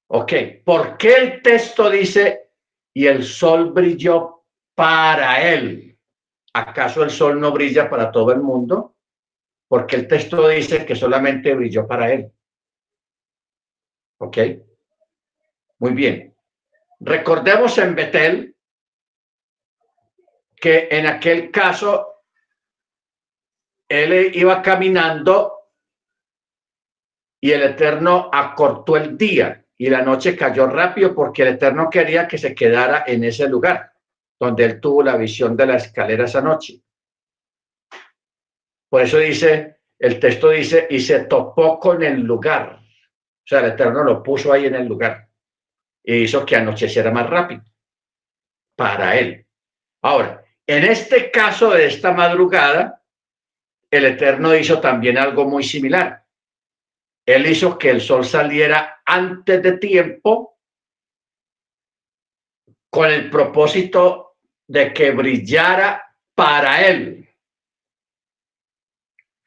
Ok, 0.08 0.34
¿por 0.64 0.98
qué 0.98 1.16
el 1.16 1.42
texto 1.42 1.90
dice 1.90 2.52
y 2.94 3.08
el 3.08 3.24
sol 3.24 3.72
brilló 3.72 4.46
para 4.76 5.42
él? 5.54 5.98
¿Acaso 6.54 7.04
el 7.04 7.10
sol 7.10 7.40
no 7.40 7.52
brilla 7.52 7.90
para 7.90 8.12
todo 8.12 8.32
el 8.32 8.40
mundo? 8.40 8.96
Porque 9.68 9.96
el 9.96 10.08
texto 10.08 10.48
dice 10.48 10.86
que 10.86 10.96
solamente 10.96 11.56
brilló 11.56 11.88
para 11.88 12.14
él. 12.14 12.32
¿Ok? 14.20 14.38
Muy 15.80 15.94
bien. 15.94 16.36
Recordemos 17.00 17.78
en 17.80 17.96
Betel 17.96 18.53
que 20.64 20.88
en 20.90 21.06
aquel 21.08 21.52
caso 21.52 22.22
él 23.90 24.34
iba 24.34 24.62
caminando 24.62 25.60
y 27.42 27.52
el 27.52 27.64
Eterno 27.64 28.30
acortó 28.32 28.96
el 28.96 29.18
día 29.18 29.66
y 29.78 29.90
la 29.90 30.02
noche 30.04 30.38
cayó 30.38 30.68
rápido 30.68 31.14
porque 31.14 31.42
el 31.42 31.50
Eterno 31.50 31.90
quería 31.90 32.30
que 32.30 32.38
se 32.38 32.56
quedara 32.56 33.04
en 33.06 33.26
ese 33.26 33.50
lugar 33.50 33.92
donde 34.40 34.64
él 34.64 34.80
tuvo 34.80 35.04
la 35.04 35.18
visión 35.18 35.58
de 35.58 35.66
la 35.66 35.76
escalera 35.76 36.24
esa 36.24 36.40
noche. 36.40 36.82
Por 38.88 39.02
eso 39.02 39.18
dice, 39.18 39.82
el 40.00 40.18
texto 40.18 40.50
dice, 40.50 40.88
y 40.90 41.02
se 41.02 41.26
topó 41.26 41.78
con 41.78 42.02
el 42.04 42.22
lugar. 42.22 42.80
O 42.80 43.46
sea, 43.46 43.60
el 43.60 43.74
Eterno 43.74 44.02
lo 44.02 44.24
puso 44.24 44.54
ahí 44.54 44.68
en 44.68 44.76
el 44.76 44.88
lugar 44.88 45.28
y 46.02 46.20
hizo 46.20 46.46
que 46.46 46.56
anocheciera 46.56 47.12
más 47.12 47.30
rápido 47.30 47.66
para 48.78 49.20
él. 49.20 49.46
Ahora, 50.02 50.43
en 50.68 50.84
este 50.86 51.32
caso 51.32 51.72
de 51.72 51.88
esta 51.88 52.12
madrugada, 52.12 53.04
el 53.92 54.06
Eterno 54.06 54.56
hizo 54.56 54.80
también 54.80 55.18
algo 55.18 55.46
muy 55.46 55.64
similar. 55.64 56.26
Él 57.26 57.48
hizo 57.48 57.78
que 57.78 57.90
el 57.90 58.02
sol 58.02 58.26
saliera 58.26 59.02
antes 59.06 59.62
de 59.62 59.78
tiempo 59.78 60.58
con 62.90 63.10
el 63.10 63.30
propósito 63.30 64.36
de 64.68 64.94
que 64.94 65.12
brillara 65.12 66.04
para 66.36 66.88
él. 66.88 67.30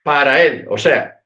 Para 0.02 0.42
él. 0.42 0.66
O 0.70 0.78
sea, 0.78 1.22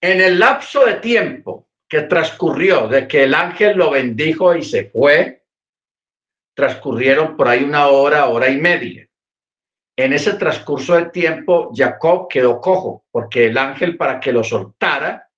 en 0.00 0.20
el 0.20 0.38
lapso 0.38 0.84
de 0.84 0.94
tiempo 0.94 1.68
que 1.88 2.02
transcurrió 2.02 2.88
de 2.88 3.06
que 3.06 3.24
el 3.24 3.34
ángel 3.34 3.76
lo 3.76 3.90
bendijo 3.90 4.54
y 4.54 4.62
se 4.62 4.90
fue, 4.90 5.43
transcurrieron 6.54 7.36
por 7.36 7.48
ahí 7.48 7.64
una 7.64 7.88
hora, 7.88 8.28
hora 8.28 8.48
y 8.48 8.56
media. 8.56 9.08
En 9.96 10.12
ese 10.12 10.34
transcurso 10.34 10.94
de 10.94 11.06
tiempo, 11.06 11.70
Jacob 11.74 12.28
quedó 12.28 12.60
cojo, 12.60 13.04
porque 13.10 13.46
el 13.46 13.58
ángel 13.58 13.96
para 13.96 14.18
que 14.18 14.32
lo 14.32 14.42
soltara, 14.42 15.30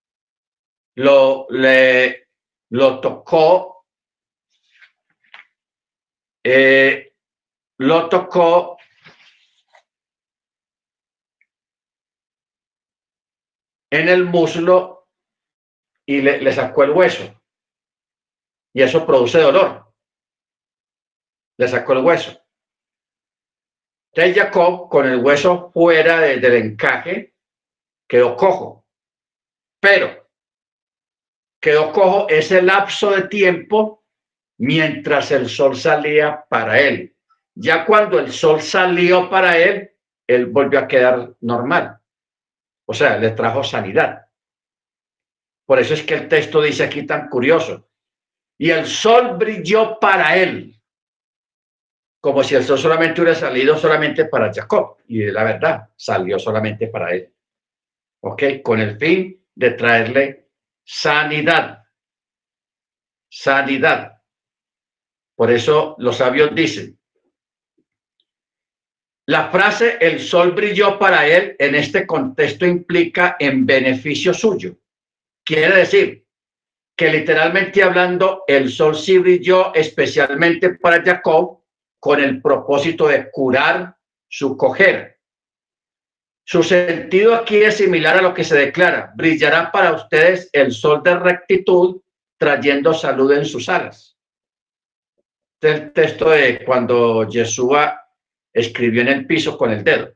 lo, 0.95 1.47
le, 1.51 2.29
lo 2.71 3.01
tocó, 3.01 3.85
eh, 6.43 7.14
lo 7.79 8.09
tocó 8.09 8.79
en 13.91 14.09
el 14.09 14.25
muslo 14.25 15.09
y 16.07 16.23
le, 16.23 16.41
le 16.41 16.53
sacó 16.53 16.85
el 16.85 16.93
hueso. 16.93 17.43
Y 18.73 18.83
eso 18.83 19.05
produce 19.07 19.39
dolor. 19.39 19.86
Le 21.59 21.69
sacó 21.69 21.93
el 21.95 22.05
hueso. 22.05 22.41
Entonces 24.13 24.43
Jacob, 24.43 24.89
con 24.89 25.07
el 25.07 25.19
hueso 25.23 25.71
fuera 25.73 26.21
del 26.21 26.55
encaje, 26.55 27.35
quedó 28.09 28.35
cojo. 28.35 28.87
Pero 29.81 30.27
quedó 31.61 31.93
cojo 31.93 32.29
ese 32.29 32.63
lapso 32.63 33.11
de 33.11 33.29
tiempo 33.29 34.05
mientras 34.59 35.31
el 35.33 35.49
sol 35.49 35.77
salía 35.77 36.47
para 36.49 36.81
él. 36.81 37.15
Ya 37.55 37.85
cuando 37.85 38.19
el 38.19 38.33
sol 38.33 38.63
salió 38.63 39.29
para 39.29 39.59
él, 39.59 39.93
él 40.27 40.47
volvió 40.47 40.79
a 40.79 40.89
quedar 40.89 41.35
normal. 41.41 42.01
O 42.87 42.95
sea, 42.95 43.19
le 43.19 43.31
trajo 43.33 43.65
sanidad. 43.65 44.27
Por 45.67 45.79
eso 45.79 45.95
es 45.95 46.03
que 46.03 46.15
el 46.15 46.29
texto 46.29 46.63
dice 46.63 46.85
aquí 46.85 47.05
tan 47.05 47.29
curioso. 47.29 47.89
Y 48.59 48.71
el 48.71 48.87
sol 48.87 49.37
brilló 49.37 49.99
para 49.99 50.37
él 50.37 50.76
como 52.27 52.43
si 52.43 52.57
el 52.57 52.64
sol 52.64 52.77
solamente 52.77 53.20
hubiera 53.20 53.39
salido 53.39 53.79
solamente 53.79 54.24
para 54.24 54.53
Jacob. 54.53 54.97
Y 55.07 55.27
la 55.27 55.45
verdad, 55.45 55.89
salió 55.95 56.41
solamente 56.41 56.89
para 56.89 57.14
él. 57.14 57.33
¿Ok? 58.22 58.43
Con 58.64 58.81
el 58.81 58.99
fin 58.99 59.47
de 59.55 59.70
traerle 59.70 60.49
sanidad. 60.83 61.85
Sanidad. 63.31 64.20
Por 65.37 65.53
eso 65.53 65.95
los 66.01 66.16
sabios 66.16 66.53
dicen, 66.53 66.99
la 69.27 69.49
frase 69.49 69.97
el 70.01 70.18
sol 70.18 70.51
brilló 70.51 70.99
para 70.99 71.29
él 71.29 71.55
en 71.61 71.77
este 71.77 72.09
contexto 72.09 72.66
implica 72.66 73.37
en 73.39 73.64
beneficio 73.64 74.35
suyo. 74.35 74.77
Quiere 75.45 75.77
decir 75.77 76.27
que 76.97 77.09
literalmente 77.09 77.85
hablando, 77.85 78.43
el 78.49 78.68
sol 78.68 78.97
sí 78.97 79.16
brilló 79.16 79.72
especialmente 79.72 80.70
para 80.70 81.05
Jacob 81.05 81.62
con 82.01 82.20
el 82.20 82.40
propósito 82.40 83.09
de 83.09 83.30
curar 83.30 83.97
su 84.28 84.57
cojera. 84.57 85.16
Su 86.44 86.62
sentido 86.62 87.34
aquí 87.34 87.57
es 87.57 87.76
similar 87.76 88.18
a 88.18 88.22
lo 88.22 88.32
que 88.32 88.44
se 88.44 88.57
declara. 88.57 89.12
Brillará 89.16 89.72
para 89.72 89.92
ustedes 89.92 90.49
el 90.53 90.70
sol 90.72 91.03
de 91.03 91.16
rectitud 91.16 92.01
trayendo 92.38 92.94
salud 92.94 93.32
en 93.32 93.44
sus 93.44 93.68
alas. 93.68 94.16
Este 95.55 95.70
es 95.70 95.80
el 95.80 95.92
texto 95.92 96.30
de 96.30 96.64
cuando 96.64 97.28
Yeshua 97.28 98.01
escribió 98.53 99.03
en 99.03 99.09
el 99.09 99.26
piso 99.26 99.59
con 99.59 99.72
el 99.72 99.82
dedo. 99.82 100.12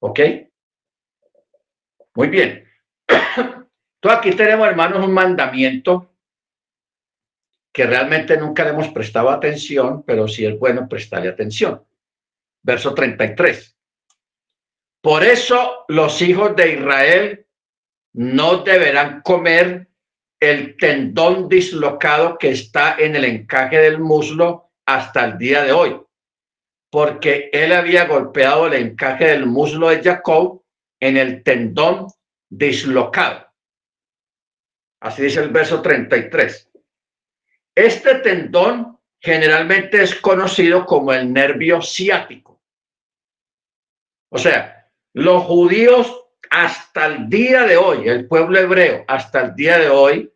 ¿Ok? 0.00 0.20
Muy 2.14 2.28
bien. 2.28 2.68
Entonces 3.08 4.18
aquí 4.18 4.32
tenemos, 4.32 4.68
hermanos, 4.68 5.04
un 5.04 5.12
mandamiento 5.12 6.13
que 7.74 7.86
realmente 7.86 8.36
nunca 8.36 8.62
le 8.62 8.70
hemos 8.70 8.88
prestado 8.88 9.30
atención, 9.30 10.04
pero 10.04 10.28
sí 10.28 10.46
es 10.46 10.56
bueno 10.56 10.88
prestarle 10.88 11.28
atención. 11.28 11.84
Verso 12.62 12.94
33. 12.94 13.76
Por 15.02 15.24
eso 15.24 15.84
los 15.88 16.22
hijos 16.22 16.54
de 16.54 16.74
Israel 16.74 17.46
no 18.12 18.58
deberán 18.58 19.22
comer 19.22 19.88
el 20.38 20.76
tendón 20.76 21.48
dislocado 21.48 22.38
que 22.38 22.50
está 22.50 22.94
en 22.96 23.16
el 23.16 23.24
encaje 23.24 23.78
del 23.78 23.98
muslo 23.98 24.70
hasta 24.86 25.24
el 25.24 25.36
día 25.36 25.64
de 25.64 25.72
hoy, 25.72 26.00
porque 26.90 27.50
él 27.52 27.72
había 27.72 28.06
golpeado 28.06 28.68
el 28.68 28.74
encaje 28.74 29.24
del 29.24 29.46
muslo 29.46 29.88
de 29.88 30.00
Jacob 30.00 30.62
en 31.00 31.16
el 31.16 31.42
tendón 31.42 32.06
dislocado. 32.48 33.48
Así 35.00 35.22
dice 35.22 35.40
el 35.40 35.48
verso 35.48 35.82
33. 35.82 36.70
Este 37.74 38.16
tendón 38.16 39.00
generalmente 39.20 40.02
es 40.02 40.14
conocido 40.14 40.86
como 40.86 41.12
el 41.12 41.32
nervio 41.32 41.82
ciático. 41.82 42.62
O 44.30 44.38
sea, 44.38 44.90
los 45.14 45.44
judíos 45.44 46.26
hasta 46.50 47.06
el 47.06 47.28
día 47.28 47.62
de 47.62 47.76
hoy, 47.76 48.08
el 48.08 48.28
pueblo 48.28 48.58
hebreo 48.58 49.04
hasta 49.08 49.40
el 49.40 49.54
día 49.54 49.78
de 49.78 49.88
hoy, 49.88 50.32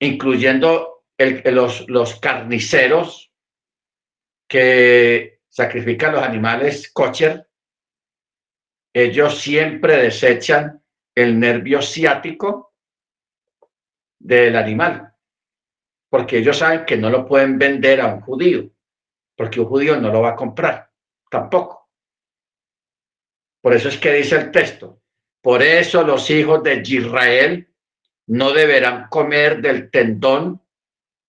incluyendo 0.00 1.04
los, 1.18 1.88
los 1.88 2.18
carniceros 2.20 3.32
que 4.48 5.40
sacrifican 5.48 6.12
los 6.12 6.22
animales 6.22 6.90
kosher, 6.92 7.48
ellos 8.94 9.40
siempre 9.40 9.96
desechan 9.96 10.82
el 11.14 11.38
nervio 11.38 11.82
ciático 11.82 12.74
del 14.18 14.56
animal 14.56 15.11
porque 16.12 16.36
ellos 16.36 16.58
saben 16.58 16.84
que 16.84 16.98
no 16.98 17.08
lo 17.08 17.26
pueden 17.26 17.58
vender 17.58 18.02
a 18.02 18.14
un 18.14 18.20
judío, 18.20 18.70
porque 19.34 19.60
un 19.60 19.66
judío 19.66 19.98
no 19.98 20.12
lo 20.12 20.20
va 20.20 20.32
a 20.32 20.36
comprar 20.36 20.90
tampoco. 21.30 21.88
Por 23.62 23.72
eso 23.72 23.88
es 23.88 23.96
que 23.96 24.12
dice 24.12 24.36
el 24.36 24.50
texto, 24.50 25.00
por 25.40 25.62
eso 25.62 26.02
los 26.02 26.28
hijos 26.28 26.62
de 26.62 26.82
Israel 26.84 27.66
no 28.26 28.52
deberán 28.52 29.08
comer 29.08 29.62
del 29.62 29.90
tendón, 29.90 30.60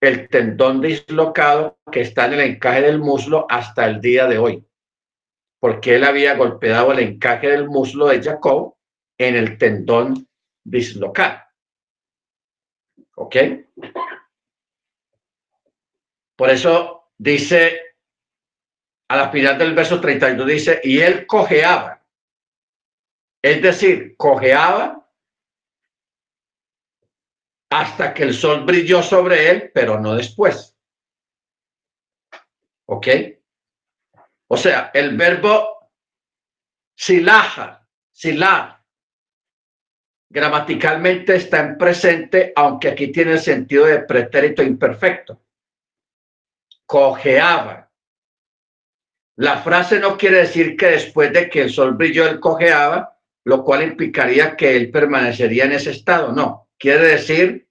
el 0.02 0.28
tendón 0.28 0.82
dislocado 0.82 1.80
que 1.90 2.02
está 2.02 2.26
en 2.26 2.34
el 2.34 2.42
encaje 2.42 2.82
del 2.82 3.00
muslo 3.00 3.48
hasta 3.50 3.86
el 3.86 4.02
día 4.02 4.28
de 4.28 4.38
hoy, 4.38 4.68
porque 5.62 5.96
él 5.96 6.04
había 6.04 6.36
golpeado 6.36 6.92
el 6.92 7.00
encaje 7.00 7.48
del 7.48 7.70
muslo 7.70 8.08
de 8.08 8.22
Jacob 8.22 8.76
en 9.18 9.38
el 9.38 9.58
tendón 9.58 10.28
dislocado. 10.62 11.40
¿Ok? 13.16 13.38
Por 16.36 16.50
eso 16.50 17.12
dice 17.18 17.80
a 19.08 19.18
la 19.18 19.30
final 19.30 19.58
del 19.58 19.76
verso 19.76 20.02
32, 20.02 20.48
dice, 20.48 20.82
y 20.84 21.00
él 21.00 21.28
cojeaba. 21.28 22.04
Es 23.42 23.62
decir, 23.62 24.16
cojeaba 24.18 25.08
hasta 27.70 28.14
que 28.14 28.24
el 28.24 28.34
sol 28.34 28.66
brilló 28.66 29.04
sobre 29.04 29.50
él, 29.50 29.72
pero 29.74 30.00
no 30.00 30.16
después. 30.16 30.76
¿Ok? 32.86 33.08
O 34.48 34.58
sea, 34.58 34.92
el 34.94 35.16
verbo 35.18 35.90
silaja, 36.96 37.88
silar, 38.12 38.84
gramaticalmente 40.30 41.36
está 41.36 41.60
en 41.60 41.78
presente, 41.78 42.54
aunque 42.56 42.90
aquí 42.90 43.12
tiene 43.12 43.34
el 43.34 43.40
sentido 43.40 43.86
de 43.86 44.00
pretérito 44.00 44.64
imperfecto 44.64 45.43
cojeaba. 46.86 47.92
La 49.36 49.58
frase 49.58 50.00
no 50.00 50.18
quiere 50.18 50.40
decir 50.40 50.78
que 50.78 50.88
después 50.88 51.34
de 51.34 51.50
que 51.50 51.64
el 51.64 51.70
sol 51.72 51.96
brilló, 51.96 52.28
él 52.28 52.40
cojeaba, 52.40 53.18
lo 53.46 53.64
cual 53.64 53.84
implicaría 53.84 54.56
que 54.56 54.76
él 54.76 54.92
permanecería 54.92 55.66
en 55.66 55.74
ese 55.74 55.92
estado. 55.92 56.32
No, 56.32 56.70
quiere 56.78 57.06
decir 57.08 57.68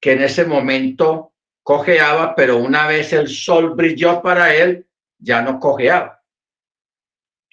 que 0.00 0.12
en 0.12 0.22
ese 0.22 0.44
momento 0.44 1.32
cojeaba, 1.62 2.34
pero 2.34 2.56
una 2.56 2.86
vez 2.86 3.12
el 3.12 3.28
sol 3.28 3.74
brilló 3.74 4.22
para 4.22 4.54
él, 4.54 4.86
ya 5.18 5.42
no 5.42 5.60
cojeaba. 5.60 6.22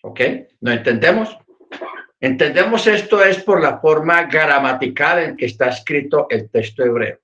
¿Ok? 0.01 0.22
¿No 0.62 0.72
entendemos? 0.72 1.38
Entendemos 2.22 2.88
esto 2.88 3.24
es 3.24 3.43
por 3.43 3.62
la 3.62 3.80
forma 3.80 4.24
gramatical 4.24 5.20
en 5.20 5.38
que 5.38 5.45
está 5.45 5.70
escrito 5.70 6.28
el 6.30 6.49
texto 6.49 6.84
hebreo. 6.84 7.20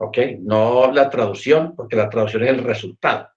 ¿Ok? 0.00 0.18
No 0.40 0.90
la 0.92 1.10
traducción, 1.10 1.76
porque 1.76 1.96
la 1.96 2.08
traducción 2.08 2.44
es 2.44 2.50
el 2.50 2.64
resultado. 2.64 3.30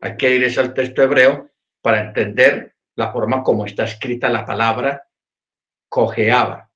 Hay 0.00 0.16
que 0.16 0.34
irse 0.34 0.60
al 0.60 0.72
texto 0.72 1.02
hebreo 1.02 1.50
para 1.82 2.00
entender 2.00 2.76
la 2.94 3.12
forma 3.12 3.42
como 3.42 3.66
está 3.66 3.84
escrita 3.84 4.28
la 4.28 4.46
palabra, 4.46 5.08
cojeaba. 5.88 6.70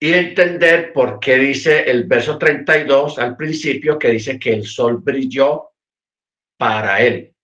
Y 0.00 0.14
entender 0.14 0.92
por 0.92 1.20
qué 1.20 1.36
dice 1.36 1.88
el 1.88 2.04
verso 2.04 2.38
32 2.38 3.18
al 3.18 3.36
principio 3.36 3.98
que 3.98 4.08
dice 4.08 4.38
que 4.38 4.52
el 4.52 4.64
sol 4.64 4.98
brilló 4.98 5.70
para 6.56 7.00
él. 7.00 7.34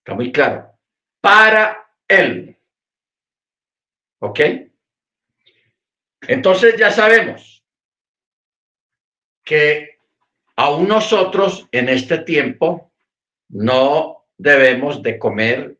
Está 0.00 0.14
muy 0.14 0.32
claro. 0.32 0.72
Para 1.20 1.94
él. 2.06 2.58
¿Ok? 4.20 4.40
Entonces 6.22 6.76
ya 6.76 6.90
sabemos 6.90 7.57
que 9.48 9.98
aún 10.56 10.88
nosotros 10.88 11.66
en 11.72 11.88
este 11.88 12.18
tiempo 12.18 12.92
no 13.48 14.26
debemos 14.36 15.02
de 15.02 15.18
comer 15.18 15.78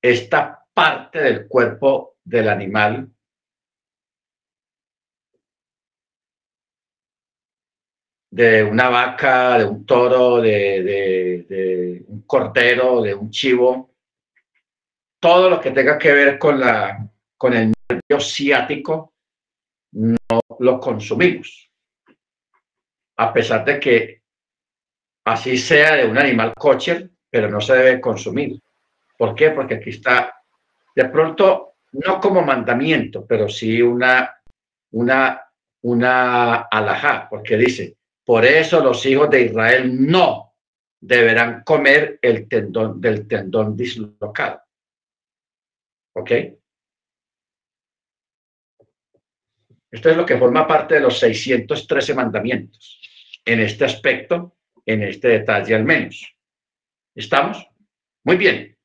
esta 0.00 0.64
parte 0.72 1.18
del 1.18 1.46
cuerpo 1.46 2.16
del 2.24 2.48
animal 2.48 3.10
de 8.30 8.62
una 8.64 8.88
vaca, 8.88 9.58
de 9.58 9.66
un 9.66 9.84
toro, 9.84 10.40
de, 10.40 12.02
un 12.08 12.22
cordero, 12.22 13.02
de 13.02 13.14
un 13.14 13.30
chivo, 13.30 13.90
todo 15.20 15.50
lo 15.50 15.60
que 15.60 15.70
tenga 15.70 15.98
que 15.98 16.12
ver 16.12 16.38
con, 16.38 16.58
la, 16.58 17.06
con 17.36 17.52
el 17.52 17.74
nervio 17.90 18.20
ciático, 18.20 19.12
no 19.92 20.40
lo 20.60 20.80
consumimos. 20.80 21.66
A 23.16 23.32
pesar 23.32 23.64
de 23.64 23.80
que 23.80 24.22
así 25.24 25.56
sea 25.56 25.96
de 25.96 26.06
un 26.06 26.18
animal 26.18 26.54
kosher, 26.54 27.10
pero 27.30 27.48
no 27.48 27.60
se 27.60 27.74
debe 27.74 28.00
consumir. 28.00 28.60
¿Por 29.16 29.34
qué? 29.34 29.50
Porque 29.50 29.76
aquí 29.76 29.90
está, 29.90 30.42
de 30.94 31.04
pronto, 31.06 31.76
no 31.92 32.20
como 32.20 32.42
mandamiento, 32.42 33.26
pero 33.26 33.48
sí 33.48 33.80
una, 33.80 34.36
una, 34.92 35.42
una 35.82 36.54
alajá, 36.54 37.28
porque 37.28 37.56
dice, 37.56 37.96
por 38.24 38.44
eso 38.44 38.82
los 38.82 39.04
hijos 39.06 39.30
de 39.30 39.42
Israel 39.42 40.06
no 40.06 40.54
deberán 41.00 41.62
comer 41.62 42.18
el 42.20 42.48
tendón 42.48 43.00
del 43.00 43.26
tendón 43.28 43.76
dislocado. 43.76 44.62
¿Ok? 46.14 46.30
Esto 49.90 50.10
es 50.10 50.16
lo 50.16 50.26
que 50.26 50.38
forma 50.38 50.66
parte 50.66 50.96
de 50.96 51.00
los 51.00 51.18
613 51.18 52.14
mandamientos. 52.14 53.00
En 53.46 53.60
este 53.60 53.86
aspecto, 53.86 54.56
en 54.84 55.02
este 55.02 55.28
detalle 55.28 55.74
al 55.74 55.84
menos. 55.84 56.36
¿Estamos? 57.14 57.66
Muy 58.24 58.36
bien. 58.36 58.76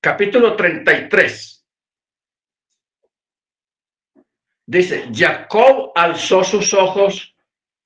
Capítulo 0.00 0.56
33. 0.56 1.66
Dice, 4.66 5.08
Jacob 5.14 5.92
alzó 5.94 6.42
sus 6.42 6.74
ojos 6.74 7.34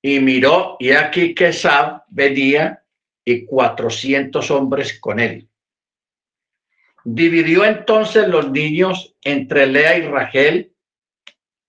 y 0.01 0.19
miró, 0.19 0.77
y 0.81 0.91
aquí 0.91 1.35
que 1.35 1.53
Sab 1.53 2.03
venía 2.09 2.85
y 3.25 3.45
cuatrocientos 3.45 4.51
hombres 4.51 4.99
con 4.99 5.21
él. 5.21 5.49
Dividió 7.05 7.65
entonces 7.65 8.29
los 8.29 8.51
niños 8.51 9.15
entre 9.23 9.67
Lea 9.67 9.99
y 9.99 10.03
Rachel. 10.03 10.75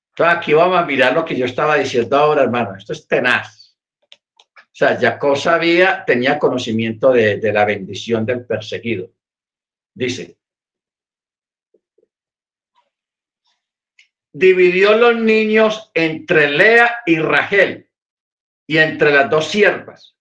Entonces 0.10 0.38
aquí 0.38 0.54
vamos 0.54 0.80
a 0.80 0.86
mirar 0.86 1.14
lo 1.14 1.26
que 1.26 1.36
yo 1.36 1.46
estaba 1.46 1.76
diciendo 1.76 2.18
ahora, 2.18 2.44
hermano. 2.44 2.76
Esto 2.76 2.94
es 2.94 3.08
tenaz. 3.08 3.63
Sea, 4.84 5.00
Jacob 5.00 5.38
sabía, 5.38 6.04
tenía 6.06 6.38
conocimiento 6.38 7.14
de, 7.14 7.40
la 7.54 7.64
bendición 7.64 8.26
del 8.26 8.46
perseguido. 8.46 9.10
Dice, 9.94 10.38
dividió 14.34 14.98
los 14.98 15.16
niños 15.16 15.90
entre 15.94 16.50
Lea 16.50 16.98
y 17.06 17.18
Rachel 17.18 17.90
y 18.68 18.78
entre 18.80 19.14
las 19.14 19.30
dos 19.30 19.48
siervas. 19.48 20.18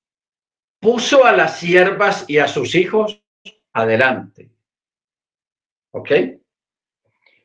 Puso 0.79 1.25
a 1.25 1.33
las 1.33 1.59
siervas 1.59 2.25
y 2.29 2.39
a 2.39 2.47
sus 2.47 2.77
hijos 2.77 3.21
adelante. 3.73 4.49
¿Ok? 5.91 6.11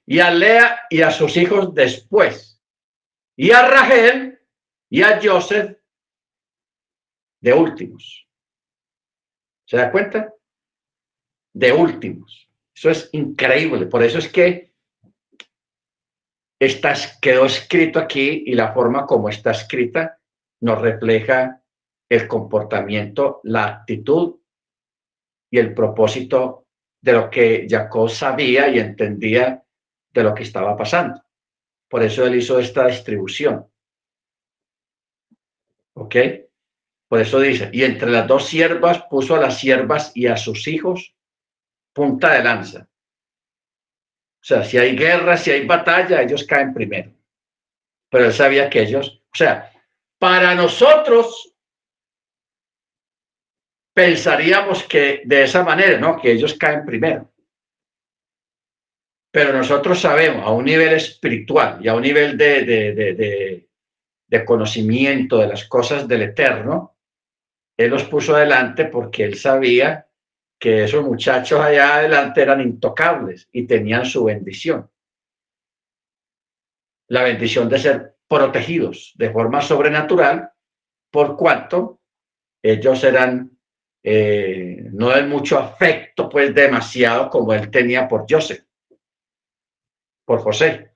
Y 0.06 0.20
a 0.20 0.30
Lea 0.30 0.82
y 0.92 1.02
a 1.02 1.10
sus 1.10 1.36
hijos 1.36 1.74
después. 1.74 2.62
Y 3.36 3.50
a 3.50 3.68
Rachel 3.68 4.40
y 4.88 5.02
a 5.02 5.20
Joseph 5.20 5.77
de 7.48 7.54
últimos. 7.54 8.28
¿Se 9.66 9.78
da 9.78 9.90
cuenta? 9.90 10.34
De 11.54 11.72
últimos. 11.72 12.50
Eso 12.76 12.90
es 12.90 13.10
increíble. 13.14 13.86
Por 13.86 14.04
eso 14.04 14.18
es 14.18 14.28
que 14.28 14.74
está, 16.60 16.94
quedó 17.22 17.46
escrito 17.46 18.00
aquí 18.00 18.44
y 18.48 18.54
la 18.54 18.74
forma 18.74 19.06
como 19.06 19.30
está 19.30 19.52
escrita 19.52 20.20
nos 20.60 20.82
refleja 20.82 21.64
el 22.10 22.28
comportamiento, 22.28 23.40
la 23.44 23.66
actitud 23.68 24.42
y 25.50 25.60
el 25.60 25.74
propósito 25.74 26.66
de 27.02 27.14
lo 27.14 27.30
que 27.30 27.66
Jacob 27.70 28.10
sabía 28.10 28.68
y 28.68 28.80
entendía 28.80 29.64
de 30.12 30.24
lo 30.24 30.36
que 30.36 30.44
estaba 30.44 30.76
pasando. 30.76 31.24
Por 31.88 32.04
eso 32.04 32.26
él 32.26 32.36
hizo 32.36 32.60
esta 32.60 32.88
distribución. 32.88 33.66
¿Ok? 35.94 36.16
Por 37.08 37.22
eso 37.22 37.40
dice, 37.40 37.70
y 37.72 37.84
entre 37.84 38.12
las 38.12 38.28
dos 38.28 38.48
siervas 38.48 39.04
puso 39.10 39.36
a 39.36 39.40
las 39.40 39.58
siervas 39.60 40.12
y 40.14 40.28
a 40.28 40.36
sus 40.36 40.68
hijos 40.68 41.16
punta 41.94 42.34
de 42.34 42.44
lanza. 42.44 42.88
O 44.42 44.46
sea, 44.48 44.64
si 44.64 44.78
hay 44.78 44.96
guerra, 44.96 45.38
si 45.38 45.52
hay 45.52 45.66
batalla, 45.66 46.22
ellos 46.22 46.44
caen 46.44 46.74
primero. 46.74 47.12
Pero 48.10 48.26
él 48.26 48.34
sabía 48.34 48.70
que 48.70 48.82
ellos, 48.82 49.24
o 49.34 49.36
sea, 49.36 49.72
para 50.20 50.54
nosotros 50.56 51.54
pensaríamos 53.94 54.84
que 54.84 55.22
de 55.26 55.44
esa 55.44 55.64
manera, 55.64 55.98
¿no? 55.98 56.22
Que 56.22 56.32
ellos 56.32 56.54
caen 56.54 56.86
primero. 56.86 57.32
Pero 59.32 59.54
nosotros 59.54 60.00
sabemos 60.00 60.46
a 60.46 60.52
un 60.52 60.66
nivel 60.66 60.94
espiritual 60.94 61.80
y 61.84 61.88
a 61.88 61.96
un 61.96 62.02
nivel 62.02 62.38
de, 62.38 62.64
de, 62.64 62.94
de, 62.94 63.70
de 64.28 64.46
conocimiento 64.46 65.38
de 65.38 65.48
las 65.48 65.66
cosas 65.66 66.08
del 66.08 66.22
eterno, 66.22 66.97
él 67.78 67.92
los 67.92 68.04
puso 68.06 68.36
adelante 68.36 68.86
porque 68.86 69.24
él 69.24 69.36
sabía 69.36 70.08
que 70.60 70.84
esos 70.84 71.06
muchachos 71.06 71.60
allá 71.60 71.98
adelante 71.98 72.42
eran 72.42 72.62
intocables 72.62 73.48
y 73.52 73.68
tenían 73.68 74.06
su 74.06 74.24
bendición. 74.24 74.90
La 77.10 77.24
bendición 77.24 77.70
de 77.70 77.80
ser 77.80 78.16
protegidos 78.28 79.14
de 79.16 79.32
forma 79.32 79.62
sobrenatural, 79.62 80.52
por 81.12 81.38
cuanto 81.38 82.02
ellos 82.62 83.04
eran 83.04 83.58
eh, 84.04 84.90
no 84.92 85.10
de 85.10 85.24
mucho 85.24 85.60
afecto, 85.60 86.28
pues 86.28 86.54
demasiado 86.54 87.30
como 87.30 87.54
él 87.54 87.70
tenía 87.70 88.08
por 88.08 88.26
Joseph, 88.28 88.66
por 90.26 90.40
José. 90.42 90.92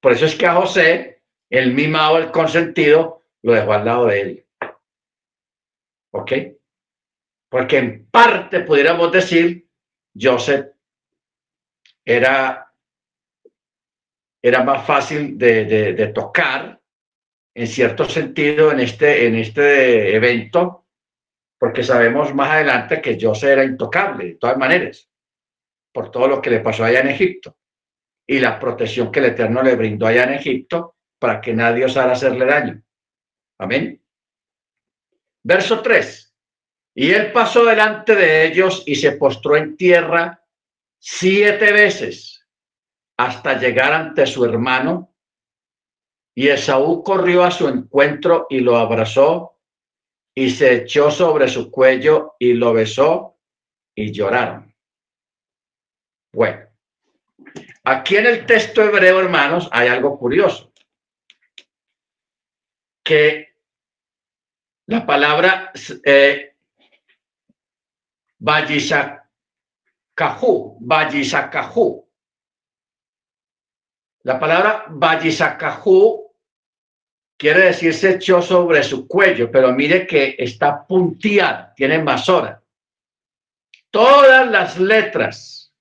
Por 0.00 0.12
eso 0.12 0.26
es 0.26 0.34
que 0.34 0.46
a 0.46 0.54
José, 0.54 1.22
el 1.48 1.74
mimado, 1.74 2.18
el 2.18 2.30
consentido, 2.30 3.22
lo 3.42 3.52
dejó 3.52 3.72
al 3.72 3.84
lado 3.84 4.06
de 4.06 4.20
él. 4.20 4.46
¿Ok? 6.12 6.32
Porque 7.48 7.78
en 7.78 8.06
parte 8.10 8.60
pudiéramos 8.60 9.10
decir, 9.10 9.68
Joseph 10.18 10.66
era, 12.04 12.72
era 14.42 14.64
más 14.64 14.86
fácil 14.86 15.36
de, 15.36 16.12
tocar, 16.14 16.80
en 17.54 17.66
cierto 17.66 18.04
sentido, 18.04 18.72
en 18.72 18.80
este, 18.80 19.26
en 19.26 19.34
este 19.34 20.14
evento, 20.14 20.86
porque 21.58 21.82
sabemos 21.82 22.34
más 22.34 22.50
adelante 22.50 23.02
que 23.02 23.18
Joseph 23.20 23.50
era 23.50 23.64
intocable, 23.64 24.24
de 24.24 24.34
todas 24.36 24.56
maneras, 24.56 25.10
por 25.92 26.10
todo 26.10 26.28
lo 26.28 26.40
que 26.40 26.50
le 26.50 26.60
pasó 26.60 26.84
allá 26.84 27.00
en 27.00 27.08
Egipto 27.08 27.56
y 28.26 28.38
la 28.38 28.60
protección 28.60 29.10
que 29.10 29.18
el 29.18 29.26
Eterno 29.26 29.60
le 29.60 29.74
brindó 29.74 30.06
allá 30.06 30.22
en 30.22 30.34
Egipto 30.34 30.94
para 31.18 31.40
que 31.40 31.52
nadie 31.52 31.84
osara 31.84 32.12
hacerle 32.12 32.46
daño. 32.46 32.82
Amén. 33.58 34.00
Verso 35.42 35.80
3. 35.80 36.34
Y 36.94 37.10
él 37.12 37.32
pasó 37.32 37.64
delante 37.64 38.14
de 38.14 38.46
ellos 38.46 38.82
y 38.86 38.96
se 38.96 39.12
postró 39.12 39.56
en 39.56 39.76
tierra 39.76 40.44
siete 40.98 41.72
veces 41.72 42.46
hasta 43.16 43.58
llegar 43.58 43.92
ante 43.92 44.26
su 44.26 44.44
hermano. 44.44 45.14
Y 46.34 46.48
Esaú 46.48 47.02
corrió 47.02 47.44
a 47.44 47.50
su 47.50 47.68
encuentro 47.68 48.46
y 48.50 48.60
lo 48.60 48.76
abrazó 48.76 49.58
y 50.34 50.50
se 50.50 50.74
echó 50.74 51.10
sobre 51.10 51.48
su 51.48 51.70
cuello 51.70 52.34
y 52.38 52.54
lo 52.54 52.72
besó 52.72 53.38
y 53.94 54.12
lloraron. 54.12 54.74
Bueno, 56.32 56.66
aquí 57.84 58.16
en 58.16 58.26
el 58.26 58.46
texto 58.46 58.82
hebreo, 58.82 59.20
hermanos, 59.20 59.68
hay 59.72 59.88
algo 59.88 60.18
curioso. 60.18 60.72
Que 63.04 63.49
la 64.90 65.06
palabra 65.06 65.72
eh, 66.04 66.56
Cajú, 70.14 70.78
Vallisacajú. 70.80 72.08
La 74.24 74.38
palabra 74.38 74.86
Vallisacajú 74.88 76.32
quiere 77.38 77.66
decir 77.66 77.94
se 77.94 78.16
echó 78.16 78.42
sobre 78.42 78.82
su 78.82 79.06
cuello, 79.06 79.48
pero 79.50 79.72
mire 79.72 80.06
que 80.08 80.34
está 80.36 80.84
punteada, 80.84 81.72
tiene 81.74 82.02
más. 82.02 82.26
Todas 83.90 84.50
las 84.50 84.76
letras 84.76 85.72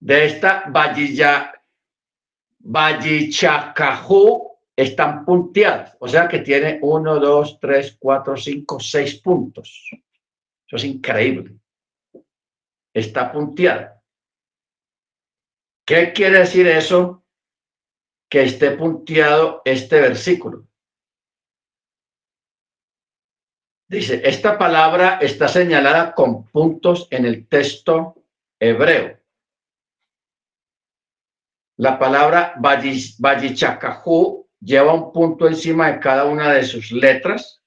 de 0.00 0.24
esta 0.24 0.64
Vallilla, 0.68 1.52
Vallichacajú 2.58 4.51
están 4.76 5.24
punteadas, 5.24 5.96
o 6.00 6.08
sea 6.08 6.28
que 6.28 6.38
tiene 6.40 6.78
uno, 6.82 7.18
dos, 7.18 7.58
tres, 7.60 7.96
cuatro, 7.98 8.36
cinco, 8.36 8.80
seis 8.80 9.20
puntos. 9.20 9.90
Eso 10.66 10.76
es 10.76 10.84
increíble. 10.84 11.56
Está 12.94 13.30
punteada. 13.30 14.02
¿Qué 15.86 16.12
quiere 16.12 16.40
decir 16.40 16.66
eso? 16.66 17.24
Que 18.30 18.44
esté 18.44 18.70
punteado 18.72 19.60
este 19.64 20.00
versículo. 20.00 20.66
Dice, 23.88 24.22
esta 24.24 24.56
palabra 24.56 25.18
está 25.20 25.48
señalada 25.48 26.14
con 26.14 26.46
puntos 26.46 27.08
en 27.10 27.26
el 27.26 27.46
texto 27.46 28.24
hebreo. 28.58 29.20
La 31.76 31.98
palabra 31.98 32.54
Vallichacajú 32.58 34.41
lleva 34.62 34.94
un 34.94 35.12
punto 35.12 35.48
encima 35.48 35.90
de 35.90 36.00
cada 36.00 36.24
una 36.24 36.52
de 36.52 36.64
sus 36.64 36.92
letras, 36.92 37.62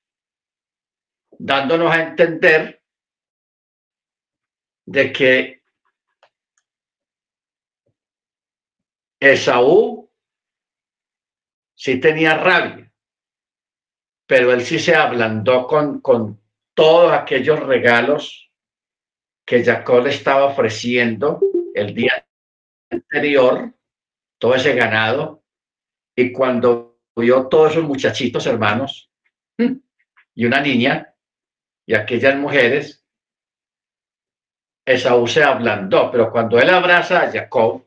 dándonos 1.37 1.91
a 1.91 2.01
entender 2.01 2.81
de 4.85 5.11
que 5.11 5.63
Esaú 9.19 10.09
sí 11.73 11.99
tenía 11.99 12.37
rabia, 12.37 12.91
pero 14.25 14.53
él 14.53 14.63
sí 14.63 14.79
se 14.79 14.95
ablandó 14.95 15.67
con, 15.67 15.99
con 15.99 16.41
todos 16.73 17.11
aquellos 17.11 17.59
regalos 17.59 18.51
que 19.45 19.63
Jacob 19.63 20.03
le 20.03 20.11
estaba 20.11 20.45
ofreciendo 20.45 21.39
el 21.73 21.93
día 21.93 22.25
anterior, 22.89 23.73
todo 24.37 24.55
ese 24.55 24.73
ganado, 24.73 25.44
y 26.15 26.31
cuando 26.31 26.99
vio 27.15 27.47
todos 27.47 27.71
esos 27.71 27.83
muchachitos 27.83 28.45
hermanos 28.45 29.11
y 30.33 30.45
una 30.45 30.61
niña 30.61 31.13
y 31.85 31.93
aquellas 31.93 32.35
mujeres, 32.37 33.05
Esaú 34.85 35.27
se 35.27 35.43
ablandó, 35.43 36.11
pero 36.11 36.31
cuando 36.31 36.59
él 36.59 36.69
abraza 36.69 37.23
a 37.23 37.31
Jacob, 37.31 37.85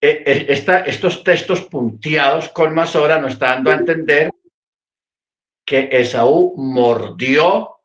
e, 0.00 0.22
e, 0.26 0.52
estos 0.86 1.24
textos 1.24 1.62
punteados 1.62 2.48
con 2.50 2.74
más 2.74 2.94
hora 2.94 3.18
nos 3.18 3.32
están 3.32 3.64
dando 3.64 3.70
a 3.70 3.74
entender 3.74 4.30
que 5.66 5.88
Esaú 5.90 6.54
mordió 6.56 7.80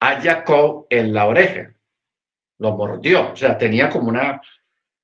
a 0.00 0.20
Jacob 0.20 0.86
en 0.90 1.12
la 1.12 1.26
oreja. 1.26 1.74
Lo 2.58 2.76
mordió, 2.76 3.32
o 3.32 3.36
sea, 3.36 3.56
tenía 3.56 3.88
como 3.88 4.08
una, 4.08 4.40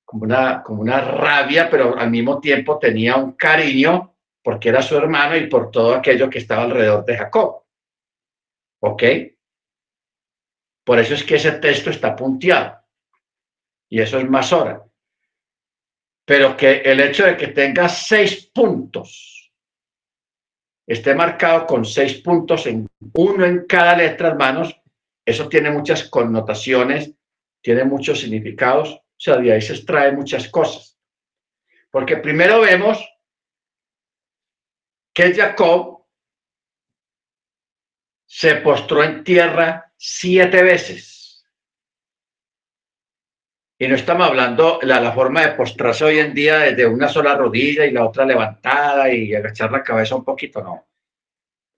como 0.07 0.23
una, 0.23 0.63
como 0.63 0.81
una 0.81 1.01
rabia, 1.01 1.69
pero 1.69 1.99
al 1.99 2.11
mismo 2.11 2.41
tiempo 2.41 2.79
tenía 2.79 3.17
un 3.17 3.33
cariño 3.33 4.15
porque 4.43 4.69
era 4.69 4.81
su 4.81 4.97
hermano 4.97 5.37
y 5.37 5.49
por 5.49 5.73
todo 5.73 5.93
aquello 5.95 6.31
que 6.31 6.39
estaba 6.39 6.63
alrededor 6.63 7.05
de 7.05 7.19
Jacob. 7.19 7.65
¿Ok? 8.81 9.03
Por 10.85 11.01
eso 11.01 11.15
es 11.15 11.25
que 11.25 11.35
ese 11.35 11.53
texto 11.53 11.91
está 11.91 12.15
punteado. 12.15 12.79
Y 13.91 14.01
eso 14.01 14.19
es 14.19 14.31
más 14.31 14.53
hora. 14.53 14.85
Pero 16.25 16.57
que 16.57 16.77
el 16.83 17.01
hecho 17.01 17.27
de 17.27 17.37
que 17.37 17.49
tenga 17.49 17.89
seis 17.89 18.47
puntos, 18.55 19.53
esté 20.87 21.15
marcado 21.17 21.67
con 21.67 21.85
seis 21.85 22.21
puntos, 22.21 22.67
en 22.67 22.87
uno 23.15 23.45
en 23.45 23.67
cada 23.67 23.97
letra, 23.97 24.29
hermanos, 24.29 24.81
eso 25.25 25.49
tiene 25.49 25.73
muchas 25.73 26.09
connotaciones, 26.09 27.13
tiene 27.61 27.85
muchos 27.85 28.21
significados, 28.21 29.01
o 29.17 29.21
sea, 29.21 29.37
de 29.39 29.53
ahí 29.53 29.63
se 29.63 29.75
extrae 29.75 30.13
muchas 30.13 30.49
cosas. 30.49 30.99
Porque 31.91 32.19
primero 32.19 32.61
vemos 32.61 33.03
que 35.15 35.33
Jacob 35.35 36.05
se 38.27 38.57
postró 38.57 39.03
en 39.03 39.25
tierra 39.25 39.91
siete 39.97 40.63
veces. 40.63 41.43
Y 43.79 43.89
no 43.89 43.95
estamos 43.95 44.27
hablando 44.27 44.79
de 44.81 44.87
la, 44.87 45.13
forma 45.13 45.43
de 45.43 45.53
postrarse 45.53 46.05
hoy 46.05 46.19
en 46.19 46.35
día 46.35 46.59
desde 46.59 46.87
una 46.87 47.09
sola 47.09 47.35
rodilla 47.35 47.87
y 47.87 47.93
la 47.93 48.07
otra 48.07 48.27
levantada 48.27 49.11
y 49.11 49.35
agachar 49.35 49.71
la 49.71 49.83
cabeza 49.83 50.17
un 50.17 50.25
poquito, 50.25 50.63
no. 50.63 50.87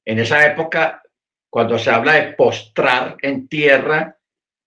En 0.05 0.19
esa 0.19 0.45
época, 0.47 1.03
cuando 1.49 1.79
se 1.79 1.91
habla 1.91 2.15
de 2.15 2.33
postrar 2.33 3.17
en 3.23 3.49
tierra, 3.49 4.18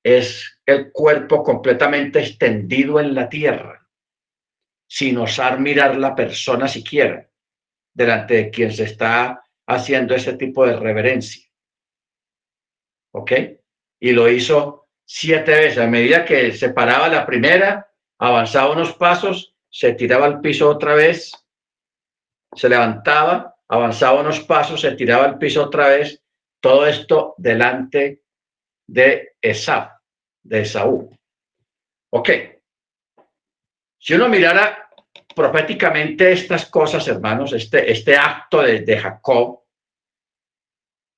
es 0.04 0.60
el 0.66 0.92
cuerpo 0.92 1.44
completamente 1.44 2.20
extendido 2.20 3.00
en 3.00 3.14
la 3.14 3.30
tierra, 3.30 3.88
sin 4.88 5.18
osar 5.18 5.60
mirar 5.60 5.98
la 5.98 6.16
persona 6.16 6.68
siquiera, 6.68 7.30
delante 7.94 8.36
de 8.36 8.50
quien 8.50 8.72
se 8.72 8.84
está 8.84 9.44
haciendo 9.68 10.16
ese 10.16 10.34
tipo 10.34 10.66
de 10.66 10.76
reverencia. 10.76 11.52
¿ok? 13.12 13.32
Y 14.00 14.12
lo 14.12 14.30
hizo 14.30 14.88
siete 15.06 15.52
veces. 15.52 15.78
A 15.80 15.88
medida 15.88 16.26
que 16.26 16.52
se 16.54 16.70
paraba 16.70 17.08
la 17.08 17.26
primera, 17.26 17.90
avanzaba 18.18 18.72
unos 18.72 18.94
pasos, 18.94 19.56
se 19.70 19.94
tiraba 19.94 20.26
al 20.26 20.42
piso 20.42 20.70
otra 20.70 20.96
vez, 20.96 21.32
se 22.54 22.68
levantaba, 22.68 23.56
avanzaba 23.68 24.22
unos 24.22 24.40
pasos, 24.42 24.82
se 24.82 24.92
tiraba 24.94 25.26
al 25.26 25.38
piso 25.38 25.64
otra 25.64 25.88
vez. 25.90 26.22
Todo 26.60 26.86
esto 26.86 27.36
delante 27.38 28.21
de 28.92 29.38
Esaf, 29.42 29.94
de 30.44 30.62
Esaú. 30.62 31.10
Ok. 32.12 32.30
Si 33.98 34.14
uno 34.14 34.28
mirara 34.28 34.90
proféticamente 35.34 36.34
estas 36.34 36.66
cosas, 36.66 37.08
hermanos, 37.08 37.54
este, 37.54 37.90
este 37.90 38.18
acto 38.18 38.62
de, 38.62 38.98
Jacob, 38.98 39.64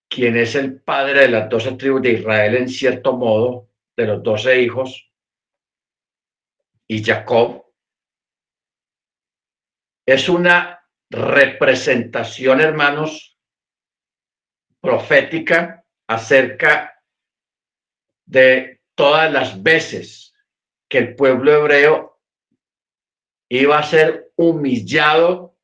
quien 0.07 0.37
es 0.37 0.53
el 0.53 0.81
padre 0.81 1.21
de 1.21 1.29
las 1.29 1.49
doce 1.49 1.71
tribus 1.71 2.03
de 2.03 2.11
Israel 2.11 2.55
en 2.55 2.69
cierto 2.69 3.13
modo, 3.13 3.69
de 3.97 4.05
los 4.05 4.21
doce 4.21 4.61
hijos, 4.61 5.11
y 6.87 7.03
Jacob, 7.03 7.65
es 10.05 10.29
una 10.29 10.79
representación, 11.09 12.61
hermanos, 12.61 13.39
profética 14.79 15.83
acerca 16.07 16.92
de 18.33 18.81
todas 18.95 19.31
las 19.31 19.61
veces 19.61 20.33
que 20.89 20.97
el 20.97 21.15
pueblo 21.15 21.53
hebreo 21.53 22.19
iba 23.49 23.79
a 23.79 23.83
ser 23.83 24.31
humillado 24.35 25.57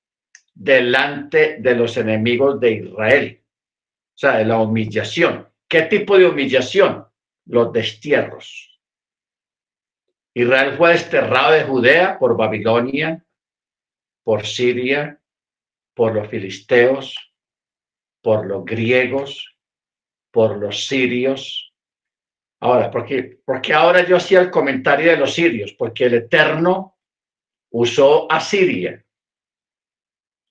delante 0.54 1.58
de 1.60 1.76
los 1.76 1.98
enemigos 1.98 2.60
de 2.60 2.72
Israel 2.72 3.40
o 3.40 4.18
sea, 4.20 4.38
de 4.40 4.44
la 4.44 4.60
humillación. 4.60 5.48
¿Qué 5.66 5.84
tipo 5.84 6.18
de 6.18 6.26
humillación? 6.26 7.06
Los 7.46 7.72
destierros. 7.72 8.82
Israel 10.34 10.76
fue 10.78 10.92
desterrado 10.92 11.54
de 11.54 11.64
Judea 11.64 12.20
por 12.20 12.36
Babilonia, 12.36 13.26
por 14.26 14.46
Siria, 14.46 15.22
por 15.94 16.14
los 16.14 16.28
filisteos, 16.28 17.16
por 18.22 18.46
los 18.46 18.66
griegos, 18.66 19.56
por 20.32 20.58
los 20.58 20.86
sirios. 20.86 21.69
Ahora, 22.62 22.92
¿por 22.92 23.06
qué, 23.06 23.40
porque 23.46 23.74
ahora 23.74 24.06
yo 24.06 24.18
hacía 24.18 24.42
el 24.42 24.52
comentario 24.52 25.12
de 25.12 25.18
los 25.18 25.34
sirios? 25.34 25.74
Porque 25.74 26.06
el 26.06 26.16
Eterno 26.16 26.98
usó 27.72 28.30
a 28.30 28.42
Siria. 28.42 29.04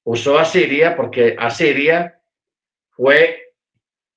Usó 0.04 0.38
a 0.38 0.44
Siria 0.44 0.96
porque 0.96 1.36
Asiria 1.38 2.22
fue 2.90 3.54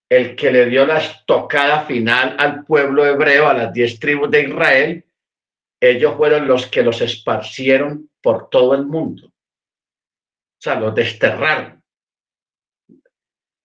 el 0.10 0.36
que 0.36 0.52
le 0.52 0.66
dio 0.68 0.86
la 0.86 1.00
estocada 1.00 1.86
final 1.86 2.36
al 2.40 2.64
pueblo 2.64 3.06
hebreo, 3.06 3.48
a 3.48 3.54
las 3.54 3.74
diez 3.74 4.00
tribus 4.00 4.32
de 4.32 4.44
Israel, 4.44 5.06
ellos 5.82 6.16
fueron 6.16 6.48
los 6.48 6.68
que 6.68 6.84
los 6.84 7.02
esparcieron 7.02 8.10
por 8.22 8.50
todo 8.50 8.76
el 8.76 8.86
mundo. 8.86 9.28
O 9.28 10.62
sea, 10.62 10.80
los 10.80 10.94
desterraron. 10.94 11.82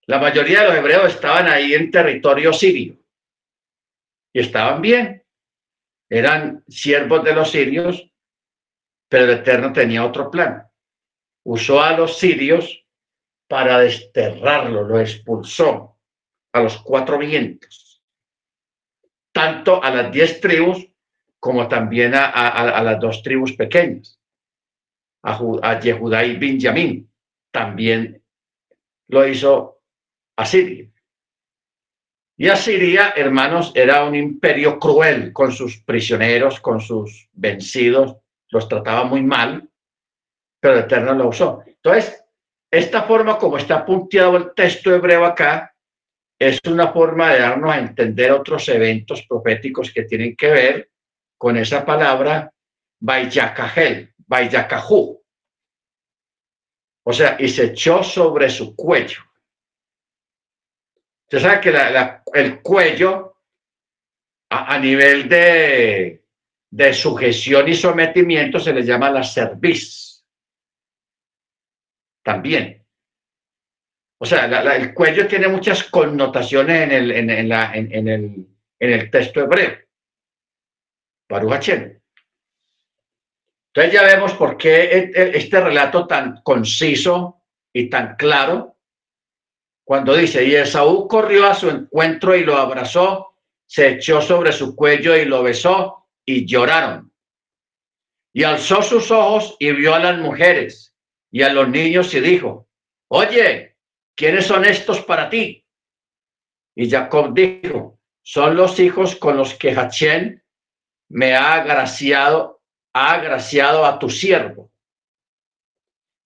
La 0.05 0.19
mayoría 0.19 0.61
de 0.61 0.67
los 0.67 0.77
hebreos 0.77 1.13
estaban 1.13 1.47
ahí 1.47 1.73
en 1.73 1.91
territorio 1.91 2.51
sirio 2.51 2.97
estaban 4.39 4.81
bien. 4.81 5.23
Eran 6.09 6.63
siervos 6.67 7.23
de 7.23 7.33
los 7.33 7.51
sirios, 7.51 8.11
pero 9.09 9.25
el 9.25 9.39
Eterno 9.39 9.73
tenía 9.73 10.05
otro 10.05 10.31
plan. 10.31 10.67
Usó 11.43 11.81
a 11.81 11.97
los 11.97 12.17
sirios 12.17 12.85
para 13.47 13.79
desterrarlo, 13.79 14.83
lo 14.83 14.99
expulsó 14.99 15.97
a 16.53 16.61
los 16.61 16.77
cuatro 16.77 17.17
vientos. 17.17 18.01
tanto 19.31 19.83
a 19.83 19.91
las 19.91 20.11
diez 20.11 20.41
tribus 20.41 20.87
como 21.39 21.67
también 21.67 22.13
a, 22.15 22.81
las 22.81 22.99
dos 22.99 23.21
tribus 23.21 23.53
pequeñas, 23.53 24.19
a, 25.23 25.39
a 25.61 26.25
y 26.25 26.35
Benjamín. 26.37 27.11
También 27.51 28.23
lo 29.07 29.27
hizo 29.27 29.81
Asiria. 30.35 30.89
Y 32.39 32.49
Asiria, 32.49 33.13
hermanos, 33.15 33.71
era 33.73 34.03
un 34.03 34.13
imperio 34.13 34.77
cruel 34.77 35.33
con 35.33 35.51
sus 35.51 35.81
prisioneros, 35.81 36.59
con 36.59 36.79
sus 36.79 37.27
vencidos, 37.33 38.17
los 38.49 38.69
trataba 38.69 39.05
muy 39.05 39.23
mal, 39.23 39.67
pero 40.59 40.75
el 40.75 40.81
Eterno 40.81 41.13
lo 41.13 41.29
usó. 41.29 41.63
Entonces, 41.65 42.23
esta 42.69 43.03
forma 43.03 43.39
como 43.39 43.57
está 43.57 43.83
punteado 43.83 44.37
el 44.37 44.53
texto 44.53 44.93
hebreo 44.93 45.25
acá, 45.25 45.73
es 46.39 46.59
una 46.67 46.91
forma 46.91 47.33
de 47.33 47.39
darnos 47.39 47.71
a 47.71 47.79
entender 47.79 48.31
otros 48.31 48.69
eventos 48.69 49.25
proféticos 49.27 49.91
que 49.91 50.03
tienen 50.03 50.35
que 50.35 50.51
ver 50.51 50.91
con 51.39 51.57
esa 51.57 51.83
palabra 51.83 52.53
Bayakahel, 52.99 54.13
Bayakahu. 54.17 55.23
O 57.03 57.13
sea, 57.13 57.37
y 57.39 57.47
se 57.49 57.65
echó 57.65 58.03
sobre 58.03 58.49
su 58.49 58.75
cuello. 58.75 59.21
Usted 61.29 61.39
sabe 61.39 61.59
que 61.59 62.39
el 62.39 62.61
cuello 62.61 63.35
a, 64.49 64.79
nivel 64.79 65.27
de, 65.27 66.23
sujeción 66.93 67.67
y 67.67 67.73
sometimiento 67.73 68.61
se 68.61 68.71
le 68.71 68.83
llama 68.83 69.09
la 69.09 69.23
cerviz. 69.23 70.23
También. 72.23 72.81
O 74.19 74.25
sea, 74.25 74.45
el 74.75 74.93
cuello 74.93 75.27
tiene 75.27 75.49
muchas 75.49 75.83
connotaciones 75.83 76.89
en 76.89 78.47
el, 78.79 79.11
texto 79.11 79.41
hebreo. 79.41 79.79
Baruch 81.27 81.67
Entonces 81.67 82.01
ya 83.91 84.03
vemos 84.03 84.33
por 84.35 84.55
qué 84.55 85.11
este 85.13 85.59
relato 85.59 86.07
tan 86.07 86.41
conciso 86.41 87.43
y 87.73 87.89
tan 87.89 88.15
claro, 88.15 88.76
cuando 89.87 90.17
dice, 90.17 90.43
y 90.43 90.53
Esaú 90.53 91.07
corrió 91.07 91.47
a 91.47 91.55
su 91.55 91.69
encuentro 91.69 92.35
y 92.35 92.43
lo 92.43 92.57
abrazó, 92.57 93.37
se 93.65 93.91
echó 93.91 94.21
sobre 94.21 94.51
su 94.51 94.75
cuello 94.75 95.15
y 95.15 95.23
lo 95.23 95.41
besó 95.41 96.09
y 96.25 96.45
lloraron. 96.45 97.13
Y 98.33 98.43
alzó 98.43 98.81
sus 98.81 99.09
ojos 99.11 99.55
y 99.59 99.71
vio 99.71 99.95
a 99.95 99.99
las 99.99 100.19
mujeres 100.19 100.93
y 101.31 101.41
a 101.41 101.53
los 101.53 101.69
niños 101.69 102.13
y 102.13 102.19
dijo, 102.19 102.67
oye, 103.07 103.77
¿quiénes 104.13 104.45
son 104.45 104.65
estos 104.65 104.99
para 105.05 105.29
ti? 105.29 105.65
Y 106.75 106.89
Jacob 106.89 107.33
dijo, 107.33 107.97
son 108.21 108.57
los 108.57 108.81
hijos 108.81 109.15
con 109.15 109.37
los 109.37 109.53
que 109.53 109.71
Hachén 109.71 110.43
me 111.07 111.33
ha 111.33 111.53
agraciado, 111.53 112.61
ha 112.91 113.13
agraciado 113.13 113.85
a 113.85 113.99
tu 113.99 114.09
siervo. 114.09 114.69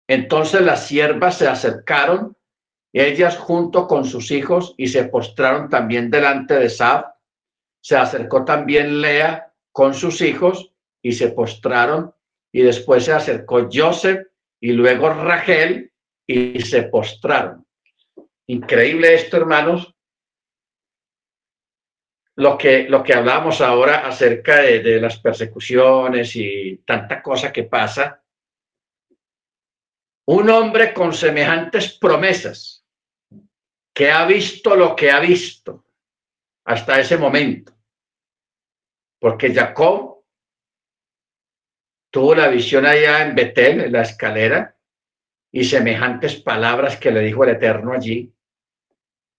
Entonces 0.07 0.61
las 0.61 0.87
siervas 0.87 1.37
se 1.37 1.47
acercaron, 1.47 2.35
ellas 2.93 3.37
junto 3.37 3.87
con 3.87 4.05
sus 4.05 4.31
hijos, 4.31 4.73
y 4.77 4.87
se 4.87 5.05
postraron 5.05 5.69
también 5.69 6.09
delante 6.09 6.55
de 6.55 6.69
Sab. 6.69 7.13
Se 7.81 7.95
acercó 7.95 8.43
también 8.45 9.01
Lea 9.01 9.53
con 9.71 9.93
sus 9.93 10.21
hijos 10.21 10.73
y 11.01 11.13
se 11.13 11.29
postraron, 11.29 12.13
y 12.51 12.61
después 12.61 13.05
se 13.05 13.13
acercó 13.13 13.69
Joseph 13.71 14.27
y 14.59 14.73
luego 14.73 15.09
Rachel 15.09 15.91
y 16.27 16.61
se 16.61 16.83
postraron. 16.83 17.65
Increíble 18.47 19.13
esto, 19.13 19.37
hermanos, 19.37 19.95
lo 22.35 22.57
que, 22.57 22.89
lo 22.89 23.03
que 23.03 23.13
hablamos 23.13 23.61
ahora 23.61 24.07
acerca 24.07 24.61
de, 24.61 24.99
las 24.99 25.19
persecuciones 25.19 26.35
y 26.35 26.77
tanta 26.85 27.21
cosa 27.21 27.51
que 27.51 27.63
pasa, 27.63 28.23
un 30.27 30.49
hombre 30.49 30.93
con 30.93 31.13
semejantes 31.13 31.97
promesas, 31.97 32.80
que 33.93 34.11
ha 34.11 34.25
visto 34.25 34.75
lo 34.75 34.95
que 34.95 35.11
ha 35.11 35.19
visto 35.19 35.85
hasta 36.65 36.99
ese 36.99 37.17
momento, 37.17 37.73
porque 39.19 39.53
Jacob 39.53 40.23
tuvo 42.09 42.35
la 42.35 42.47
visión 42.49 42.85
allá 42.85 43.25
en 43.25 43.35
Betel, 43.35 43.81
en 43.81 43.91
la 43.91 44.01
escalera, 44.01 44.77
y 45.51 45.63
semejantes 45.65 46.35
palabras 46.35 46.97
que 46.97 47.11
le 47.11 47.21
dijo 47.21 47.43
el 47.43 47.51
Eterno 47.51 47.93
allí, 47.93 48.33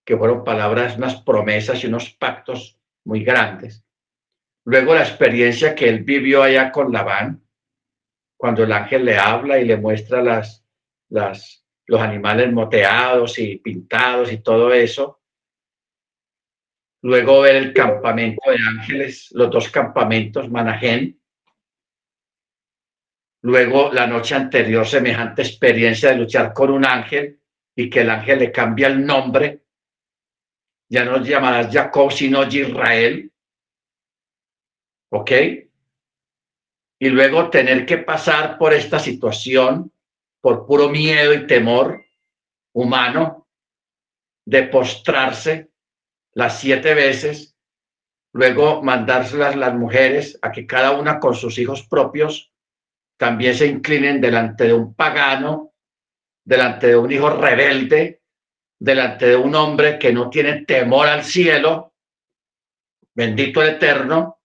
que 0.05 0.17
fueron 0.17 0.45
palabras, 0.45 0.97
unas 0.97 1.23
promesas 1.23 1.83
y 1.83 1.87
unos 1.87 2.11
pactos 2.11 2.79
muy 3.05 3.25
grandes. 3.25 3.85
Luego 4.65 4.95
la 4.95 5.03
experiencia 5.03 5.75
que 5.75 5.89
él 5.89 6.05
vivió 6.05 6.43
allá 6.43 6.71
con 6.71 6.93
Labán, 6.93 7.43
cuando 8.37 8.65
el 8.65 8.73
ángel 8.73 9.05
le 9.05 9.17
habla 9.17 9.59
y 9.59 9.65
le 9.65 9.77
muestra 9.77 10.23
las, 10.23 10.65
las, 11.09 11.62
los 11.93 12.01
animales 12.01 12.51
moteados 12.51 13.39
y 13.39 13.57
pintados 13.59 14.33
y 14.33 14.39
todo 14.39 14.73
eso. 14.73 15.21
Luego 17.03 17.43
ver 17.43 17.57
el 17.57 17.75
campamento 17.75 18.51
de 18.51 18.57
ángeles, 18.57 19.29
los 19.33 19.51
dos 19.51 19.69
campamentos, 19.69 20.51
Manajén. 20.51 21.21
Luego 23.43 23.93
la 23.93 24.07
noche 24.07 24.35
anterior, 24.35 24.87
semejante 24.87 25.43
experiencia 25.43 26.09
de 26.09 26.17
luchar 26.17 26.55
con 26.55 26.71
un 26.71 26.87
ángel 26.87 27.39
y 27.77 27.91
que 27.91 28.01
el 28.01 28.09
ángel 28.09 28.39
le 28.39 28.51
cambia 28.51 28.87
el 28.87 29.05
nombre 29.05 29.63
ya 30.89 31.05
no 31.05 31.23
llamarás 31.23 31.71
Jacob, 31.71 32.11
sino 32.11 32.47
Israel. 32.47 33.31
¿Ok? 35.11 35.31
Y 37.01 37.09
luego 37.11 37.51
tener 37.51 37.85
que 37.85 37.99
pasar 37.99 38.57
por 38.57 38.73
esta 38.73 38.99
situación 38.99 39.93
por 40.43 40.67
puro 40.67 40.91
miedo 40.91 41.33
y 41.33 41.47
temor 41.47 42.05
humano 42.75 43.49
de 44.45 44.65
postrarse 44.65 45.71
las 46.35 46.59
siete 46.59 46.95
veces, 46.95 47.57
luego 48.35 48.83
mandárselas 48.83 49.57
las 49.57 49.75
mujeres 49.75 50.39
a 50.43 50.51
que 50.51 50.67
cada 50.67 50.91
una 50.91 51.21
con 51.21 51.35
sus 51.35 51.59
hijos 51.59 51.87
propios 51.87 52.53
también 53.17 53.55
se 53.55 53.67
inclinen 53.67 54.21
delante 54.21 54.65
de 54.65 54.75
un 54.75 54.95
pagano, 54.95 55.75
delante 56.45 56.89
de 56.89 56.97
un 56.97 57.13
hijo 57.13 57.31
rebelde, 57.31 58.23
delante 58.81 59.27
de 59.27 59.37
un 59.37 59.55
hombre 59.55 59.97
que 59.97 60.13
no 60.13 60.29
tiene 60.29 60.65
temor 60.65 61.07
al 61.07 61.23
cielo, 61.23 61.95
bendito 63.15 63.63
el 63.63 63.77
eterno, 63.77 64.41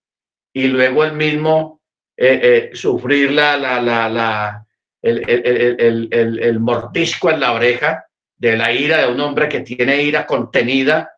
y 0.54 0.68
luego 0.68 1.04
el 1.04 1.14
mismo 1.14 1.82
eh, 2.16 2.40
eh, 2.44 2.76
sufrir 2.76 3.32
la, 3.32 3.58
la, 3.58 3.82
la, 3.82 4.10
la 4.10 4.67
el, 5.02 5.30
el, 5.30 6.10
el, 6.12 6.44
el, 6.44 6.60
mordisco 6.60 7.30
en 7.30 7.40
la 7.40 7.54
oreja 7.54 8.06
de 8.36 8.58
la 8.58 8.72
ira 8.72 8.98
de 9.00 9.12
un 9.12 9.20
hombre 9.20 9.48
que 9.48 9.62
tiene 9.62 10.02
ira 10.02 10.26
contenida. 10.26 11.14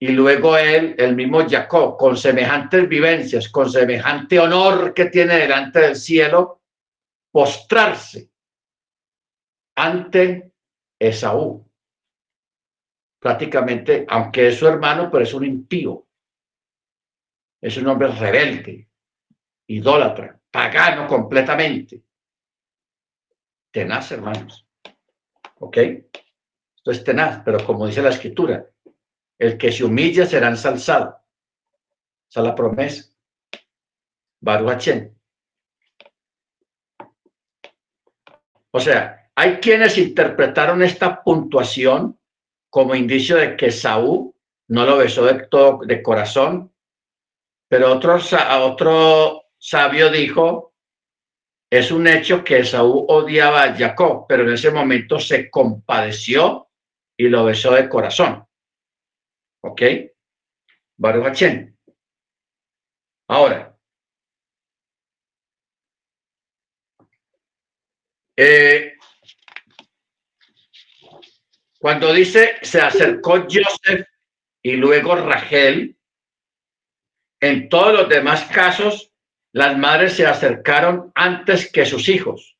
Y 0.00 0.08
luego 0.08 0.56
él, 0.56 0.96
el 0.98 1.14
mismo 1.14 1.48
Jacob, 1.48 1.96
con 1.96 2.16
semejantes 2.16 2.88
vivencias, 2.88 3.48
con 3.48 3.70
semejante 3.70 4.38
honor 4.38 4.92
que 4.94 5.06
tiene 5.06 5.36
delante 5.36 5.80
del 5.80 5.96
cielo, 5.96 6.62
postrarse 7.30 8.30
ante 9.76 10.52
Esaú. 10.98 11.64
Prácticamente, 13.20 14.04
aunque 14.08 14.48
es 14.48 14.58
su 14.58 14.66
hermano, 14.66 15.08
pero 15.10 15.22
es 15.22 15.32
un 15.32 15.44
impío. 15.44 16.06
Es 17.60 17.76
un 17.76 17.86
hombre 17.86 18.08
rebelde, 18.08 18.88
idólatra, 19.68 20.41
pagano 20.52 21.08
completamente. 21.08 22.04
Tenaz, 23.72 24.12
hermanos. 24.12 24.68
¿Ok? 25.58 25.76
Esto 26.76 26.90
es 26.90 27.02
tenaz, 27.02 27.42
pero 27.44 27.64
como 27.64 27.86
dice 27.86 28.02
la 28.02 28.10
escritura, 28.10 28.66
el 29.38 29.56
que 29.56 29.72
se 29.72 29.82
humilla 29.82 30.26
será 30.26 30.48
ensalzado. 30.48 31.18
Esa 32.28 32.40
es 32.40 32.46
la 32.46 32.54
promesa. 32.54 33.10
Baruch 34.40 34.88
O 38.72 38.80
sea, 38.80 39.30
hay 39.34 39.56
quienes 39.56 39.96
interpretaron 39.98 40.82
esta 40.82 41.22
puntuación 41.22 42.18
como 42.68 42.94
indicio 42.94 43.36
de 43.36 43.56
que 43.56 43.70
Saúl 43.70 44.34
no 44.68 44.84
lo 44.86 44.96
besó 44.96 45.24
de 45.26 45.46
todo 45.46 45.80
de 45.84 46.02
corazón, 46.02 46.72
pero 47.68 47.92
otro, 47.92 48.18
otro 48.62 49.42
sabio 49.62 50.10
dijo, 50.10 50.74
es 51.70 51.92
un 51.92 52.06
hecho 52.06 52.42
que 52.42 52.64
Saúl 52.64 53.04
odiaba 53.08 53.62
a 53.62 53.74
Jacob, 53.74 54.26
pero 54.28 54.42
en 54.42 54.54
ese 54.54 54.70
momento 54.70 55.18
se 55.20 55.48
compadeció 55.48 56.68
y 57.16 57.28
lo 57.28 57.44
besó 57.44 57.72
de 57.72 57.88
corazón. 57.88 58.44
¿Ok? 59.62 59.82
Baruch 60.96 61.44
Ahora, 63.28 63.78
eh, 68.36 68.92
Cuando 71.82 72.12
dice 72.12 72.58
se 72.62 72.80
acercó 72.80 73.42
Joseph 73.42 74.06
y 74.62 74.76
luego 74.76 75.16
Rachel. 75.16 75.98
En 77.40 77.68
todos 77.68 77.92
los 77.92 78.08
demás 78.08 78.44
casos, 78.44 79.11
las 79.52 79.76
madres 79.76 80.14
se 80.14 80.26
acercaron 80.26 81.12
antes 81.14 81.70
que 81.70 81.84
sus 81.84 82.08
hijos. 82.08 82.56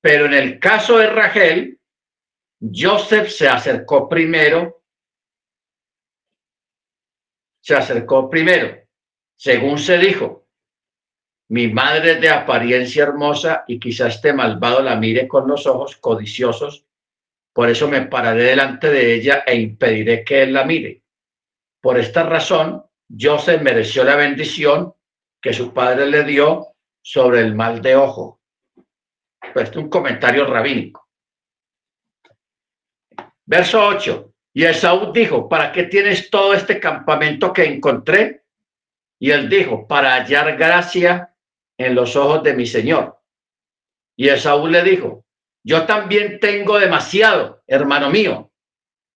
Pero 0.00 0.26
en 0.26 0.34
el 0.34 0.58
caso 0.60 0.98
de 0.98 1.08
Rachel, 1.08 1.80
Joseph 2.60 3.28
se 3.28 3.48
acercó 3.48 4.08
primero. 4.08 4.82
Se 7.60 7.74
acercó 7.74 8.30
primero, 8.30 8.82
según 9.36 9.78
se 9.78 9.98
dijo. 9.98 10.46
Mi 11.48 11.68
madre 11.68 12.16
de 12.16 12.30
apariencia 12.30 13.02
hermosa 13.02 13.64
y 13.66 13.78
quizá 13.78 14.08
este 14.08 14.32
malvado 14.32 14.80
la 14.80 14.96
mire 14.96 15.28
con 15.28 15.46
los 15.46 15.66
ojos 15.66 15.96
codiciosos. 15.96 16.86
Por 17.52 17.68
eso 17.68 17.88
me 17.88 18.06
pararé 18.06 18.44
delante 18.44 18.88
de 18.88 19.14
ella 19.14 19.44
e 19.46 19.56
impediré 19.56 20.24
que 20.24 20.44
él 20.44 20.54
la 20.54 20.64
mire. 20.64 21.02
Por 21.80 21.98
esta 21.98 22.22
razón, 22.22 22.84
Joseph 23.20 23.60
mereció 23.60 24.04
la 24.04 24.16
bendición 24.16 24.94
que 25.42 25.52
su 25.52 25.74
padre 25.74 26.06
le 26.06 26.22
dio 26.22 26.68
sobre 27.02 27.40
el 27.40 27.54
mal 27.54 27.82
de 27.82 27.96
ojo. 27.96 28.40
Pues 29.52 29.70
es 29.70 29.76
un 29.76 29.90
comentario 29.90 30.46
rabínico. 30.46 31.08
Verso 33.44 33.84
8. 33.84 34.32
Y 34.54 34.64
Esaú 34.64 35.12
dijo, 35.12 35.48
¿para 35.48 35.72
qué 35.72 35.84
tienes 35.84 36.30
todo 36.30 36.54
este 36.54 36.78
campamento 36.78 37.52
que 37.52 37.64
encontré? 37.64 38.44
Y 39.18 39.30
él 39.30 39.48
dijo, 39.48 39.86
para 39.88 40.14
hallar 40.14 40.56
gracia 40.56 41.34
en 41.76 41.94
los 41.94 42.14
ojos 42.14 42.42
de 42.42 42.54
mi 42.54 42.66
Señor. 42.66 43.18
Y 44.16 44.28
Esaú 44.28 44.68
le 44.68 44.82
dijo, 44.82 45.24
yo 45.64 45.86
también 45.86 46.38
tengo 46.38 46.78
demasiado, 46.78 47.62
hermano 47.66 48.10
mío. 48.10 48.52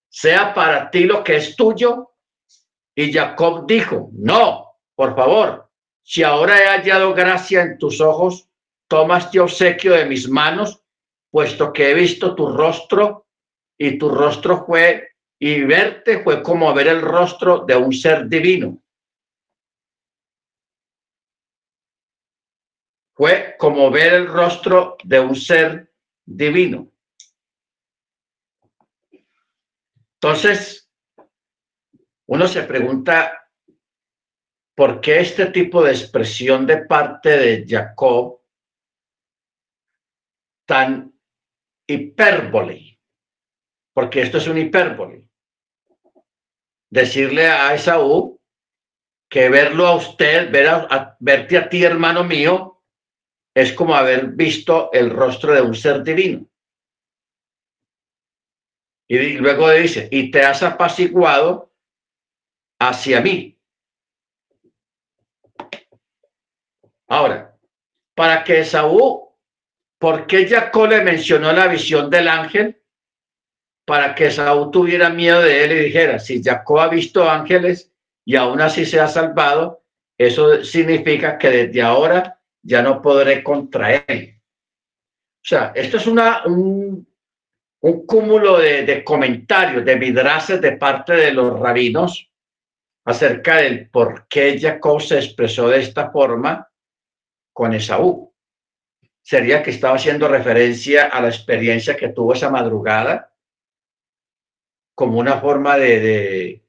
Sea 0.09 0.53
para 0.53 0.89
ti 0.89 1.05
lo 1.05 1.23
que 1.23 1.37
es 1.37 1.55
tuyo. 1.55 2.15
Y 2.95 3.13
Jacob 3.13 3.65
dijo, 3.67 4.09
no, 4.13 4.75
por 4.95 5.15
favor, 5.15 5.66
si 6.07 6.23
ahora 6.23 6.57
he 6.57 6.67
hallado 6.67 7.13
gracia 7.13 7.61
en 7.63 7.77
tus 7.77 7.99
ojos, 7.99 8.47
tomas 8.87 9.29
yo 9.33 9.43
obsequio 9.43 9.91
de 9.91 10.05
mis 10.05 10.29
manos, 10.29 10.81
puesto 11.29 11.73
que 11.73 11.91
he 11.91 11.93
visto 11.93 12.33
tu 12.33 12.47
rostro 12.47 13.27
y 13.77 13.97
tu 13.97 14.07
rostro 14.07 14.65
fue, 14.65 15.17
y 15.37 15.63
verte 15.65 16.23
fue 16.23 16.41
como 16.41 16.73
ver 16.73 16.87
el 16.87 17.01
rostro 17.01 17.65
de 17.65 17.75
un 17.75 17.91
ser 17.91 18.29
divino. 18.29 18.81
Fue 23.13 23.55
como 23.59 23.91
ver 23.91 24.13
el 24.13 24.27
rostro 24.27 24.95
de 25.03 25.19
un 25.19 25.35
ser 25.35 25.91
divino. 26.25 26.89
Entonces, 30.13 30.89
uno 32.27 32.47
se 32.47 32.63
pregunta 32.63 33.46
¿Por 34.77 35.01
qué 35.01 35.21
este 35.21 35.47
tipo 35.47 35.83
de 35.83 35.89
expresión 35.89 36.67
de 36.67 36.85
parte 36.85 37.29
de 37.29 37.65
Jacob 37.67 38.41
tan 40.67 41.19
hipérbole? 41.87 42.99
Porque 43.91 44.21
esto 44.21 44.37
es 44.37 44.47
un 44.47 44.59
hipérbole. 44.59 45.27
Decirle 46.91 47.47
a 47.47 47.73
Esaú 47.73 48.39
que 49.27 49.49
verlo 49.49 49.87
a 49.87 49.95
usted, 49.95 50.51
ver 50.51 50.67
a, 50.67 51.17
verte 51.19 51.57
a 51.57 51.67
ti, 51.67 51.83
hermano 51.83 52.23
mío, 52.23 52.83
es 53.55 53.73
como 53.73 53.95
haber 53.95 54.27
visto 54.27 54.91
el 54.93 55.09
rostro 55.09 55.53
de 55.53 55.61
un 55.61 55.73
ser 55.73 56.03
divino. 56.03 56.47
Y 59.09 59.37
luego 59.39 59.71
dice, 59.71 60.07
y 60.11 60.29
te 60.29 60.43
has 60.43 60.61
apaciguado 60.61 61.73
hacia 62.79 63.21
mí. 63.21 63.56
Ahora, 67.07 67.57
para 68.15 68.43
que 68.43 68.59
Esaú, 68.59 69.29
¿por 69.99 70.27
qué 70.27 70.47
Jacob 70.47 70.89
le 70.89 71.03
mencionó 71.03 71.53
la 71.53 71.67
visión 71.67 72.09
del 72.09 72.27
ángel? 72.27 72.81
Para 73.85 74.13
que 74.13 74.27
Esaú 74.27 74.71
tuviera 74.71 75.09
miedo 75.09 75.41
de 75.41 75.63
él 75.63 75.71
y 75.71 75.85
dijera, 75.85 76.19
si 76.19 76.43
Jacob 76.43 76.79
ha 76.79 76.89
visto 76.89 77.29
ángeles 77.29 77.93
y 78.25 78.35
aún 78.35 78.59
así 78.59 78.85
se 78.85 78.99
ha 78.99 79.07
salvado, 79.07 79.83
eso 80.17 80.63
significa 80.63 81.37
que 81.37 81.49
desde 81.49 81.81
ahora 81.81 82.41
ya 82.61 82.81
no 82.81 83.01
podré 83.01 83.43
contra 83.43 83.95
él. 83.95 84.41
O 85.37 85.49
sea, 85.49 85.71
esto 85.75 85.95
es 85.95 86.07
una, 86.07 86.45
un, 86.45 87.07
un 87.81 88.05
cúmulo 88.05 88.57
de, 88.57 88.83
de, 88.83 89.03
comentarios, 89.03 89.85
de 89.85 89.95
vidraces 89.95 90.59
de 90.59 90.73
parte 90.73 91.13
de 91.13 91.31
los 91.31 91.57
rabinos 91.57 92.29
acerca 93.05 93.57
del 93.57 93.89
por 93.89 94.27
qué 94.27 94.59
Jacob 94.59 94.99
se 94.99 95.19
expresó 95.19 95.69
de 95.69 95.79
esta 95.79 96.11
forma 96.11 96.69
con 97.57 97.73
Esaú. 97.73 98.31
Sería 99.23 99.63
que 99.63 99.71
estaba 99.71 99.95
haciendo 99.95 100.27
referencia 100.27 101.07
a 101.07 101.19
la 101.19 101.29
experiencia 101.29 101.97
que 101.97 102.09
tuvo 102.09 102.33
esa 102.33 102.51
madrugada 102.51 103.33
como 104.93 105.17
una 105.17 105.41
forma 105.41 105.75
de, 105.75 106.61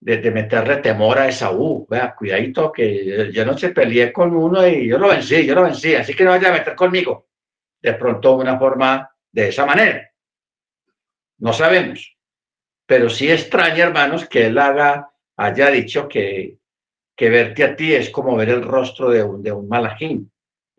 de, 0.00 0.30
meterle 0.30 0.78
temor 0.78 1.18
a 1.18 1.28
Esaú. 1.28 1.86
Vea, 1.90 2.14
cuidadito 2.14 2.72
que 2.72 3.30
yo 3.30 3.44
no 3.44 3.58
se 3.58 3.68
peleé 3.68 4.14
con 4.14 4.34
uno 4.34 4.66
y 4.66 4.88
yo 4.88 4.96
lo 4.96 5.08
vencí, 5.08 5.44
yo 5.44 5.54
lo 5.54 5.64
vencí, 5.64 5.94
así 5.94 6.14
que 6.14 6.24
no 6.24 6.30
vaya 6.30 6.48
a 6.48 6.52
meter 6.52 6.74
conmigo. 6.74 7.28
De 7.82 7.92
pronto 7.92 8.36
una 8.36 8.58
forma 8.58 9.14
de 9.30 9.48
esa 9.48 9.66
manera. 9.66 10.10
No 11.36 11.52
sabemos. 11.52 12.16
Pero 12.86 13.10
sí 13.10 13.30
extraña, 13.30 13.84
hermanos, 13.84 14.26
que 14.26 14.46
él 14.46 14.56
haga, 14.56 15.12
haya 15.36 15.70
dicho 15.70 16.08
que 16.08 16.60
que 17.20 17.28
verte 17.28 17.64
a 17.64 17.76
ti 17.76 17.92
es 17.92 18.08
como 18.08 18.34
ver 18.34 18.48
el 18.48 18.62
rostro 18.62 19.10
de 19.10 19.22
un, 19.22 19.42
de 19.42 19.52
un 19.52 19.68
malajín, 19.68 20.29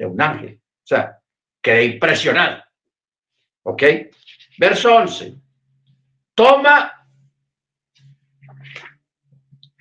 de 0.01 0.07
un 0.07 0.19
ángel. 0.19 0.59
O 0.59 0.87
sea, 0.87 1.21
quedé 1.61 1.85
impresionado. 1.85 2.63
¿Ok? 3.63 3.83
Verso 4.57 4.95
11. 4.95 5.35
Toma, 6.33 7.07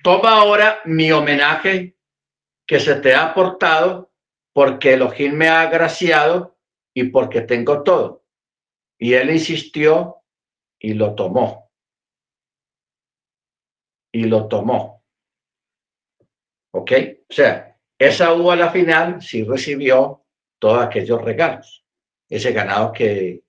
toma 0.03 0.31
ahora 0.33 0.81
mi 0.85 1.11
homenaje 1.11 1.97
que 2.67 2.79
se 2.79 2.95
te 2.97 3.15
ha 3.15 3.31
aportado 3.31 4.13
porque 4.53 4.93
Elohim 4.93 5.33
me 5.33 5.47
ha 5.47 5.61
agraciado 5.61 6.59
y 6.93 7.05
porque 7.05 7.41
tengo 7.41 7.81
todo. 7.81 8.23
Y 8.99 9.13
él 9.13 9.31
insistió 9.31 10.17
y 10.77 10.93
lo 10.93 11.15
tomó. 11.15 11.71
Y 14.13 14.25
lo 14.25 14.47
tomó. 14.47 15.03
¿Ok? 16.73 16.91
O 17.27 17.33
sea, 17.33 17.70
esa 18.07 18.33
uva 18.33 18.53
a 18.53 18.57
la 18.57 18.71
final 18.71 19.21
sí 19.21 19.43
recibió 19.43 20.23
todos 20.57 20.83
aquellos 20.83 21.21
regalos, 21.21 21.85
ese 22.27 22.51
ganado 22.51 22.91
que, 22.91 23.43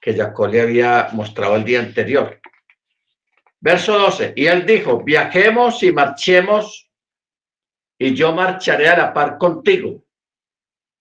que 0.00 0.14
Jacob 0.14 0.50
le 0.50 0.60
había 0.60 1.08
mostrado 1.12 1.54
el 1.54 1.64
día 1.64 1.78
anterior. 1.78 2.40
Verso 3.60 3.96
12, 3.96 4.32
y 4.34 4.46
él 4.46 4.66
dijo, 4.66 5.04
viajemos 5.04 5.82
y 5.84 5.92
marchemos, 5.92 6.90
y 7.96 8.14
yo 8.14 8.34
marcharé 8.34 8.88
a 8.88 8.98
la 8.98 9.14
par 9.14 9.38
contigo. 9.38 10.04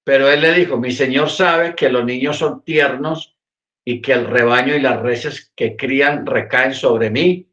Pero 0.04 0.30
él 0.30 0.42
le 0.42 0.54
dijo, 0.54 0.78
mi 0.78 0.92
señor 0.92 1.32
sabe 1.32 1.74
que 1.74 1.90
los 1.90 2.06
niños 2.06 2.38
son 2.38 2.64
tiernos 2.64 3.36
y 3.84 4.00
que 4.00 4.14
el 4.14 4.28
rebaño 4.28 4.76
y 4.76 4.80
las 4.80 5.02
reses 5.02 5.52
que 5.56 5.76
crían 5.76 6.26
recaen 6.26 6.76
sobre 6.76 7.10
mí 7.10 7.50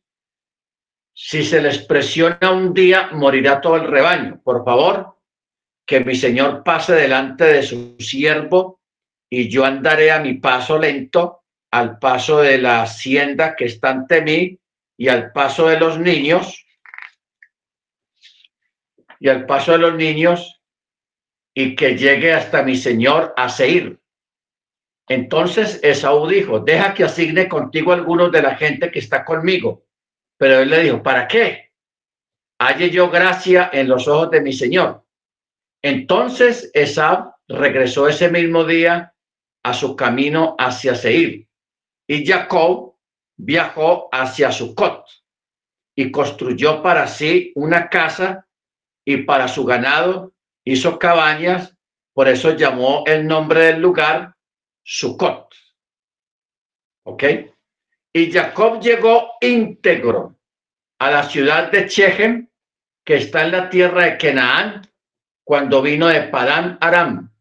si 1.12 1.44
se 1.44 1.60
les 1.60 1.78
presiona 1.78 2.50
un 2.50 2.72
día, 2.72 3.10
morirá 3.12 3.60
todo 3.60 3.76
el 3.76 3.88
rebaño. 3.88 4.40
Por 4.42 4.64
favor, 4.64 5.16
que 5.86 6.00
mi 6.00 6.14
Señor 6.14 6.62
pase 6.62 6.94
delante 6.94 7.44
de 7.44 7.62
su 7.62 7.96
siervo 7.98 8.80
y 9.28 9.48
yo 9.48 9.64
andaré 9.64 10.10
a 10.10 10.20
mi 10.20 10.34
paso 10.34 10.78
lento, 10.78 11.42
al 11.70 11.98
paso 11.98 12.40
de 12.40 12.58
la 12.58 12.82
hacienda 12.82 13.54
que 13.54 13.66
está 13.66 13.90
ante 13.90 14.22
mí 14.22 14.58
y 14.96 15.08
al 15.08 15.32
paso 15.32 15.68
de 15.68 15.78
los 15.78 15.98
niños, 15.98 16.66
y 19.18 19.28
al 19.28 19.46
paso 19.46 19.72
de 19.72 19.78
los 19.78 19.94
niños, 19.94 20.60
y 21.54 21.74
que 21.74 21.96
llegue 21.96 22.32
hasta 22.32 22.62
mi 22.62 22.76
Señor 22.76 23.34
a 23.36 23.48
Seir. 23.48 24.00
Entonces 25.08 25.80
Esaú 25.82 26.26
dijo, 26.28 26.60
deja 26.60 26.94
que 26.94 27.04
asigne 27.04 27.48
contigo 27.48 27.92
algunos 27.92 28.30
de 28.32 28.42
la 28.42 28.56
gente 28.56 28.90
que 28.90 29.00
está 29.00 29.24
conmigo 29.24 29.84
pero 30.40 30.60
él 30.60 30.70
le 30.70 30.84
dijo, 30.84 31.02
¿para 31.02 31.28
qué? 31.28 31.74
Halle 32.58 32.88
yo 32.88 33.10
gracia 33.10 33.68
en 33.74 33.88
los 33.88 34.08
ojos 34.08 34.30
de 34.30 34.40
mi 34.40 34.54
Señor. 34.54 35.04
Entonces 35.82 36.70
Esab 36.72 37.34
regresó 37.46 38.08
ese 38.08 38.30
mismo 38.30 38.64
día 38.64 39.14
a 39.62 39.74
su 39.74 39.94
camino 39.96 40.56
hacia 40.58 40.94
Seir 40.94 41.46
y 42.08 42.26
Jacob 42.26 42.96
viajó 43.36 44.08
hacia 44.12 44.50
Sucot 44.50 45.04
y 45.94 46.10
construyó 46.10 46.82
para 46.82 47.06
sí 47.06 47.52
una 47.54 47.90
casa 47.90 48.48
y 49.04 49.18
para 49.18 49.46
su 49.46 49.66
ganado 49.66 50.32
hizo 50.64 50.98
cabañas, 50.98 51.76
por 52.14 52.28
eso 52.28 52.56
llamó 52.56 53.04
el 53.06 53.26
nombre 53.26 53.64
del 53.64 53.82
lugar 53.82 54.34
Sucot. 54.82 55.54
¿Ok? 57.04 57.24
Y 58.12 58.32
Jacob 58.32 58.80
llegó 58.80 59.32
íntegro 59.40 60.36
a 60.98 61.10
la 61.10 61.22
ciudad 61.22 61.70
de 61.70 61.86
Chechem, 61.86 62.48
que 63.04 63.16
está 63.16 63.44
en 63.44 63.52
la 63.52 63.70
tierra 63.70 64.04
de 64.04 64.18
Kenaán, 64.18 64.82
cuando 65.44 65.80
vino 65.80 66.08
de 66.08 66.22
Padán 66.22 66.76
Aram, 66.80 67.32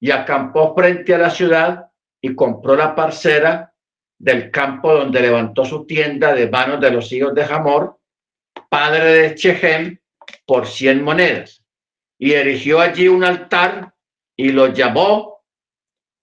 y 0.00 0.10
acampó 0.10 0.74
frente 0.74 1.14
a 1.14 1.18
la 1.18 1.30
ciudad 1.30 1.90
y 2.20 2.34
compró 2.34 2.76
la 2.76 2.94
parcera 2.94 3.74
del 4.18 4.50
campo 4.50 4.92
donde 4.94 5.20
levantó 5.20 5.64
su 5.64 5.86
tienda 5.86 6.34
de 6.34 6.48
manos 6.48 6.80
de 6.80 6.90
los 6.90 7.12
hijos 7.12 7.34
de 7.34 7.44
Hamor, 7.44 7.98
padre 8.68 9.04
de 9.04 9.34
Chechem, 9.34 9.98
por 10.46 10.66
cien 10.66 11.02
monedas, 11.02 11.62
y 12.18 12.32
erigió 12.32 12.80
allí 12.80 13.08
un 13.08 13.24
altar 13.24 13.94
y 14.36 14.50
lo 14.50 14.68
llamó 14.68 15.44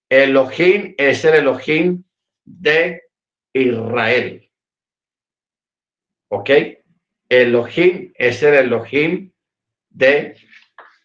Elohim, 0.09 0.95
es 0.97 1.23
el 1.25 1.35
Elohim 1.35 2.03
de 2.43 3.03
Israel. 3.53 4.51
¿Ok? 6.29 6.49
Elohim 7.29 8.11
es 8.15 8.43
el 8.43 8.55
Elohim 8.55 9.31
de 9.89 10.35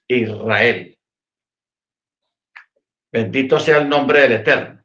Israel. 0.09 0.99
Bendito 3.12 3.61
sea 3.61 3.79
el 3.79 3.89
nombre 3.89 4.23
del 4.23 4.33
Eterno. 4.33 4.85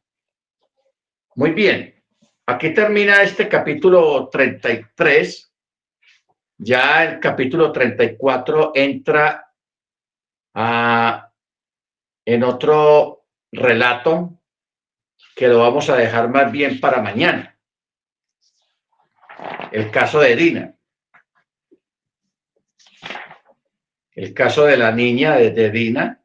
Muy 1.36 1.52
bien. 1.52 2.04
Aquí 2.46 2.74
termina 2.74 3.22
este 3.22 3.48
capítulo 3.48 4.30
33. 4.30 5.54
Ya 6.58 7.04
el 7.06 7.20
capítulo 7.20 7.72
34 7.72 8.72
entra 8.76 9.54
a, 10.54 11.32
en 12.26 12.44
otro 12.44 13.26
relato 13.52 14.42
que 15.36 15.48
lo 15.48 15.60
vamos 15.60 15.90
a 15.90 15.96
dejar 15.96 16.30
más 16.30 16.52
bien 16.52 16.80
para 16.80 17.02
mañana 17.02 17.53
el 19.74 19.90
caso 19.90 20.20
de 20.20 20.36
Dina. 20.36 20.76
El 24.12 24.32
caso 24.36 24.66
de 24.66 24.78
la 24.78 24.92
niña 24.92 25.36
de, 25.36 25.72
Dina, 25.72 26.24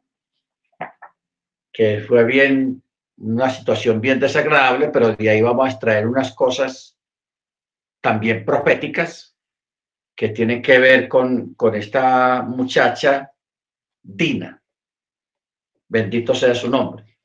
que 1.72 2.00
fue 2.06 2.24
bien, 2.24 2.82
una 3.16 3.48
situación 3.48 4.02
bien 4.02 4.20
desagradable, 4.20 4.88
pero 4.88 5.16
de 5.16 5.30
ahí 5.30 5.40
vamos 5.40 5.66
a 5.66 5.70
extraer 5.70 6.06
unas 6.06 6.34
cosas 6.34 6.98
también 8.02 8.44
proféticas 8.44 9.34
que 10.14 10.28
tienen 10.28 10.60
que 10.60 10.78
ver 10.78 11.08
con, 11.08 11.54
con 11.54 11.74
esta 11.74 12.42
muchacha 12.42 13.32
Dina. 14.02 14.62
Bendito 15.88 16.34
sea 16.34 16.54
su 16.54 16.68
nombre. 16.68 17.18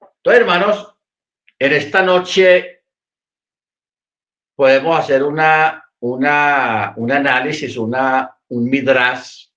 Entonces, 0.00 0.40
hermanos, 0.40 0.96
en 1.58 1.72
esta 1.74 2.02
noche 2.02 2.73
podemos 4.54 4.98
hacer 4.98 5.22
una, 5.22 5.84
una, 6.00 6.94
un 6.96 7.12
análisis, 7.12 7.76
una, 7.76 8.36
un 8.48 8.64
midras 8.68 9.52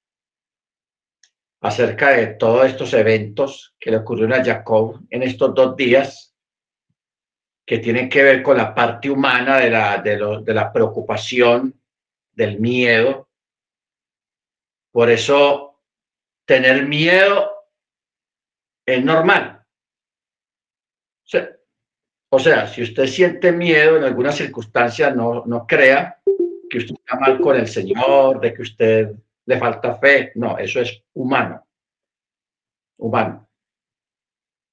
acerca 1.61 2.11
de 2.11 2.27
todos 2.27 2.67
estos 2.67 2.93
eventos 2.93 3.75
que 3.79 3.91
le 3.91 3.97
ocurrieron 3.97 4.33
a 4.33 4.43
Jacob 4.43 5.01
en 5.09 5.23
estos 5.23 5.53
dos 5.53 5.75
días, 5.75 6.35
que 7.65 7.79
tienen 7.79 8.07
que 8.07 8.23
ver 8.23 8.41
con 8.41 8.57
la 8.57 8.73
parte 8.73 9.09
humana 9.09 9.57
de 9.57 9.69
la, 9.69 9.97
de, 9.97 10.41
de 10.43 10.53
la 10.53 10.71
preocupación, 10.71 11.79
del 12.31 12.59
miedo. 12.59 13.29
Por 14.91 15.09
eso, 15.09 15.81
tener 16.45 16.85
miedo 16.87 17.51
es 18.85 19.03
normal. 19.03 19.65
O 21.25 21.27
sea, 21.27 21.56
si 22.73 22.83
usted 22.83 23.07
siente 23.07 23.51
miedo 23.51 23.97
en 23.97 24.03
alguna 24.03 24.31
circunstancia, 24.31 25.11
no, 25.11 25.45
no 25.45 25.65
crea 25.65 26.19
que 26.69 26.79
usted 26.79 26.95
está 26.95 27.17
mal 27.17 27.39
con 27.39 27.55
el 27.55 27.67
Señor, 27.67 28.41
de 28.41 28.53
que 28.53 28.61
usted 28.61 29.11
le 29.45 29.57
falta 29.57 29.95
fe. 29.95 30.33
No, 30.35 30.57
eso 30.57 30.81
es 30.81 31.01
humano. 31.13 31.65
Humano. 32.97 33.47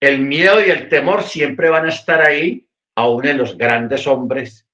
El 0.00 0.20
miedo 0.20 0.60
y 0.60 0.70
el 0.70 0.88
temor 0.88 1.22
siempre 1.22 1.70
van 1.70 1.86
a 1.86 1.90
estar 1.90 2.20
ahí, 2.20 2.68
aún 2.96 3.26
en 3.26 3.38
los 3.38 3.56
grandes 3.56 4.06
hombres 4.06 4.66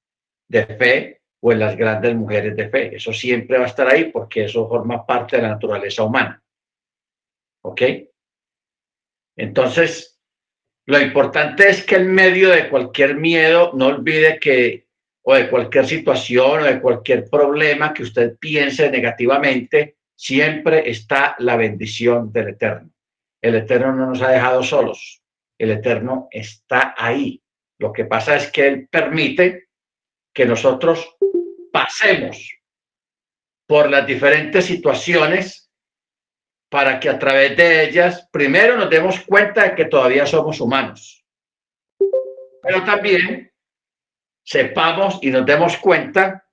de 0.49 0.67
fe 0.67 1.21
o 1.41 1.53
en 1.53 1.61
las 1.61 1.77
grandes 1.77 2.15
mujeres 2.15 2.57
de 2.57 2.69
fe. 2.69 2.97
Eso 2.97 3.13
siempre 3.13 3.59
va 3.59 3.65
a 3.65 3.69
estar 3.69 3.87
ahí 3.89 4.11
porque 4.11 4.45
eso 4.45 4.69
forma 4.69 5.07
parte 5.07 5.37
de 5.37 5.43
la 5.43 5.51
naturaleza 5.51 6.03
humana. 6.03 6.43
¿Ok? 7.63 7.83
Entonces, 9.37 10.10
lo 10.87 11.01
importante 11.01 11.69
es 11.69 11.85
que 11.85 11.97
en 11.97 12.13
medio 12.13 12.51
de 12.51 12.69
cualquier 12.69 13.17
miedo, 13.17 13.73
no 13.75 13.87
olvide 13.87 14.39
que, 14.39 14.87
o 15.23 15.35
de 15.35 15.49
cualquier 15.49 15.87
situación 15.87 16.63
o 16.63 16.65
de 16.65 16.81
cualquier 16.81 17.29
problema 17.29 17.93
que 17.93 18.03
usted 18.03 18.37
piense 18.39 18.91
negativamente, 18.91 19.97
siempre 20.17 20.89
está 20.91 21.37
la 21.39 21.57
bendición 21.57 22.33
del 22.33 22.51
Eterno. 22.51 22.91
El 23.41 23.55
Eterno 23.55 23.95
no 23.95 24.07
nos 24.07 24.23
ha 24.23 24.31
dejado 24.31 24.63
solos. 24.63 25.23
El 25.59 25.71
Eterno 25.71 26.29
está 26.31 26.95
ahí. 26.97 27.43
Lo 27.79 27.93
que 27.93 28.05
pasa 28.05 28.37
es 28.37 28.51
que 28.51 28.67
Él 28.67 28.89
permite 28.91 29.69
que 30.35 30.47
nosotros 30.47 31.17
pasemos 31.73 32.59
por 33.67 33.89
las 33.89 34.07
diferentes 34.07 34.65
situaciones 34.65 35.60
para 36.71 37.01
que 37.01 37.09
a 37.09 37.19
través 37.19 37.57
de 37.57 37.85
ellas, 37.85 38.29
primero 38.31 38.77
nos 38.77 38.89
demos 38.89 39.21
cuenta 39.21 39.65
de 39.65 39.75
que 39.75 39.87
todavía 39.87 40.25
somos 40.25 40.61
humanos, 40.61 41.25
pero 42.63 42.85
también 42.85 43.53
sepamos 44.45 45.19
y 45.21 45.31
nos 45.31 45.45
demos 45.45 45.77
cuenta 45.77 46.47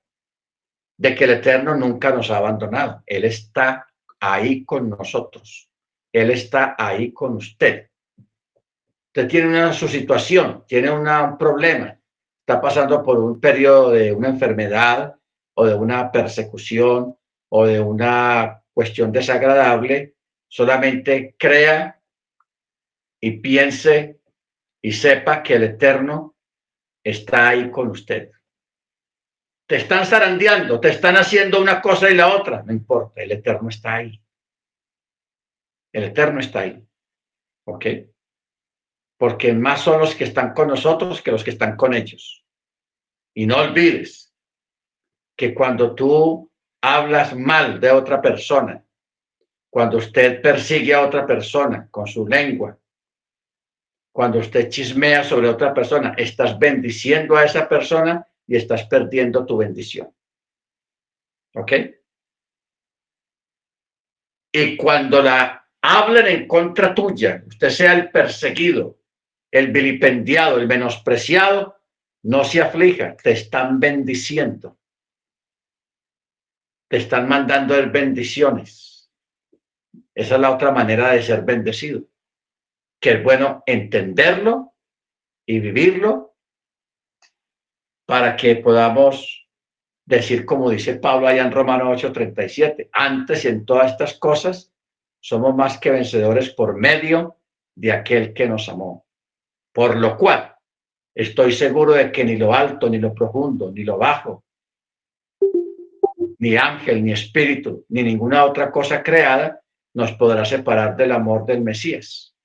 de 0.97 1.13
que 1.15 1.25
el 1.25 1.31
Eterno 1.31 1.75
nunca 1.75 2.09
nos 2.09 2.31
ha 2.31 2.37
abandonado. 2.37 3.03
Él 3.05 3.25
está 3.25 3.87
ahí 4.19 4.65
con 4.65 4.89
nosotros. 4.89 5.69
Él 6.11 6.31
está 6.31 6.75
ahí 6.77 7.11
con 7.11 7.35
usted. 7.35 7.89
Usted 9.07 9.27
tiene 9.27 9.49
una 9.49 9.73
su 9.73 9.87
situación, 9.87 10.63
tiene 10.67 10.89
un 10.89 11.37
problema, 11.37 11.97
está 12.39 12.59
pasando 12.59 13.03
por 13.03 13.19
un 13.19 13.39
periodo 13.39 13.91
de 13.91 14.11
una 14.11 14.29
enfermedad 14.29 15.15
o 15.53 15.65
de 15.65 15.75
una 15.75 16.11
persecución 16.11 17.15
o 17.49 17.65
de 17.65 17.79
una 17.79 18.56
cuestión 18.77 19.11
desagradable, 19.11 20.13
solamente 20.47 21.35
crea 21.35 21.99
y 23.19 23.39
piense 23.39 24.19
y 24.83 24.91
sepa 24.91 25.41
que 25.41 25.55
el 25.55 25.63
Eterno 25.63 26.35
está 27.03 27.47
ahí 27.47 27.71
con 27.71 27.87
usted. 27.87 28.29
Te 29.67 29.77
están 29.77 30.05
zarandeando, 30.05 30.79
te 30.79 30.89
están 30.89 31.17
haciendo 31.17 31.59
una 31.59 31.81
cosa 31.81 32.07
y 32.11 32.13
la 32.13 32.27
otra, 32.35 32.61
no 32.61 32.71
importa, 32.71 33.19
el 33.19 33.31
Eterno 33.31 33.69
está 33.69 33.95
ahí. 33.95 34.21
El 35.91 36.03
Eterno 36.03 36.39
está 36.39 36.59
ahí. 36.59 36.87
¿Ok? 37.65 37.85
Porque 39.17 39.53
más 39.53 39.81
son 39.81 40.01
los 40.01 40.13
que 40.13 40.25
están 40.25 40.53
con 40.53 40.67
nosotros 40.67 41.23
que 41.23 41.31
los 41.31 41.43
que 41.43 41.49
están 41.49 41.75
con 41.75 41.95
ellos. 41.95 42.45
Y 43.33 43.47
no 43.47 43.57
olvides 43.57 44.35
que 45.35 45.55
cuando 45.55 45.95
tú 45.95 46.51
hablas 46.81 47.35
mal 47.35 47.79
de 47.79 47.91
otra 47.91 48.21
persona, 48.21 48.83
cuando 49.69 49.97
usted 49.97 50.41
persigue 50.41 50.93
a 50.93 51.01
otra 51.01 51.25
persona 51.25 51.87
con 51.89 52.07
su 52.07 52.27
lengua, 52.27 52.77
cuando 54.11 54.39
usted 54.39 54.69
chismea 54.69 55.23
sobre 55.23 55.47
otra 55.47 55.73
persona, 55.73 56.13
estás 56.17 56.57
bendiciendo 56.57 57.35
a 57.35 57.45
esa 57.45 57.69
persona 57.69 58.25
y 58.47 58.55
estás 58.55 58.85
perdiendo 58.85 59.45
tu 59.45 59.57
bendición. 59.57 60.11
¿Ok? 61.53 61.71
Y 64.51 64.75
cuando 64.77 65.21
la 65.21 65.67
hablen 65.81 66.27
en 66.27 66.47
contra 66.47 66.95
tuya, 66.95 67.43
usted 67.47 67.69
sea 67.69 67.93
el 67.93 68.09
perseguido, 68.09 68.97
el 69.51 69.71
vilipendiado, 69.71 70.57
el 70.57 70.67
menospreciado, 70.67 71.77
no 72.23 72.43
se 72.43 72.61
aflija, 72.61 73.15
te 73.17 73.31
están 73.31 73.79
bendiciendo 73.79 74.76
te 76.87 76.97
están 76.97 77.27
mandando 77.27 77.75
bendiciones. 77.91 79.11
Esa 80.15 80.35
es 80.35 80.41
la 80.41 80.51
otra 80.51 80.71
manera 80.71 81.11
de 81.11 81.21
ser 81.21 81.43
bendecido, 81.43 82.03
que 82.99 83.11
es 83.13 83.23
bueno 83.23 83.63
entenderlo 83.65 84.73
y 85.45 85.59
vivirlo 85.59 86.35
para 88.05 88.35
que 88.35 88.55
podamos 88.55 89.47
decir, 90.05 90.45
como 90.45 90.69
dice 90.69 90.95
Pablo 90.95 91.27
allá 91.27 91.43
en 91.43 91.51
Romano 91.51 91.91
8:37, 91.91 92.89
antes 92.93 93.45
y 93.45 93.49
en 93.49 93.65
todas 93.65 93.91
estas 93.91 94.13
cosas 94.15 94.71
somos 95.19 95.53
más 95.55 95.77
que 95.77 95.91
vencedores 95.91 96.49
por 96.49 96.77
medio 96.77 97.37
de 97.75 97.91
aquel 97.91 98.33
que 98.33 98.47
nos 98.47 98.69
amó. 98.69 99.05
Por 99.73 99.97
lo 99.97 100.17
cual, 100.17 100.55
estoy 101.13 101.51
seguro 101.51 101.93
de 101.93 102.11
que 102.11 102.23
ni 102.23 102.37
lo 102.37 102.53
alto, 102.53 102.89
ni 102.89 102.97
lo 102.97 103.13
profundo, 103.13 103.71
ni 103.71 103.83
lo 103.83 103.97
bajo, 103.97 104.45
ni 106.39 106.55
ángel, 106.55 107.03
ni 107.03 107.11
espíritu, 107.11 107.85
ni 107.89 108.03
ninguna 108.03 108.45
otra 108.45 108.71
cosa 108.71 109.01
creada 109.01 109.61
nos 109.93 110.11
podrá 110.13 110.45
separar 110.45 110.95
del 110.95 111.11
amor 111.11 111.45
del 111.45 111.61
Mesías. 111.61 112.35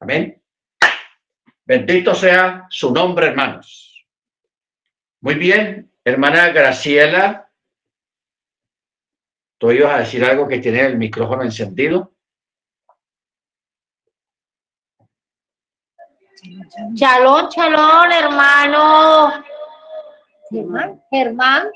Amén. 0.00 0.40
Bendito 1.64 2.14
sea 2.14 2.66
su 2.70 2.92
nombre, 2.92 3.28
hermanos. 3.28 4.06
Muy 5.20 5.34
bien, 5.34 5.90
hermana 6.04 6.50
Graciela, 6.50 7.44
Tú 9.64 9.70
ibas 9.70 9.94
a 9.94 9.98
decir 10.00 10.22
algo 10.22 10.46
que 10.46 10.58
tiene 10.58 10.82
el 10.82 10.98
micrófono 10.98 11.42
encendido. 11.42 12.12
Chalón, 16.94 17.48
chalón, 17.48 18.12
hermano. 18.12 19.44
Germán, 20.50 21.02
Germán, 21.10 21.68